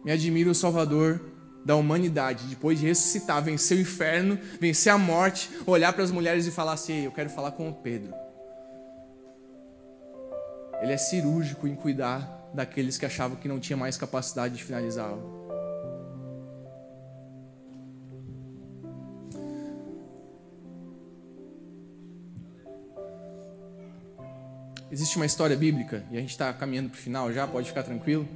Me 0.02 0.12
admira 0.12 0.48
o 0.48 0.54
Salvador 0.54 1.35
da 1.66 1.74
humanidade, 1.74 2.46
depois 2.46 2.78
de 2.78 2.86
ressuscitar, 2.86 3.42
vencer 3.42 3.76
o 3.76 3.80
inferno, 3.80 4.38
vencer 4.60 4.92
a 4.92 4.96
morte, 4.96 5.50
olhar 5.66 5.92
para 5.92 6.04
as 6.04 6.12
mulheres 6.12 6.46
e 6.46 6.52
falar 6.52 6.74
assim: 6.74 7.04
Eu 7.04 7.10
quero 7.10 7.28
falar 7.28 7.50
com 7.50 7.68
o 7.68 7.74
Pedro. 7.74 8.14
Ele 10.80 10.92
é 10.92 10.96
cirúrgico 10.96 11.66
em 11.66 11.74
cuidar 11.74 12.48
daqueles 12.54 12.96
que 12.96 13.04
achavam 13.04 13.36
que 13.36 13.48
não 13.48 13.58
tinha 13.58 13.76
mais 13.76 13.98
capacidade 13.98 14.54
de 14.54 14.62
finalizar 14.62 15.08
algo. 15.08 15.34
existe 24.88 25.16
uma 25.16 25.26
história 25.26 25.54
bíblica, 25.54 26.04
e 26.10 26.16
a 26.16 26.20
gente 26.20 26.30
está 26.30 26.50
caminhando 26.54 26.88
para 26.88 26.96
o 26.96 27.00
final 27.00 27.30
já, 27.30 27.46
pode 27.46 27.68
ficar 27.68 27.82
tranquilo. 27.82 28.26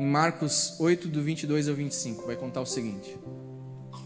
Em 0.00 0.06
Marcos 0.06 0.76
8, 0.78 1.08
do 1.08 1.22
22 1.22 1.68
ao 1.68 1.74
25, 1.74 2.24
vai 2.24 2.34
contar 2.34 2.62
o 2.62 2.64
seguinte. 2.64 3.18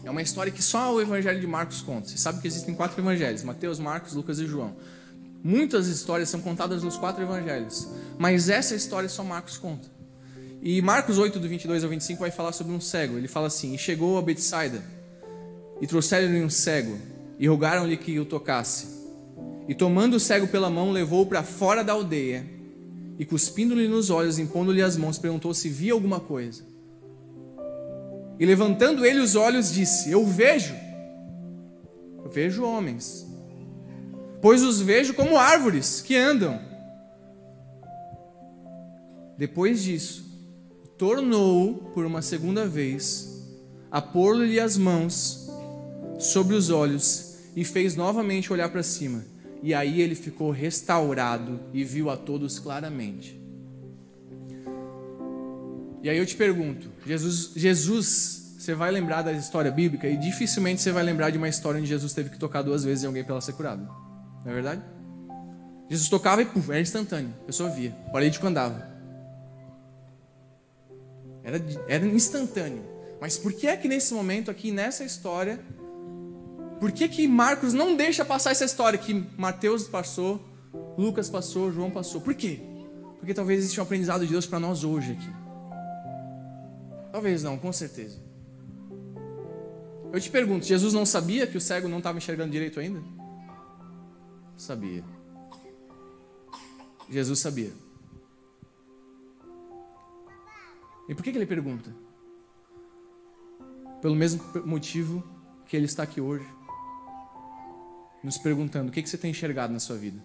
É 0.03 0.11
uma 0.11 0.21
história 0.21 0.51
que 0.51 0.61
só 0.61 0.93
o 0.93 0.99
Evangelho 0.99 1.39
de 1.39 1.47
Marcos 1.47 1.81
conta. 1.81 2.09
Você 2.09 2.17
sabe 2.17 2.41
que 2.41 2.47
existem 2.49 2.75
quatro 2.75 2.99
evangelhos: 2.99 3.43
Mateus, 3.43 3.79
Marcos, 3.79 4.11
Lucas 4.11 4.37
e 4.39 4.45
João. 4.45 4.75
Muitas 5.41 5.87
histórias 5.87 6.27
são 6.27 6.41
contadas 6.41 6.83
nos 6.83 6.97
quatro 6.97 7.23
evangelhos, 7.23 7.87
mas 8.17 8.49
essa 8.49 8.75
história 8.75 9.07
só 9.07 9.23
Marcos 9.23 9.57
conta. 9.57 9.87
E 10.61 10.81
Marcos 10.81 11.17
8, 11.17 11.39
do 11.39 11.47
22 11.47 11.85
ao 11.85 11.89
25, 11.89 12.19
vai 12.19 12.29
falar 12.29 12.51
sobre 12.51 12.73
um 12.73 12.81
cego. 12.81 13.17
Ele 13.17 13.29
fala 13.29 13.47
assim: 13.47 13.73
E 13.73 13.77
chegou 13.77 14.17
a 14.17 14.21
Betsaida, 14.21 14.83
e 15.79 15.87
trouxeram-lhe 15.87 16.43
um 16.43 16.49
cego, 16.49 16.99
e 17.39 17.47
rogaram-lhe 17.47 17.95
que 17.95 18.19
o 18.19 18.25
tocasse. 18.25 18.85
E 19.65 19.73
tomando 19.73 20.15
o 20.15 20.19
cego 20.19 20.45
pela 20.45 20.69
mão, 20.69 20.91
levou-o 20.91 21.25
para 21.25 21.41
fora 21.41 21.85
da 21.85 21.93
aldeia, 21.93 22.45
e 23.17 23.25
cuspindo-lhe 23.25 23.87
nos 23.87 24.09
olhos, 24.09 24.39
impondo-lhe 24.39 24.81
as 24.81 24.97
mãos, 24.97 25.17
perguntou 25.17 25.53
se 25.53 25.69
via 25.69 25.93
alguma 25.93 26.19
coisa. 26.19 26.63
E 28.39 28.45
levantando 28.45 29.05
ele 29.05 29.19
os 29.19 29.35
olhos, 29.35 29.71
disse: 29.71 30.11
Eu 30.11 30.25
vejo, 30.25 30.75
eu 32.23 32.29
vejo 32.29 32.63
homens, 32.63 33.25
pois 34.41 34.61
os 34.61 34.81
vejo 34.81 35.13
como 35.13 35.37
árvores 35.37 36.01
que 36.01 36.15
andam. 36.15 36.59
Depois 39.37 39.83
disso, 39.83 40.25
tornou 40.97 41.75
por 41.93 42.05
uma 42.05 42.21
segunda 42.21 42.65
vez 42.65 43.35
a 43.91 44.01
pôr-lhe 44.01 44.59
as 44.59 44.77
mãos 44.77 45.49
sobre 46.19 46.55
os 46.55 46.69
olhos 46.69 47.37
e 47.55 47.63
fez 47.63 47.95
novamente 47.95 48.51
olhar 48.51 48.69
para 48.69 48.83
cima. 48.83 49.23
E 49.61 49.73
aí 49.73 50.01
ele 50.01 50.15
ficou 50.15 50.51
restaurado 50.51 51.59
e 51.73 51.83
viu 51.83 52.09
a 52.09 52.17
todos 52.17 52.59
claramente. 52.59 53.39
E 56.03 56.09
aí 56.09 56.17
eu 56.17 56.25
te 56.25 56.35
pergunto, 56.35 56.87
Jesus, 57.05 57.51
Jesus, 57.55 58.55
você 58.59 58.75
vai 58.75 58.91
lembrar 58.91 59.23
da 59.23 59.33
história 59.33 59.71
bíblica 59.71 60.07
e 60.07 60.15
dificilmente 60.17 60.81
você 60.81 60.91
vai 60.91 61.03
lembrar 61.03 61.31
de 61.31 61.37
uma 61.37 61.49
história 61.49 61.79
onde 61.79 61.89
Jesus 61.89 62.13
teve 62.13 62.29
que 62.29 62.37
tocar 62.37 62.61
duas 62.61 62.83
vezes 62.83 63.03
em 63.03 63.07
alguém 63.07 63.23
para 63.23 63.33
ela 63.33 63.41
ser 63.41 63.53
curada. 63.53 63.83
Não 64.43 64.51
é 64.51 64.53
verdade? 64.53 64.81
Jesus 65.89 66.09
tocava 66.09 66.41
e 66.41 66.45
puf, 66.45 66.69
era 66.69 66.79
instantâneo. 66.79 67.33
A 67.41 67.45
pessoa 67.45 67.69
via. 67.69 67.91
Paralítico 68.11 68.45
andava. 68.45 68.87
Era, 71.43 71.61
era 71.87 72.05
instantâneo. 72.05 72.83
Mas 73.21 73.37
por 73.37 73.53
que 73.53 73.67
é 73.67 73.77
que 73.77 73.87
nesse 73.87 74.13
momento 74.13 74.49
aqui, 74.51 74.71
nessa 74.71 75.03
história, 75.03 75.59
por 76.79 76.91
que, 76.91 77.07
que 77.07 77.27
Marcos 77.27 77.73
não 77.73 77.95
deixa 77.95 78.25
passar 78.25 78.51
essa 78.51 78.65
história 78.65 78.99
que 78.99 79.13
Mateus 79.37 79.87
passou, 79.87 80.41
Lucas 80.97 81.29
passou, 81.29 81.71
João 81.71 81.89
passou? 81.89 82.21
Por 82.21 82.33
quê? 82.33 82.59
Porque 83.17 83.33
talvez 83.33 83.59
exista 83.59 83.81
um 83.81 83.83
aprendizado 83.83 84.25
de 84.25 84.31
Deus 84.31 84.45
para 84.45 84.59
nós 84.59 84.83
hoje 84.83 85.13
aqui. 85.13 85.29
Talvez 87.11 87.43
não, 87.43 87.57
com 87.57 87.71
certeza. 87.71 88.19
Eu 90.11 90.19
te 90.19 90.29
pergunto, 90.29 90.65
Jesus 90.65 90.93
não 90.93 91.05
sabia 91.05 91.47
que 91.47 91.57
o 91.57 91.61
cego 91.61 91.87
não 91.87 91.97
estava 91.97 92.17
enxergando 92.17 92.51
direito 92.51 92.79
ainda? 92.79 93.01
Sabia. 94.57 95.03
Jesus 97.09 97.39
sabia. 97.39 97.71
E 101.07 101.13
por 101.13 101.23
que, 101.23 101.31
que 101.31 101.37
ele 101.37 101.45
pergunta? 101.45 101.93
Pelo 104.01 104.15
mesmo 104.15 104.43
motivo 104.65 105.23
que 105.65 105.75
ele 105.75 105.85
está 105.85 106.03
aqui 106.03 106.19
hoje, 106.19 106.47
nos 108.25 108.39
perguntando: 108.39 108.89
o 108.89 108.91
que, 108.91 109.07
você 109.07 109.17
tem 109.17 109.31
enxergado 109.31 109.71
na 109.71 109.79
sua 109.79 109.95
vida? 109.95 110.19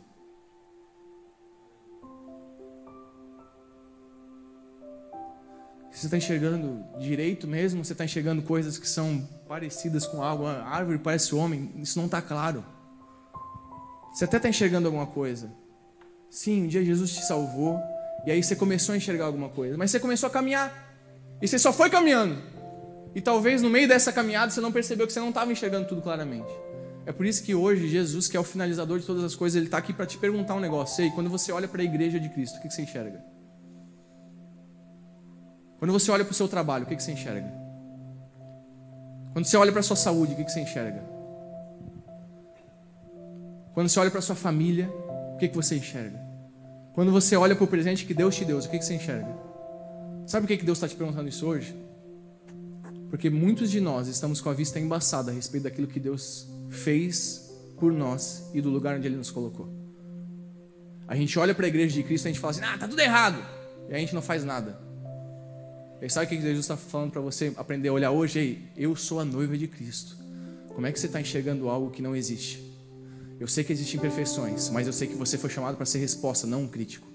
Você 5.92 6.07
está 6.07 6.16
enxergando 6.16 6.82
direito 6.98 7.46
mesmo? 7.46 7.84
Você 7.84 7.92
está 7.92 8.07
enxergando 8.07 8.40
coisas 8.40 8.78
que 8.78 8.88
são 8.88 9.28
parecidas 9.46 10.07
com 10.07 10.22
algo? 10.22 10.46
A 10.46 10.64
árvore 10.64 10.98
parece 10.98 11.34
homem? 11.34 11.70
Isso 11.76 11.98
não 11.98 12.07
está 12.07 12.22
claro. 12.22 12.64
Você 14.11 14.24
até 14.24 14.38
está 14.38 14.48
enxergando 14.48 14.88
alguma 14.88 15.07
coisa. 15.07 15.53
Sim, 16.30 16.64
um 16.64 16.66
dia 16.68 16.82
Jesus 16.82 17.12
te 17.12 17.22
salvou. 17.22 17.78
E 18.24 18.30
aí 18.30 18.42
você 18.42 18.57
começou 18.57 18.94
a 18.94 18.96
enxergar 18.96 19.26
alguma 19.26 19.51
coisa. 19.51 19.76
Mas 19.76 19.90
você 19.90 20.01
começou 20.01 20.28
a 20.28 20.30
caminhar. 20.30 20.72
E 21.42 21.46
você 21.46 21.59
só 21.59 21.70
foi 21.72 21.90
caminhando. 21.90 22.40
E 23.14 23.20
talvez 23.20 23.61
no 23.61 23.68
meio 23.68 23.88
dessa 23.88 24.11
caminhada 24.11 24.51
você 24.51 24.61
não 24.61 24.72
percebeu 24.72 25.07
que 25.07 25.12
você 25.12 25.20
não 25.20 25.30
estava 25.30 25.53
enxergando 25.53 25.86
tudo 25.86 26.01
claramente. 26.01 26.51
É 27.11 27.12
por 27.12 27.26
isso 27.26 27.42
que 27.42 27.56
hoje 27.56 27.88
Jesus, 27.88 28.28
que 28.28 28.36
é 28.36 28.40
o 28.40 28.44
finalizador 28.44 29.00
de 29.00 29.04
todas 29.04 29.24
as 29.24 29.34
coisas, 29.34 29.56
ele 29.56 29.64
está 29.64 29.78
aqui 29.78 29.92
para 29.92 30.06
te 30.06 30.16
perguntar 30.16 30.54
um 30.54 30.61
negócio. 30.61 31.02
Ei, 31.02 31.11
quando 31.11 31.28
você 31.28 31.50
olha 31.50 31.66
para 31.66 31.82
a 31.82 31.84
igreja 31.84 32.20
de 32.20 32.28
Cristo, 32.28 32.58
o 32.58 32.62
que 32.62 32.70
você 32.70 32.82
enxerga? 32.82 33.20
Quando 35.80 35.90
você 35.90 36.08
olha 36.12 36.24
para 36.24 36.30
o 36.30 36.34
seu 36.34 36.46
trabalho, 36.46 36.84
o 36.84 36.86
que, 36.86 36.94
que 36.94 37.02
você 37.02 37.11
enxerga? 37.11 37.52
Quando 39.32 39.44
você 39.44 39.56
olha 39.56 39.72
para 39.72 39.80
a 39.80 39.82
sua 39.82 39.96
saúde, 39.96 40.34
o 40.34 40.36
que, 40.36 40.44
que 40.44 40.52
você 40.52 40.61
enxerga? 40.61 41.02
Quando 43.74 43.88
você 43.88 43.98
olha 43.98 44.11
para 44.11 44.20
a 44.20 44.22
sua 44.22 44.36
família, 44.36 44.88
o 45.34 45.36
que, 45.36 45.48
que 45.48 45.56
você 45.56 45.78
enxerga? 45.78 46.20
Quando 46.92 47.11
você 47.11 47.34
olha 47.34 47.56
para 47.56 47.64
o 47.64 47.66
presente 47.66 48.06
que 48.06 48.14
Deus 48.14 48.36
te 48.36 48.44
deu, 48.44 48.58
o 48.58 48.62
que, 48.62 48.78
que 48.78 48.84
você 48.84 48.94
enxerga? 48.94 49.36
Sabe 50.28 50.46
por 50.46 50.52
que, 50.52 50.58
que 50.58 50.64
Deus 50.64 50.78
está 50.78 50.86
te 50.86 50.94
perguntando 50.94 51.28
isso 51.28 51.44
hoje? 51.44 51.74
Porque 53.08 53.28
muitos 53.28 53.68
de 53.68 53.80
nós 53.80 54.06
estamos 54.06 54.40
com 54.40 54.48
a 54.48 54.54
vista 54.54 54.78
embaçada 54.78 55.32
a 55.32 55.34
respeito 55.34 55.64
daquilo 55.64 55.88
que 55.88 55.98
Deus 55.98 56.59
fez 56.70 57.50
por 57.78 57.92
nós 57.92 58.48
e 58.54 58.60
do 58.60 58.70
lugar 58.70 58.96
onde 58.96 59.06
Ele 59.06 59.16
nos 59.16 59.30
colocou. 59.30 59.68
A 61.06 61.16
gente 61.16 61.38
olha 61.38 61.54
para 61.54 61.66
a 61.66 61.68
igreja 61.68 61.92
de 61.92 62.02
Cristo 62.02 62.26
e 62.26 62.28
a 62.28 62.32
gente 62.32 62.40
fala 62.40 62.52
assim: 62.52 62.62
ah, 62.62 62.78
tá 62.78 62.86
tudo 62.86 63.00
errado. 63.00 63.44
E 63.88 63.94
a 63.94 63.98
gente 63.98 64.14
não 64.14 64.22
faz 64.22 64.44
nada. 64.44 64.78
E 66.00 66.08
sabe 66.08 66.26
o 66.26 66.28
que 66.28 66.40
Jesus 66.40 66.60
está 66.60 66.76
falando 66.76 67.10
para 67.10 67.20
você 67.20 67.52
aprender 67.56 67.88
a 67.88 67.92
olhar 67.92 68.10
hoje? 68.10 68.38
Ei, 68.38 68.62
eu 68.76 68.96
sou 68.96 69.20
a 69.20 69.24
noiva 69.24 69.58
de 69.58 69.66
Cristo. 69.66 70.16
Como 70.68 70.86
é 70.86 70.92
que 70.92 70.98
você 70.98 71.06
está 71.06 71.20
enxergando 71.20 71.68
algo 71.68 71.90
que 71.90 72.00
não 72.00 72.14
existe? 72.16 72.64
Eu 73.38 73.48
sei 73.48 73.64
que 73.64 73.72
existem 73.72 73.96
imperfeições, 73.96 74.70
mas 74.70 74.86
eu 74.86 74.92
sei 74.92 75.08
que 75.08 75.14
você 75.14 75.36
foi 75.36 75.50
chamado 75.50 75.76
para 75.76 75.84
ser 75.84 75.98
resposta, 75.98 76.46
não 76.46 76.62
um 76.62 76.68
crítico. 76.68 77.06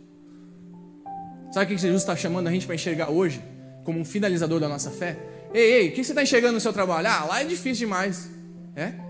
Sabe 1.51 1.65
o 1.65 1.67
que 1.69 1.81
Jesus 1.81 2.01
está 2.01 2.15
chamando 2.15 2.47
a 2.47 2.51
gente 2.51 2.65
para 2.65 2.75
enxergar 2.75 3.09
hoje? 3.09 3.41
Como 3.83 3.99
um 3.99 4.05
finalizador 4.05 4.59
da 4.59 4.67
nossa 4.67 4.91
fé? 4.91 5.17
Ei, 5.53 5.71
ei, 5.71 5.89
o 5.89 5.91
que 5.93 6.03
você 6.03 6.11
está 6.11 6.21
enxergando 6.21 6.53
no 6.53 6.59
seu 6.59 6.73
trabalho? 6.73 7.07
Ah, 7.07 7.25
lá 7.25 7.41
é 7.41 7.45
difícil 7.45 7.87
demais. 7.87 8.29
É? 8.75 9.04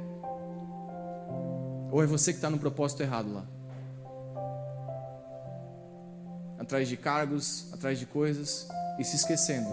Ou 1.95 2.03
é 2.03 2.05
você 2.05 2.33
que 2.33 2.39
está 2.39 2.49
no 2.49 2.59
propósito 2.59 3.03
errado 3.03 3.31
lá? 3.33 3.45
Atrás 6.59 6.89
de 6.89 6.97
cargos, 6.97 7.71
atrás 7.71 7.97
de 7.97 8.05
coisas, 8.05 8.67
e 8.99 9.03
se 9.05 9.15
esquecendo 9.15 9.69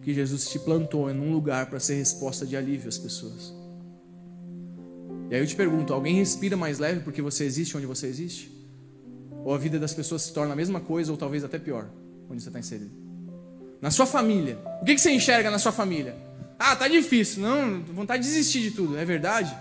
que 0.00 0.14
Jesus 0.14 0.48
te 0.48 0.60
plantou 0.60 1.10
em 1.10 1.18
um 1.18 1.32
lugar 1.32 1.66
para 1.66 1.80
ser 1.80 1.96
resposta 1.96 2.46
de 2.46 2.56
alívio 2.56 2.88
às 2.88 2.98
pessoas. 2.98 3.52
E 5.28 5.34
aí 5.34 5.40
eu 5.40 5.46
te 5.46 5.56
pergunto: 5.56 5.92
alguém 5.92 6.14
respira 6.14 6.56
mais 6.56 6.78
leve 6.78 7.00
porque 7.00 7.20
você 7.20 7.44
existe 7.44 7.76
onde 7.76 7.86
você 7.86 8.06
existe? 8.06 8.56
Ou 9.44 9.52
a 9.52 9.58
vida 9.58 9.76
das 9.76 9.92
pessoas 9.92 10.22
se 10.22 10.32
torna 10.32 10.52
a 10.52 10.56
mesma 10.56 10.78
coisa, 10.78 11.10
ou 11.10 11.18
talvez 11.18 11.42
até 11.42 11.58
pior, 11.58 11.90
onde 12.30 12.40
você 12.40 12.48
está 12.48 12.60
inserido? 12.60 12.92
Na 13.80 13.90
sua 13.90 14.06
família, 14.06 14.56
o 14.80 14.84
que 14.84 14.96
você 14.96 15.10
enxerga 15.10 15.50
na 15.50 15.58
sua 15.58 15.72
família? 15.72 16.14
Ah, 16.58 16.76
tá 16.76 16.88
difícil, 16.88 17.42
não, 17.42 17.82
vontade 17.82 18.22
de 18.22 18.28
desistir 18.28 18.62
de 18.62 18.70
tudo, 18.70 18.96
é 18.96 19.04
verdade? 19.04 19.54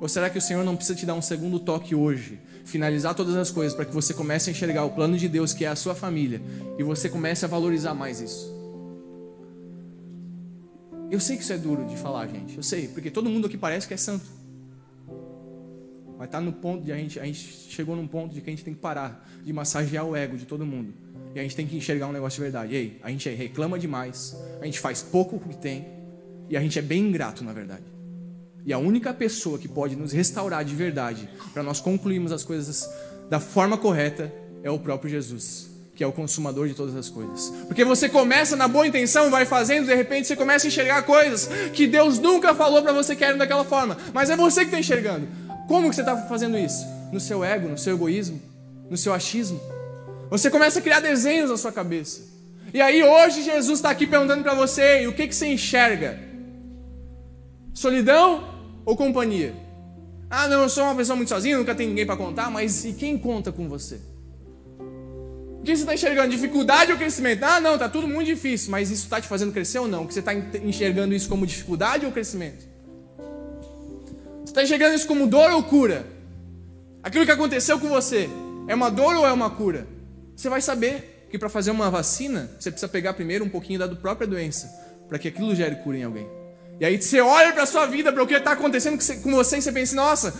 Ou 0.00 0.08
será 0.08 0.28
que 0.28 0.38
o 0.38 0.42
Senhor 0.42 0.64
não 0.64 0.76
precisa 0.76 0.98
te 0.98 1.06
dar 1.06 1.14
um 1.14 1.22
segundo 1.22 1.58
toque 1.58 1.94
hoje 1.94 2.38
finalizar 2.66 3.14
todas 3.14 3.36
as 3.36 3.50
coisas 3.50 3.74
para 3.74 3.84
que 3.84 3.94
você 3.94 4.12
comece 4.12 4.50
a 4.50 4.52
enxergar 4.52 4.84
o 4.84 4.90
plano 4.90 5.16
de 5.16 5.28
Deus 5.28 5.54
que 5.54 5.64
é 5.64 5.68
a 5.68 5.76
sua 5.76 5.94
família 5.94 6.42
e 6.76 6.82
você 6.82 7.08
comece 7.08 7.44
a 7.44 7.48
valorizar 7.48 7.94
mais 7.94 8.20
isso. 8.20 8.54
Eu 11.08 11.20
sei 11.20 11.36
que 11.36 11.44
isso 11.44 11.52
é 11.52 11.56
duro 11.56 11.86
de 11.86 11.96
falar, 11.96 12.26
gente. 12.26 12.56
Eu 12.56 12.64
sei, 12.64 12.88
porque 12.88 13.10
todo 13.10 13.30
mundo 13.30 13.46
aqui 13.46 13.56
parece 13.56 13.86
que 13.86 13.94
é 13.94 13.96
santo. 13.96 14.26
Mas 16.18 16.28
tá 16.28 16.40
no 16.40 16.52
ponto 16.52 16.82
de 16.82 16.90
a 16.90 16.96
gente, 16.96 17.20
a 17.20 17.24
gente 17.24 17.38
chegou 17.38 17.94
num 17.94 18.08
ponto 18.08 18.34
de 18.34 18.40
que 18.40 18.50
a 18.50 18.52
gente 18.52 18.64
tem 18.64 18.74
que 18.74 18.80
parar 18.80 19.28
de 19.44 19.52
massagear 19.52 20.04
o 20.04 20.16
ego 20.16 20.36
de 20.36 20.44
todo 20.44 20.66
mundo. 20.66 20.92
E 21.34 21.38
a 21.38 21.42
gente 21.42 21.54
tem 21.54 21.66
que 21.66 21.76
enxergar 21.76 22.08
um 22.08 22.12
negócio 22.12 22.36
de 22.36 22.42
verdade. 22.42 22.74
E 22.74 22.76
aí, 22.76 23.00
a 23.02 23.10
gente 23.10 23.28
reclama 23.28 23.78
demais, 23.78 24.36
a 24.60 24.64
gente 24.64 24.80
faz 24.80 25.02
pouco 25.02 25.36
o 25.36 25.40
que 25.40 25.56
tem, 25.56 25.86
e 26.48 26.56
a 26.56 26.60
gente 26.60 26.78
é 26.78 26.82
bem 26.82 27.08
ingrato, 27.08 27.44
na 27.44 27.52
verdade. 27.52 27.84
E 28.64 28.72
a 28.72 28.78
única 28.78 29.14
pessoa 29.14 29.58
que 29.58 29.68
pode 29.68 29.94
nos 29.94 30.12
restaurar 30.12 30.64
de 30.64 30.74
verdade, 30.74 31.28
para 31.54 31.62
nós 31.62 31.80
concluirmos 31.80 32.32
as 32.32 32.42
coisas 32.42 32.90
da 33.30 33.38
forma 33.38 33.78
correta, 33.78 34.32
é 34.62 34.70
o 34.70 34.78
próprio 34.78 35.08
Jesus, 35.08 35.70
que 35.94 36.02
é 36.02 36.06
o 36.06 36.12
consumador 36.12 36.66
de 36.66 36.74
todas 36.74 36.96
as 36.96 37.08
coisas. 37.08 37.52
Porque 37.68 37.84
você 37.84 38.08
começa 38.08 38.56
na 38.56 38.66
boa 38.66 38.84
intenção, 38.84 39.30
vai 39.30 39.44
fazendo, 39.44 39.86
de 39.86 39.94
repente 39.94 40.26
você 40.26 40.34
começa 40.34 40.66
a 40.66 40.68
enxergar 40.68 41.02
coisas 41.02 41.48
que 41.72 41.86
Deus 41.86 42.18
nunca 42.18 42.54
falou 42.54 42.82
para 42.82 42.92
você 42.92 43.14
que 43.14 43.24
eram 43.24 43.38
daquela 43.38 43.64
forma, 43.64 43.96
mas 44.12 44.30
é 44.30 44.36
você 44.36 44.60
que 44.60 44.66
está 44.66 44.80
enxergando. 44.80 45.28
Como 45.68 45.88
que 45.88 45.94
você 45.94 46.02
está 46.02 46.16
fazendo 46.16 46.58
isso? 46.58 46.84
No 47.12 47.20
seu 47.20 47.44
ego, 47.44 47.68
no 47.68 47.78
seu 47.78 47.94
egoísmo, 47.94 48.40
no 48.90 48.96
seu 48.96 49.12
achismo. 49.14 49.60
Você 50.28 50.50
começa 50.50 50.80
a 50.80 50.82
criar 50.82 50.98
desenhos 50.98 51.50
na 51.50 51.56
sua 51.56 51.70
cabeça. 51.70 52.20
E 52.74 52.80
aí 52.80 53.02
hoje 53.02 53.42
Jesus 53.42 53.78
está 53.78 53.90
aqui 53.90 54.08
perguntando 54.08 54.42
para 54.42 54.54
você, 54.54 55.02
e 55.04 55.06
o 55.06 55.12
que, 55.12 55.28
que 55.28 55.34
você 55.34 55.46
enxerga? 55.46 56.18
Solidão 57.76 58.42
ou 58.86 58.96
companhia? 58.96 59.54
Ah, 60.30 60.48
não, 60.48 60.62
eu 60.62 60.68
sou 60.68 60.82
uma 60.82 60.94
pessoa 60.94 61.14
muito 61.14 61.28
sozinha, 61.28 61.58
nunca 61.58 61.74
tem 61.74 61.86
ninguém 61.86 62.06
para 62.06 62.16
contar, 62.16 62.50
mas 62.50 62.86
e 62.86 62.94
quem 62.94 63.18
conta 63.18 63.52
com 63.52 63.68
você? 63.68 64.00
O 65.60 65.62
que 65.62 65.76
você 65.76 65.82
está 65.82 65.92
enxergando? 65.92 66.30
Dificuldade 66.30 66.90
ou 66.90 66.96
crescimento? 66.96 67.44
Ah, 67.44 67.60
não, 67.60 67.76
tá 67.76 67.86
tudo 67.86 68.08
muito 68.08 68.28
difícil, 68.28 68.70
mas 68.70 68.90
isso 68.90 69.04
está 69.04 69.20
te 69.20 69.28
fazendo 69.28 69.52
crescer 69.52 69.78
ou 69.78 69.86
não? 69.86 70.06
Que 70.06 70.14
você 70.14 70.20
está 70.20 70.32
enxergando 70.34 71.14
isso 71.14 71.28
como 71.28 71.46
dificuldade 71.46 72.06
ou 72.06 72.12
crescimento? 72.12 72.66
Você 74.38 74.52
está 74.52 74.62
enxergando 74.62 74.94
isso 74.94 75.06
como 75.06 75.26
dor 75.26 75.50
ou 75.50 75.62
cura? 75.62 76.06
Aquilo 77.02 77.26
que 77.26 77.30
aconteceu 77.30 77.78
com 77.78 77.88
você 77.88 78.26
é 78.68 78.74
uma 78.74 78.90
dor 78.90 79.16
ou 79.16 79.26
é 79.26 79.32
uma 79.32 79.50
cura? 79.50 79.86
Você 80.34 80.48
vai 80.48 80.62
saber 80.62 81.26
que 81.30 81.38
para 81.38 81.50
fazer 81.50 81.72
uma 81.72 81.90
vacina, 81.90 82.50
você 82.58 82.70
precisa 82.70 82.88
pegar 82.88 83.12
primeiro 83.12 83.44
um 83.44 83.50
pouquinho 83.50 83.78
da 83.78 83.86
própria 83.86 84.26
doença, 84.26 84.66
para 85.06 85.18
que 85.18 85.28
aquilo 85.28 85.54
gere 85.54 85.76
cura 85.76 85.98
em 85.98 86.04
alguém. 86.04 86.45
E 86.78 86.84
aí 86.84 87.00
você 87.00 87.20
olha 87.20 87.52
para 87.52 87.64
sua 87.64 87.86
vida, 87.86 88.12
para 88.12 88.22
o 88.22 88.26
que 88.26 88.34
está 88.34 88.52
acontecendo 88.52 88.98
com 89.22 89.30
você, 89.34 89.56
e 89.56 89.62
você 89.62 89.72
pensa, 89.72 89.96
nossa, 89.96 90.34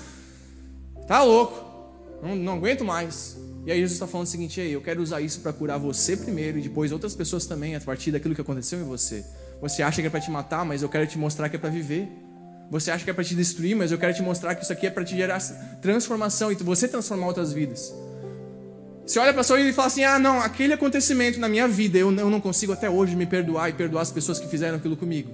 tá 1.07 1.23
louco, 1.23 1.65
não, 2.23 2.37
não 2.37 2.55
aguento 2.55 2.85
mais. 2.85 3.37
E 3.65 3.73
aí 3.73 3.79
Jesus 3.81 3.95
está 3.95 4.07
falando 4.07 4.27
o 4.27 4.31
seguinte, 4.31 4.61
aí, 4.61 4.73
eu 4.73 4.81
quero 4.81 5.03
usar 5.03 5.21
isso 5.21 5.41
para 5.41 5.53
curar 5.53 5.79
você 5.79 6.17
primeiro, 6.17 6.59
e 6.59 6.63
depois 6.63 6.93
outras 6.93 7.15
pessoas 7.15 7.47
também, 7.47 7.75
a 7.75 7.81
partir 7.81 8.13
daquilo 8.13 8.35
que 8.35 8.41
aconteceu 8.41 8.79
em 8.79 8.85
você. 8.85 9.25
Você 9.61 9.83
acha 9.83 10.01
que 10.01 10.07
é 10.07 10.11
para 10.11 10.21
te 10.21 10.31
matar, 10.31 10.65
mas 10.65 10.83
eu 10.83 10.89
quero 10.89 11.07
te 11.07 11.19
mostrar 11.19 11.49
que 11.49 11.57
é 11.57 11.59
para 11.59 11.71
viver. 11.71 12.07
Você 12.71 12.91
acha 12.91 13.05
que 13.05 13.11
é 13.11 13.15
para 13.15 13.25
te 13.25 13.35
destruir, 13.35 13.75
mas 13.75 13.91
eu 13.91 13.99
quero 13.99 14.13
te 14.15 14.23
mostrar 14.23 14.55
que 14.55 14.63
isso 14.63 14.73
aqui 14.73 14.87
é 14.87 14.91
para 14.91 15.05
te 15.05 15.17
gerar 15.17 15.41
transformação 15.81 16.53
e 16.53 16.55
você 16.57 16.87
transformar 16.87 17.29
outras 17.29 17.53
vidas. 17.53 17.95
Você 19.07 19.19
olha 19.21 19.33
para 19.33 19.43
sua 19.43 19.57
vida 19.57 19.69
e 19.69 19.73
fala 19.73 19.87
assim: 19.87 20.05
ah, 20.05 20.19
não, 20.19 20.41
aquele 20.41 20.75
acontecimento 20.75 21.39
na 21.39 21.49
minha 21.49 21.67
vida, 21.67 21.97
eu 21.97 22.11
não 22.11 22.41
consigo 22.41 22.73
até 22.73 22.91
hoje 22.91 23.15
me 23.17 23.25
perdoar 23.25 23.71
e 23.71 23.73
perdoar 23.73 24.03
as 24.03 24.11
pessoas 24.11 24.39
que 24.39 24.49
fizeram 24.49 24.77
aquilo 24.77 24.97
comigo. 24.97 25.31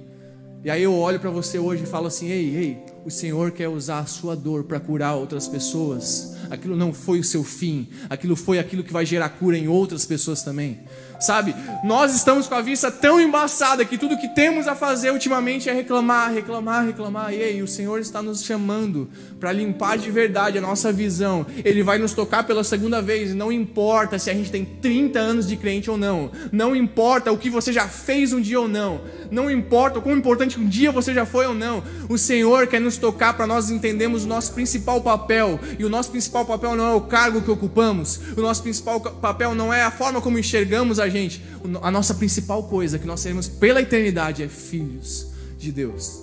E 0.65 0.71
aí 0.71 0.85
eu 0.85 0.95
olho 0.95 1.19
para 1.19 1.31
você 1.31 1.59
hoje 1.59 1.83
e 1.83 1.87
falo 1.87 2.07
assim: 2.07 2.29
ei, 2.29 2.57
ei, 2.57 2.85
o 3.05 3.11
Senhor 3.11 3.51
quer 3.51 3.69
usar 3.69 3.99
a 3.99 4.07
sua 4.07 4.37
dor 4.37 4.63
para 4.63 4.79
curar 4.79 5.17
outras 5.17 5.49
pessoas. 5.49 6.37
Aquilo 6.53 6.77
não 6.77 6.93
foi 6.93 7.19
o 7.19 7.25
seu 7.25 7.43
fim, 7.43 7.89
aquilo 8.11 8.37
foi 8.37 8.59
aquilo 8.59 8.85
que 8.85 8.93
vai 8.93 9.07
gerar 9.07 9.31
cura 9.31 9.57
em 9.57 9.69
outras 9.69 10.05
pessoas 10.05 10.43
também. 10.43 10.81
Sabe? 11.19 11.55
Nós 11.85 12.15
estamos 12.15 12.49
com 12.49 12.55
a 12.57 12.61
vista 12.61 12.91
tão 12.91 13.21
embaçada 13.21 13.85
que 13.85 13.97
tudo 13.97 14.19
que 14.19 14.29
temos 14.29 14.67
a 14.67 14.75
fazer 14.75 15.13
ultimamente 15.13 15.71
é 15.71 15.73
reclamar, 15.73 16.33
reclamar, 16.33 16.85
reclamar. 16.85 17.33
E 17.33 17.41
aí, 17.41 17.63
o 17.63 17.69
Senhor 17.69 18.01
está 18.01 18.21
nos 18.21 18.43
chamando 18.43 19.09
para 19.39 19.53
limpar 19.53 19.97
de 19.97 20.11
verdade 20.11 20.59
a 20.59 20.61
nossa 20.61 20.93
visão. 20.93 21.47
Ele 21.65 21.83
vai 21.83 21.97
nos 21.97 22.13
tocar 22.13 22.43
pela 22.43 22.65
segunda 22.65 23.01
vez, 23.01 23.35
não 23.35 23.53
importa 23.53 24.19
se 24.19 24.31
a 24.31 24.35
gente 24.35 24.51
tem 24.51 24.65
30 24.65 25.19
anos 25.21 25.47
de 25.47 25.57
crente 25.57 25.89
ou 25.89 25.97
não. 25.97 26.33
Não 26.51 26.75
importa 26.75 27.31
o 27.31 27.39
que 27.39 27.49
você 27.49 27.73
já 27.73 27.87
fez 27.87 28.33
um 28.33 28.41
dia 28.41 28.61
ou 28.61 28.67
não. 28.67 29.01
Não 29.31 29.49
importa 29.49 30.01
o 30.01 30.03
quão 30.03 30.17
importante 30.17 30.59
um 30.59 30.69
dia 30.69 30.91
você 30.91 31.15
já 31.15 31.25
foi 31.25 31.47
ou 31.47 31.55
não. 31.55 31.85
O 32.09 32.19
Senhor 32.19 32.67
quer 32.67 32.81
nos 32.81 32.97
tocar 32.97 33.35
para 33.35 33.47
nós 33.47 33.71
entendermos 33.71 34.25
o 34.25 34.29
nosso 34.29 34.53
principal 34.53 35.01
papel. 35.01 35.61
E 35.79 35.85
o 35.85 35.89
nosso 35.89 36.11
principal 36.11 36.42
papel 36.45 36.77
não 36.77 36.87
é 36.87 36.95
o 36.95 37.01
cargo 37.03 37.43
que 37.43 37.51
ocupamos. 37.51 38.21
O 38.37 38.41
nosso 38.41 38.63
principal 38.63 39.01
papel 39.01 39.55
não 39.55 39.73
é 39.73 39.83
a 39.83 39.91
forma 39.91 40.21
como 40.21 40.39
enxergamos 40.39 40.99
a 40.99 41.09
gente. 41.09 41.43
A 41.83 41.91
nossa 41.91 42.15
principal 42.15 42.65
coisa 42.65 42.99
que 42.99 43.07
nós 43.07 43.21
seremos 43.21 43.49
pela 43.49 43.81
eternidade 43.81 44.43
é 44.43 44.49
filhos 44.49 45.29
de 45.59 45.73
Deus. 45.73 46.21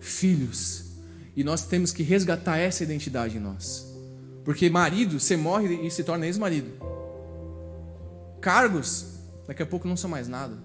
Filhos. 0.00 0.84
E 1.36 1.44
nós 1.44 1.64
temos 1.64 1.92
que 1.92 2.02
resgatar 2.02 2.58
essa 2.58 2.82
identidade 2.82 3.36
em 3.36 3.40
nós. 3.40 3.86
Porque 4.44 4.68
marido, 4.70 5.20
você 5.20 5.36
morre 5.36 5.86
e 5.86 5.90
se 5.90 6.02
torna 6.02 6.26
ex-marido. 6.26 6.72
Cargos, 8.40 9.06
daqui 9.46 9.62
a 9.62 9.66
pouco 9.66 9.86
não 9.86 9.96
são 9.96 10.08
mais 10.08 10.26
nada. 10.26 10.56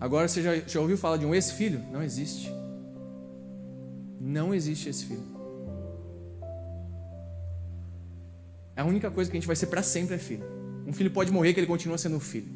Agora 0.00 0.26
você 0.26 0.42
já, 0.42 0.56
já 0.56 0.80
ouviu 0.80 0.96
falar 0.96 1.16
de 1.16 1.26
um 1.26 1.34
ex-filho? 1.34 1.82
Não 1.92 2.02
existe. 2.02 2.52
Não 4.20 4.54
existe 4.54 4.88
esse 4.88 5.04
filho. 5.04 5.37
A 8.78 8.84
única 8.84 9.10
coisa 9.10 9.28
que 9.28 9.36
a 9.36 9.40
gente 9.40 9.46
vai 9.48 9.56
ser 9.56 9.66
para 9.66 9.82
sempre 9.82 10.14
é 10.14 10.18
filho. 10.18 10.44
Um 10.86 10.92
filho 10.92 11.10
pode 11.10 11.32
morrer 11.32 11.52
que 11.52 11.58
ele 11.58 11.66
continua 11.66 11.98
sendo 11.98 12.14
um 12.14 12.20
filho. 12.20 12.46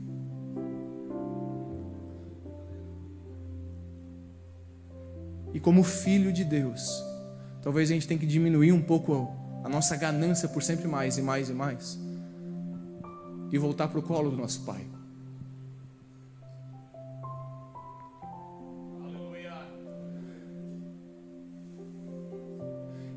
E 5.53 5.59
como 5.59 5.83
filho 5.83 6.33
de 6.33 6.45
Deus, 6.45 7.03
talvez 7.61 7.91
a 7.91 7.95
gente 7.95 8.07
tenha 8.07 8.21
que 8.21 8.25
diminuir 8.25 8.71
um 8.71 8.81
pouco 8.81 9.35
a 9.65 9.69
nossa 9.69 9.97
ganância 9.97 10.49
por 10.49 10.63
sempre 10.63 10.87
mais 10.87 11.19
e 11.19 11.23
mais 11.23 11.51
e 11.51 11.53
mais. 11.53 11.99
E 13.51 13.59
voltar 13.59 13.89
para 13.89 13.99
o 13.99 14.03
colo 14.03 14.31
do 14.31 14.37
nosso 14.37 14.63
Pai. 14.63 14.87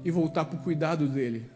e 0.04 0.12
voltar 0.12 0.46
para 0.46 0.60
o 0.60 0.62
cuidado 0.62 1.08
dele. 1.08 1.55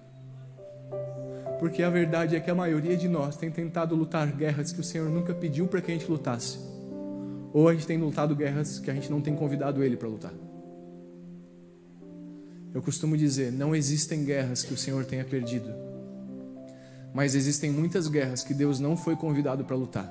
Porque 1.59 1.83
a 1.83 1.89
verdade 1.89 2.37
é 2.37 2.39
que 2.39 2.49
a 2.49 2.55
maioria 2.55 2.95
de 2.95 3.09
nós 3.09 3.35
tem 3.35 3.51
tentado 3.51 3.93
lutar 3.93 4.31
guerras 4.31 4.71
que 4.71 4.79
o 4.79 4.83
Senhor 4.83 5.09
nunca 5.09 5.33
pediu 5.33 5.67
para 5.67 5.81
que 5.81 5.91
a 5.91 5.93
gente 5.93 6.09
lutasse. 6.09 6.57
Ou 7.51 7.67
a 7.67 7.73
gente 7.73 7.85
tem 7.85 7.97
lutado 7.97 8.33
guerras 8.33 8.79
que 8.79 8.89
a 8.89 8.93
gente 8.93 9.11
não 9.11 9.19
tem 9.19 9.35
convidado 9.35 9.83
ele 9.83 9.97
para 9.97 10.07
lutar. 10.07 10.33
Eu 12.73 12.81
costumo 12.81 13.17
dizer: 13.17 13.51
não 13.51 13.75
existem 13.75 14.23
guerras 14.23 14.63
que 14.63 14.73
o 14.73 14.77
Senhor 14.77 15.03
tenha 15.03 15.25
perdido, 15.25 15.73
mas 17.13 17.35
existem 17.35 17.69
muitas 17.69 18.07
guerras 18.07 18.41
que 18.43 18.53
Deus 18.53 18.79
não 18.79 18.95
foi 18.95 19.17
convidado 19.17 19.65
para 19.65 19.75
lutar. 19.75 20.09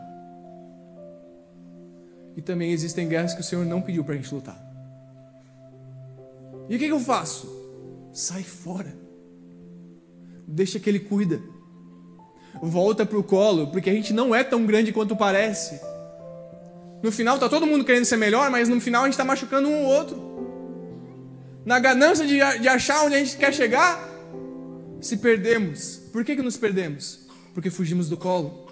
E 2.37 2.43
também 2.43 2.73
existem 2.73 3.09
guerras 3.09 3.33
que 3.33 3.41
o 3.41 3.45
Senhor 3.45 3.65
não 3.65 3.81
pediu 3.81 4.05
para 4.05 4.15
a 4.15 4.17
gente 4.17 4.33
lutar. 4.35 4.61
E 6.69 6.77
o 6.77 6.79
que, 6.79 6.87
que 6.87 6.93
eu 6.93 7.01
faço? 7.01 7.49
Sai 8.13 8.43
fora. 8.43 9.08
Deixa 10.51 10.81
que 10.81 10.89
ele 10.89 10.99
cuida. 10.99 11.43
Volta 12.63 13.05
para 13.05 13.19
o 13.19 13.23
colo, 13.23 13.67
porque 13.67 13.91
a 13.91 13.93
gente 13.93 14.15
não 14.15 14.35
é 14.35 14.43
tão 14.43 14.65
grande 14.65 14.93
quanto 14.93 15.15
parece. 15.15 15.79
No 17.03 17.13
final 17.13 17.39
tá 17.39 17.49
todo 17.49 17.67
mundo 17.67 17.85
querendo 17.85 18.07
ser 18.07 18.17
melhor, 18.17 18.51
mas 18.51 18.69
no 18.69 18.81
final 18.81 19.03
a 19.03 19.05
gente 19.05 19.13
está 19.13 19.25
machucando 19.25 19.69
um 19.69 19.85
ou 19.85 19.93
outro. 19.93 20.29
Na 21.67 21.79
ganância 21.79 22.27
de, 22.27 22.39
de 22.61 22.69
achar 22.69 23.05
onde 23.05 23.17
a 23.17 23.19
gente 23.19 23.37
quer 23.37 23.53
chegar, 23.53 24.09
se 25.03 25.19
perdemos. 25.19 26.01
Por 26.13 26.25
que, 26.25 26.35
que 26.35 26.43
nos 26.43 26.57
perdemos? 26.57 27.27
Porque 27.53 27.69
fugimos 27.69 28.09
do 28.09 28.17
colo. 28.17 28.67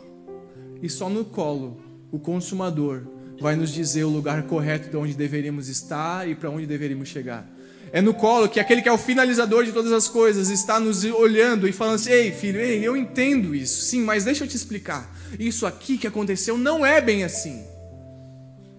E 0.82 0.88
só 0.88 1.10
no 1.10 1.26
colo 1.26 1.78
o 2.10 2.18
consumador 2.18 3.06
vai 3.38 3.54
nos 3.54 3.70
dizer 3.70 4.04
o 4.04 4.08
lugar 4.08 4.44
correto 4.44 4.88
de 4.88 4.96
onde 4.96 5.12
deveríamos 5.12 5.68
estar 5.68 6.26
e 6.26 6.34
para 6.34 6.48
onde 6.48 6.66
deveríamos 6.66 7.08
chegar. 7.08 7.46
É 7.92 8.00
no 8.00 8.12
colo 8.12 8.48
que 8.48 8.60
aquele 8.60 8.82
que 8.82 8.88
é 8.88 8.92
o 8.92 8.98
finalizador 8.98 9.64
de 9.64 9.72
todas 9.72 9.92
as 9.92 10.08
coisas 10.08 10.50
está 10.50 10.80
nos 10.80 11.04
olhando 11.04 11.68
e 11.68 11.72
falando 11.72 11.94
assim: 11.96 12.10
ei, 12.10 12.32
filho, 12.32 12.60
ei, 12.60 12.86
eu 12.86 12.96
entendo 12.96 13.54
isso, 13.54 13.82
sim, 13.82 14.02
mas 14.02 14.24
deixa 14.24 14.44
eu 14.44 14.48
te 14.48 14.56
explicar. 14.56 15.14
Isso 15.38 15.66
aqui 15.66 15.96
que 15.98 16.06
aconteceu 16.06 16.58
não 16.58 16.84
é 16.84 17.00
bem 17.00 17.24
assim. 17.24 17.64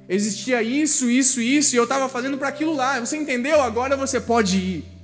Existia 0.09 0.63
isso, 0.63 1.09
isso, 1.09 1.41
isso, 1.41 1.75
e 1.75 1.77
eu 1.77 1.83
estava 1.83 2.07
fazendo 2.07 2.37
para 2.37 2.47
aquilo 2.47 2.73
lá. 2.73 2.99
Você 2.99 3.17
entendeu? 3.17 3.61
Agora 3.61 3.97
você 3.97 4.21
pode 4.21 4.57
ir. 4.57 4.96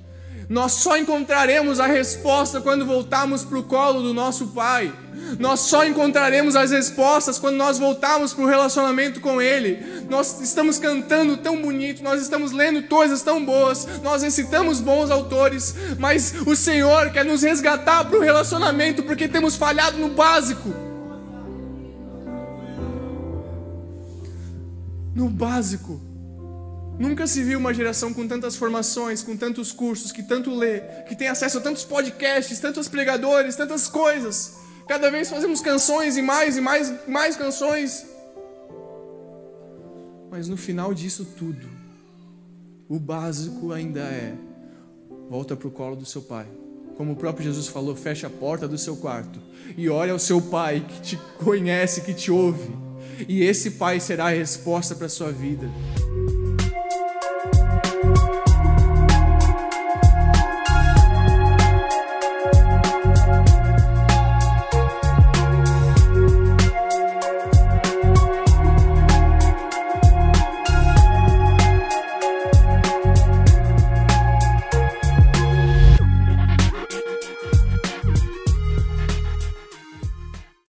Nós 0.48 0.72
só 0.72 0.96
encontraremos 0.96 1.80
a 1.80 1.86
resposta 1.86 2.60
quando 2.60 2.84
voltarmos 2.84 3.44
para 3.44 3.58
o 3.58 3.62
colo 3.62 4.02
do 4.02 4.12
nosso 4.12 4.48
Pai. 4.48 4.92
Nós 5.38 5.60
só 5.60 5.84
encontraremos 5.84 6.54
as 6.54 6.70
respostas 6.70 7.38
quando 7.38 7.56
nós 7.56 7.78
voltarmos 7.78 8.34
para 8.34 8.44
o 8.44 8.46
relacionamento 8.46 9.20
com 9.20 9.40
Ele. 9.40 10.04
Nós 10.08 10.40
estamos 10.40 10.78
cantando 10.78 11.36
tão 11.36 11.60
bonito, 11.60 12.02
nós 12.02 12.20
estamos 12.20 12.52
lendo 12.52 12.82
coisas 12.82 13.22
tão 13.22 13.44
boas, 13.44 13.86
nós 14.02 14.22
recitamos 14.22 14.80
bons 14.80 15.10
autores, 15.10 15.74
mas 15.98 16.34
o 16.46 16.54
Senhor 16.54 17.10
quer 17.10 17.24
nos 17.24 17.42
resgatar 17.42 18.04
para 18.04 18.18
o 18.18 18.22
relacionamento 18.22 19.02
porque 19.02 19.28
temos 19.28 19.56
falhado 19.56 19.98
no 19.98 20.08
básico. 20.08 20.74
No 25.14 25.28
básico. 25.28 26.00
Nunca 26.98 27.26
se 27.26 27.42
viu 27.42 27.58
uma 27.58 27.74
geração 27.74 28.14
com 28.14 28.26
tantas 28.26 28.54
formações, 28.54 29.22
com 29.22 29.36
tantos 29.36 29.72
cursos, 29.72 30.12
que 30.12 30.22
tanto 30.22 30.54
lê, 30.54 30.80
que 31.08 31.16
tem 31.16 31.28
acesso 31.28 31.58
a 31.58 31.60
tantos 31.60 31.84
podcasts, 31.84 32.60
tantos 32.60 32.86
pregadores, 32.86 33.56
tantas 33.56 33.88
coisas. 33.88 34.56
Cada 34.86 35.10
vez 35.10 35.28
fazemos 35.28 35.60
canções 35.60 36.16
e 36.16 36.22
mais 36.22 36.56
e 36.56 36.60
mais, 36.60 36.92
mais 37.08 37.36
canções. 37.36 38.06
Mas 40.30 40.48
no 40.48 40.56
final 40.56 40.94
disso 40.94 41.24
tudo, 41.36 41.66
o 42.88 42.98
básico 42.98 43.72
ainda 43.72 44.00
é: 44.00 44.34
volta 45.28 45.56
para 45.56 45.68
o 45.68 45.70
colo 45.70 45.96
do 45.96 46.06
seu 46.06 46.22
pai. 46.22 46.46
Como 46.96 47.12
o 47.12 47.16
próprio 47.16 47.44
Jesus 47.44 47.66
falou, 47.66 47.96
fecha 47.96 48.28
a 48.28 48.30
porta 48.30 48.68
do 48.68 48.78
seu 48.78 48.96
quarto 48.96 49.40
e 49.76 49.88
olha 49.88 50.12
ao 50.12 50.18
seu 50.18 50.40
pai 50.40 50.86
que 50.86 51.00
te 51.00 51.16
conhece, 51.42 52.02
que 52.02 52.14
te 52.14 52.30
ouve. 52.30 52.70
E 53.28 53.42
esse 53.42 53.72
pai 53.72 53.98
será 53.98 54.26
a 54.26 54.30
resposta 54.30 54.94
para 54.94 55.06
a 55.06 55.10
sua 55.10 55.32
vida. 55.32 55.68